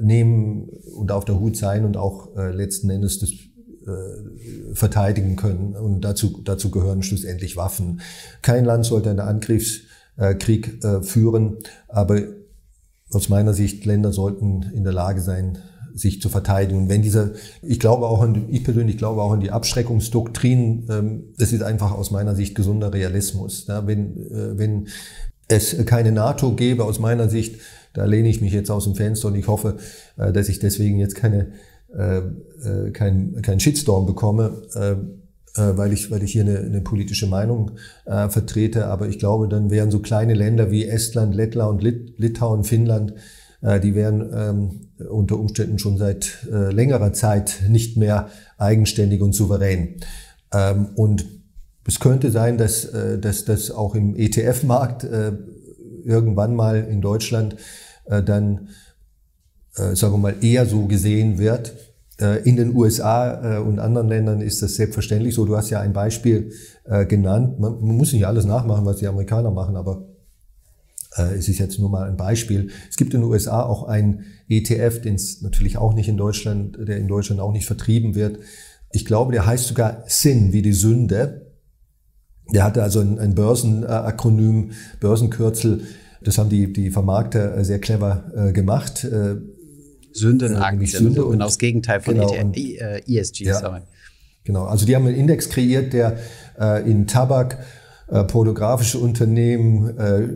nehmen 0.00 0.68
und 0.94 1.12
auf 1.12 1.24
der 1.24 1.38
Hut 1.38 1.56
sein 1.56 1.84
und 1.84 1.96
auch 1.96 2.34
äh, 2.36 2.50
letzten 2.52 2.88
Endes 2.88 3.18
das 3.18 3.30
äh, 3.30 4.74
verteidigen 4.74 5.36
können. 5.36 5.76
Und 5.76 6.02
dazu, 6.02 6.40
dazu 6.42 6.70
gehören 6.70 7.02
schlussendlich 7.02 7.56
Waffen. 7.56 8.00
Kein 8.40 8.64
Land 8.64 8.86
sollte 8.86 9.10
einen 9.10 9.20
Angriffskrieg 9.20 10.82
äh, 10.84 11.02
führen, 11.02 11.58
aber 11.88 12.20
aus 13.12 13.28
meiner 13.28 13.54
Sicht, 13.54 13.84
Länder 13.84 14.12
sollten 14.12 14.70
in 14.74 14.84
der 14.84 14.92
Lage 14.92 15.20
sein, 15.20 15.58
sich 15.94 16.20
zu 16.20 16.28
verteidigen. 16.28 16.82
Und 16.82 16.88
wenn 16.88 17.02
dieser, 17.02 17.30
ich 17.62 17.80
glaube 17.80 18.06
auch 18.06 18.22
an, 18.22 18.46
ich 18.48 18.64
persönlich 18.64 18.98
glaube 18.98 19.22
auch 19.22 19.32
an 19.32 19.40
die 19.40 19.50
Abschreckungsdoktrin, 19.50 20.86
ähm, 20.88 21.24
das 21.36 21.52
ist 21.52 21.62
einfach 21.62 21.92
aus 21.92 22.10
meiner 22.10 22.34
Sicht 22.34 22.54
gesunder 22.54 22.92
Realismus. 22.92 23.66
Wenn, 23.68 24.16
äh, 24.16 24.58
wenn 24.58 24.88
es 25.48 25.84
keine 25.86 26.12
NATO 26.12 26.54
gäbe, 26.54 26.84
aus 26.84 26.98
meiner 26.98 27.28
Sicht, 27.28 27.60
da 27.92 28.04
lehne 28.04 28.28
ich 28.28 28.40
mich 28.40 28.52
jetzt 28.52 28.70
aus 28.70 28.84
dem 28.84 28.94
Fenster 28.94 29.28
und 29.28 29.34
ich 29.34 29.48
hoffe, 29.48 29.78
äh, 30.16 30.32
dass 30.32 30.48
ich 30.48 30.60
deswegen 30.60 30.98
jetzt 30.98 31.14
keine, 31.14 31.48
äh 31.92 32.22
kein, 32.92 33.42
kein 33.42 33.58
Shitstorm 33.58 34.06
bekomme. 34.06 34.62
Äh, 35.60 35.76
weil 35.76 35.92
ich, 35.92 36.10
weil 36.10 36.22
ich 36.22 36.32
hier 36.32 36.42
eine, 36.42 36.58
eine 36.58 36.80
politische 36.80 37.26
Meinung 37.26 37.72
äh, 38.06 38.28
vertrete. 38.28 38.86
Aber 38.86 39.08
ich 39.08 39.18
glaube, 39.18 39.48
dann 39.48 39.70
wären 39.70 39.90
so 39.90 39.98
kleine 39.98 40.34
Länder 40.34 40.70
wie 40.70 40.86
Estland, 40.86 41.34
Lettland, 41.34 41.82
Lit 41.82 42.18
Litauen, 42.18 42.64
Finnland, 42.64 43.14
äh, 43.60 43.78
die 43.78 43.94
wären 43.94 44.30
ähm, 44.34 45.08
unter 45.10 45.38
Umständen 45.38 45.78
schon 45.78 45.98
seit 45.98 46.46
äh, 46.50 46.72
längerer 46.72 47.12
Zeit 47.12 47.62
nicht 47.68 47.96
mehr 47.96 48.28
eigenständig 48.58 49.20
und 49.20 49.34
souverän. 49.34 49.96
Ähm, 50.52 50.88
und 50.94 51.26
es 51.86 52.00
könnte 52.00 52.30
sein, 52.30 52.56
dass, 52.56 52.84
äh, 52.86 53.18
das 53.18 53.70
auch 53.70 53.94
im 53.94 54.16
ETF-Markt 54.16 55.04
äh, 55.04 55.32
irgendwann 56.04 56.54
mal 56.54 56.86
in 56.90 57.02
Deutschland 57.02 57.56
äh, 58.06 58.22
dann, 58.22 58.68
äh, 59.76 59.94
sagen 59.94 60.14
wir 60.14 60.18
mal, 60.18 60.36
eher 60.40 60.64
so 60.64 60.86
gesehen 60.86 61.38
wird. 61.38 61.74
Äh, 62.20 62.42
in 62.42 62.56
den 62.56 62.76
USA 62.76 63.56
äh, 63.56 63.60
und 63.60 63.78
anderen 63.78 64.08
Ländern 64.08 64.40
ist 64.42 64.62
das 64.62 64.74
selbstverständlich 64.74 65.34
so. 65.34 65.46
Du 65.46 65.56
hast 65.56 65.70
ja 65.70 65.80
ein 65.80 65.94
Beispiel 65.94 66.52
äh, 66.84 67.06
genannt. 67.06 67.58
Man, 67.58 67.80
muss 67.80 68.12
nicht 68.12 68.26
alles 68.26 68.44
nachmachen, 68.44 68.84
was 68.84 68.98
die 68.98 69.06
Amerikaner 69.06 69.50
machen, 69.50 69.76
aber 69.76 70.06
es 71.36 71.48
ist 71.48 71.58
jetzt 71.58 71.80
nur 71.80 71.90
mal 71.90 72.08
ein 72.08 72.16
Beispiel. 72.16 72.70
Es 72.88 72.96
gibt 72.96 73.14
in 73.14 73.20
den 73.20 73.28
USA 73.28 73.64
auch 73.64 73.88
einen 73.88 74.26
ETF, 74.48 75.00
den 75.00 75.16
es 75.16 75.42
natürlich 75.42 75.76
auch 75.76 75.92
nicht 75.92 76.08
in 76.08 76.16
Deutschland, 76.16 76.78
der 76.86 76.98
in 76.98 77.08
Deutschland 77.08 77.40
auch 77.40 77.50
nicht 77.50 77.66
vertrieben 77.66 78.14
wird. 78.14 78.38
Ich 78.92 79.06
glaube, 79.06 79.32
der 79.32 79.44
heißt 79.44 79.66
sogar 79.66 80.04
SIN 80.06 80.52
wie 80.52 80.62
die 80.62 80.72
Sünde. 80.72 81.50
Der 82.54 82.62
hatte 82.62 82.84
also 82.84 83.00
ein, 83.00 83.18
ein 83.18 83.34
Börsenakronym, 83.34 84.70
Börsenkürzel. 85.00 85.82
Das 86.22 86.38
haben 86.38 86.48
die, 86.48 86.72
die 86.72 86.92
Vermarkter 86.92 87.64
sehr 87.64 87.80
clever 87.80 88.52
gemacht. 88.54 89.04
Sündenaktien, 90.12 90.86
Sünde 90.86 91.24
und, 91.24 91.32
genau 91.32 91.44
das 91.46 91.58
Gegenteil 91.58 92.00
von 92.00 92.14
genau, 92.14 92.34
ETF, 92.34 92.56
äh, 92.56 93.18
ESG. 93.18 93.44
Ja, 93.44 93.60
sorry. 93.60 93.80
Genau, 94.44 94.64
also 94.64 94.86
die 94.86 94.96
haben 94.96 95.06
einen 95.06 95.16
Index 95.16 95.48
kreiert, 95.48 95.92
der 95.92 96.18
äh, 96.58 96.90
in 96.90 97.06
Tabak, 97.06 97.58
äh, 98.08 98.24
pornografische 98.24 98.98
Unternehmen, 98.98 99.96
äh, 99.98 100.28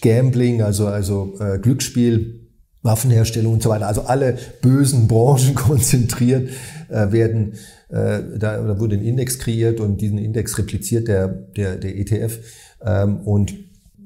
Gambling, 0.00 0.62
also, 0.62 0.86
also 0.86 1.34
äh, 1.40 1.58
Glücksspiel, 1.58 2.40
Waffenherstellung 2.82 3.54
und 3.54 3.62
so 3.62 3.70
weiter, 3.70 3.86
also 3.86 4.02
alle 4.02 4.38
bösen 4.60 5.08
Branchen 5.08 5.54
konzentriert 5.54 6.50
äh, 6.88 7.12
werden, 7.12 7.54
äh, 7.88 8.22
da, 8.38 8.62
da 8.62 8.80
wurde 8.80 8.96
ein 8.96 9.02
Index 9.02 9.38
kreiert 9.38 9.80
und 9.80 10.00
diesen 10.00 10.18
Index 10.18 10.58
repliziert 10.58 11.08
der, 11.08 11.28
der, 11.28 11.76
der 11.76 11.96
ETF 11.96 12.38
ähm, 12.84 13.20
und 13.20 13.54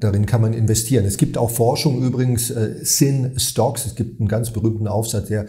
darin 0.01 0.27
kann 0.27 0.41
man 0.41 0.53
investieren. 0.53 1.05
Es 1.05 1.17
gibt 1.17 1.39
auch 1.39 1.51
Forschung 1.51 2.03
übrigens, 2.03 2.51
äh, 2.51 2.77
Sin 2.83 3.39
Stocks, 3.39 3.87
es 3.87 3.95
gibt 3.95 4.21
einen 4.21 4.29
ganz 4.29 4.51
berühmten 4.51 4.89
Aufsatz, 4.89 5.29
der 5.29 5.47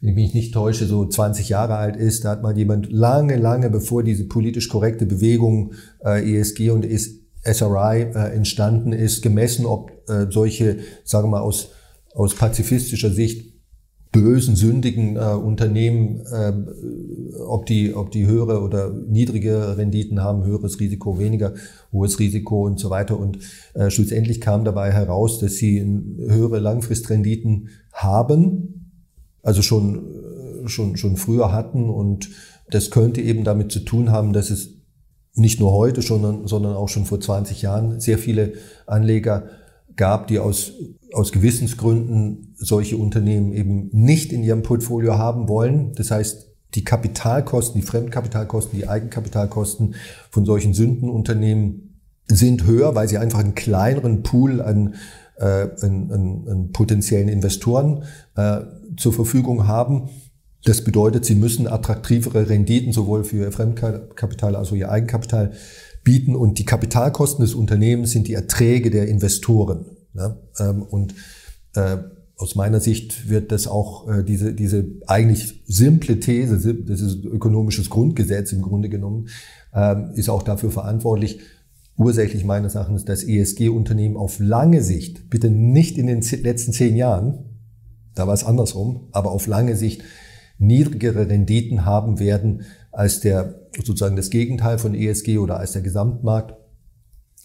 wenn 0.00 0.10
ich 0.10 0.14
mich 0.14 0.34
nicht 0.34 0.54
täusche, 0.54 0.86
so 0.86 1.06
20 1.06 1.48
Jahre 1.48 1.76
alt 1.76 1.96
ist, 1.96 2.24
da 2.24 2.30
hat 2.30 2.42
mal 2.42 2.56
jemand 2.56 2.90
lange, 2.92 3.36
lange 3.36 3.68
bevor 3.68 4.04
diese 4.04 4.24
politisch 4.24 4.68
korrekte 4.68 5.06
Bewegung 5.06 5.72
äh, 6.04 6.38
ESG 6.38 6.70
und 6.70 6.86
SRI 7.44 8.02
äh, 8.02 8.34
entstanden 8.34 8.92
ist, 8.92 9.22
gemessen, 9.22 9.66
ob 9.66 9.90
äh, 10.08 10.26
solche, 10.30 10.78
sagen 11.04 11.26
wir 11.26 11.38
mal, 11.38 11.40
aus, 11.40 11.70
aus 12.14 12.34
pazifistischer 12.34 13.10
Sicht 13.10 13.47
bösen, 14.12 14.56
sündigen 14.56 15.16
äh, 15.16 15.20
Unternehmen, 15.20 16.22
äh, 16.32 16.52
ob, 17.40 17.66
die, 17.66 17.94
ob 17.94 18.10
die 18.10 18.26
höhere 18.26 18.62
oder 18.62 18.90
niedrige 18.90 19.76
Renditen 19.76 20.22
haben, 20.22 20.44
höheres 20.44 20.80
Risiko, 20.80 21.18
weniger 21.18 21.54
hohes 21.92 22.18
Risiko 22.18 22.64
und 22.64 22.80
so 22.80 22.90
weiter. 22.90 23.18
Und 23.18 23.38
äh, 23.74 23.90
schlussendlich 23.90 24.40
kam 24.40 24.64
dabei 24.64 24.92
heraus, 24.92 25.38
dass 25.38 25.56
sie 25.56 25.80
höhere 26.26 26.58
Langfristrenditen 26.58 27.68
haben, 27.92 28.92
also 29.42 29.62
schon, 29.62 30.06
äh, 30.64 30.68
schon, 30.68 30.96
schon 30.96 31.16
früher 31.16 31.52
hatten. 31.52 31.90
Und 31.90 32.30
das 32.70 32.90
könnte 32.90 33.20
eben 33.20 33.44
damit 33.44 33.72
zu 33.72 33.80
tun 33.80 34.10
haben, 34.10 34.32
dass 34.32 34.50
es 34.50 34.70
nicht 35.34 35.60
nur 35.60 35.72
heute, 35.72 36.02
sondern, 36.02 36.46
sondern 36.46 36.74
auch 36.74 36.88
schon 36.88 37.04
vor 37.04 37.20
20 37.20 37.62
Jahren 37.62 38.00
sehr 38.00 38.18
viele 38.18 38.54
Anleger 38.86 39.50
gab, 39.98 40.28
die 40.28 40.38
aus, 40.38 40.72
aus 41.12 41.32
Gewissensgründen 41.32 42.54
solche 42.56 42.96
Unternehmen 42.96 43.52
eben 43.52 43.90
nicht 43.92 44.32
in 44.32 44.42
ihrem 44.42 44.62
Portfolio 44.62 45.18
haben 45.18 45.48
wollen. 45.48 45.92
Das 45.96 46.10
heißt, 46.10 46.48
die 46.74 46.84
Kapitalkosten, 46.84 47.78
die 47.78 47.86
Fremdkapitalkosten, 47.86 48.78
die 48.78 48.88
Eigenkapitalkosten 48.88 49.94
von 50.30 50.46
solchen 50.46 50.72
Sündenunternehmen 50.72 52.00
sind 52.26 52.64
höher, 52.64 52.94
weil 52.94 53.08
sie 53.08 53.18
einfach 53.18 53.40
einen 53.40 53.54
kleineren 53.54 54.22
Pool 54.22 54.62
an, 54.62 54.94
äh, 55.36 55.44
an, 55.44 56.10
an, 56.10 56.44
an 56.48 56.72
potenziellen 56.72 57.28
Investoren 57.28 58.04
äh, 58.36 58.60
zur 58.96 59.12
Verfügung 59.12 59.66
haben 59.66 60.08
das 60.64 60.82
bedeutet, 60.82 61.24
sie 61.24 61.34
müssen 61.34 61.68
attraktivere 61.68 62.48
Renditen 62.48 62.92
sowohl 62.92 63.24
für 63.24 63.36
ihr 63.36 63.52
Fremdkapital 63.52 64.56
als 64.56 64.70
auch 64.70 64.74
ihr 64.74 64.90
Eigenkapital 64.90 65.52
bieten 66.08 66.34
und 66.34 66.58
die 66.58 66.64
Kapitalkosten 66.64 67.44
des 67.44 67.54
Unternehmens 67.54 68.12
sind 68.12 68.28
die 68.28 68.32
Erträge 68.32 68.88
der 68.88 69.08
Investoren. 69.08 69.84
Ähm, 70.58 70.82
und 70.82 71.14
äh, 71.74 71.98
aus 72.38 72.54
meiner 72.54 72.80
Sicht 72.80 73.28
wird 73.28 73.52
das 73.52 73.66
auch 73.66 74.08
äh, 74.08 74.24
diese, 74.24 74.54
diese 74.54 74.86
eigentlich 75.06 75.62
simple 75.66 76.18
These, 76.18 76.76
das 76.76 77.02
ist 77.02 77.26
ökonomisches 77.26 77.90
Grundgesetz 77.90 78.52
im 78.52 78.62
Grunde 78.62 78.88
genommen, 78.88 79.28
ähm, 79.74 80.12
ist 80.14 80.30
auch 80.30 80.42
dafür 80.42 80.70
verantwortlich, 80.70 81.40
ursächlich 81.98 82.42
meines 82.42 82.74
Erachtens, 82.74 83.04
dass 83.04 83.22
ESG-Unternehmen 83.22 84.16
auf 84.16 84.38
lange 84.38 84.82
Sicht, 84.82 85.28
bitte 85.28 85.50
nicht 85.50 85.98
in 85.98 86.06
den 86.06 86.22
letzten 86.42 86.72
zehn 86.72 86.96
Jahren, 86.96 87.40
da 88.14 88.26
war 88.26 88.32
es 88.32 88.44
andersrum, 88.44 89.08
aber 89.12 89.30
auf 89.30 89.46
lange 89.46 89.76
Sicht 89.76 90.02
niedrigere 90.56 91.28
Renditen 91.28 91.84
haben 91.84 92.18
werden 92.18 92.62
als 92.90 93.20
der 93.20 93.60
sozusagen 93.76 94.16
das 94.16 94.30
Gegenteil 94.30 94.78
von 94.78 94.94
ESG 94.94 95.38
oder 95.38 95.58
als 95.58 95.72
der 95.72 95.82
Gesamtmarkt, 95.82 96.54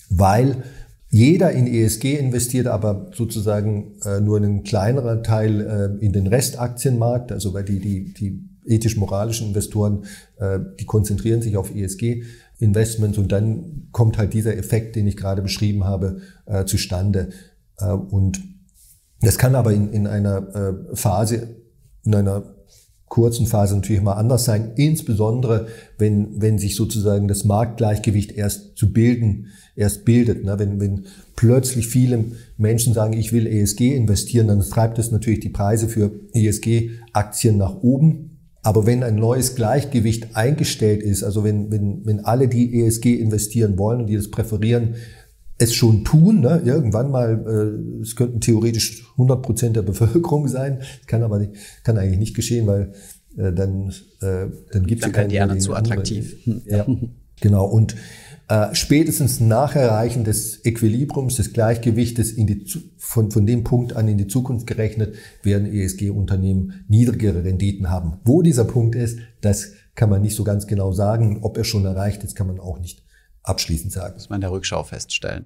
weil 0.10 0.64
jeder 1.10 1.52
in 1.52 1.68
ESG 1.68 2.18
investiert, 2.18 2.66
aber 2.66 3.12
sozusagen 3.14 4.00
äh, 4.04 4.20
nur 4.20 4.38
einen 4.38 4.64
kleineren 4.64 5.24
Teil 5.24 5.62
äh, 5.62 6.04
in 6.04 6.12
den 6.12 6.26
Restaktienmarkt, 6.26 7.32
also 7.32 7.54
weil 7.54 7.64
die, 7.64 7.80
die, 7.80 8.14
die 8.14 8.50
ethisch-moralischen 8.66 9.50
Investoren, 9.50 10.06
äh, 10.40 10.60
die 10.80 10.86
konzentrieren 10.86 11.44
sich 11.44 11.56
auf 11.56 11.74
ESG-Investments 11.76 13.20
und 13.20 13.32
dann 13.32 13.90
kommt 13.92 14.18
halt 14.18 14.34
dieser 14.34 14.58
Effekt, 14.58 14.96
den 14.96 15.06
ich 15.06 15.16
gerade 15.16 15.44
beschrieben 15.44 15.84
habe, 15.84 16.22
äh, 16.46 16.66
zustande. 16.66 17.30
Äh, 17.78 17.92
und 17.92 18.42
das 19.22 19.38
kann 19.38 19.54
aber 19.56 19.72
in, 19.72 19.94
in 19.94 20.08
einer 20.08 20.56
äh, 20.56 20.96
Phase, 20.96 21.48
in 22.04 22.16
einer 22.16 22.56
kurzen 23.14 23.46
Phase 23.46 23.76
natürlich 23.76 24.02
mal 24.02 24.14
anders 24.14 24.44
sein, 24.44 24.72
insbesondere 24.76 25.68
wenn, 26.00 26.42
wenn 26.42 26.58
sich 26.58 26.76
sozusagen 26.76 27.28
das 27.28 27.46
Marktgleichgewicht 27.46 28.32
erst 28.32 28.76
zu 28.76 28.92
bilden, 28.92 29.50
erst 29.76 30.04
bildet. 30.04 30.44
Ne? 30.44 30.58
Wenn, 30.58 30.82
wenn 30.82 31.06
plötzlich 31.36 31.86
viele 31.86 32.24
Menschen 32.58 32.96
sagen, 32.96 33.14
ich 33.14 33.32
will 33.32 33.46
ESG 33.46 33.96
investieren, 33.96 34.48
dann 34.48 34.62
treibt 34.62 34.98
das 34.98 35.12
natürlich 35.12 35.42
die 35.42 35.50
Preise 35.50 35.90
für 35.90 36.10
ESG-Aktien 36.34 37.56
nach 37.56 37.84
oben. 37.84 38.40
Aber 38.64 38.88
wenn 38.88 39.04
ein 39.04 39.18
neues 39.18 39.54
Gleichgewicht 39.54 40.36
eingestellt 40.36 41.04
ist, 41.04 41.24
also 41.24 41.44
wenn, 41.44 41.70
wenn, 41.70 42.04
wenn 42.08 42.26
alle, 42.26 42.48
die 42.48 42.82
ESG 42.82 43.14
investieren 43.14 43.78
wollen 43.78 44.02
und 44.02 44.08
die 44.08 44.16
das 44.16 44.32
präferieren, 44.32 44.96
es 45.64 45.74
schon 45.74 46.04
tun, 46.04 46.42
ne? 46.42 46.62
irgendwann 46.64 47.12
mal, 47.12 47.44
äh, 48.00 48.02
es 48.02 48.16
könnten 48.16 48.42
theoretisch 48.42 49.06
100 49.14 49.42
Prozent 49.42 49.76
der 49.76 49.82
Bevölkerung 49.82 50.48
sein, 50.48 50.82
kann 51.08 51.24
aber 51.24 51.40
nicht, 51.40 51.54
kann 51.84 51.98
eigentlich 51.98 52.20
nicht 52.20 52.36
geschehen, 52.36 52.68
weil 52.68 52.94
äh, 53.38 53.52
dann, 53.54 53.90
äh, 54.22 54.48
dann 54.72 54.86
gibt 54.86 55.06
es 55.06 55.12
ja 55.12 55.24
die 55.24 55.40
anderen 55.40 55.62
zu 55.62 55.74
attraktiv. 55.74 56.38
Ja, 56.66 56.86
genau. 57.42 57.66
Und 57.66 57.96
äh, 58.50 58.76
spätestens 58.76 59.40
nach 59.40 59.76
Erreichen 59.76 60.24
des 60.24 60.64
Equilibriums, 60.66 61.38
des 61.38 61.54
Gleichgewichtes 61.54 62.32
in 62.32 62.48
die, 62.48 62.66
von, 62.98 63.32
von 63.32 63.46
dem 63.46 63.64
Punkt 63.64 63.96
an 63.96 64.08
in 64.08 64.18
die 64.18 64.28
Zukunft 64.28 64.68
gerechnet, 64.68 65.16
werden 65.44 65.72
ESG-Unternehmen 65.72 66.86
niedrigere 66.88 67.44
Renditen 67.44 67.90
haben. 67.90 68.20
Wo 68.26 68.42
dieser 68.42 68.66
Punkt 68.66 68.96
ist, 68.96 69.20
das 69.42 69.72
kann 69.96 70.10
man 70.10 70.22
nicht 70.22 70.36
so 70.36 70.44
ganz 70.44 70.68
genau 70.68 70.92
sagen. 70.92 71.40
Ob 71.42 71.58
er 71.58 71.64
schon 71.64 71.86
erreicht 71.86 72.24
ist, 72.24 72.36
kann 72.36 72.48
man 72.48 72.60
auch 72.60 72.80
nicht 72.80 73.04
abschließend 73.44 73.92
sagen. 73.92 74.16
Muss 74.16 74.30
man 74.30 74.38
in 74.38 74.42
der 74.42 74.52
Rückschau 74.52 74.84
feststellen. 74.84 75.46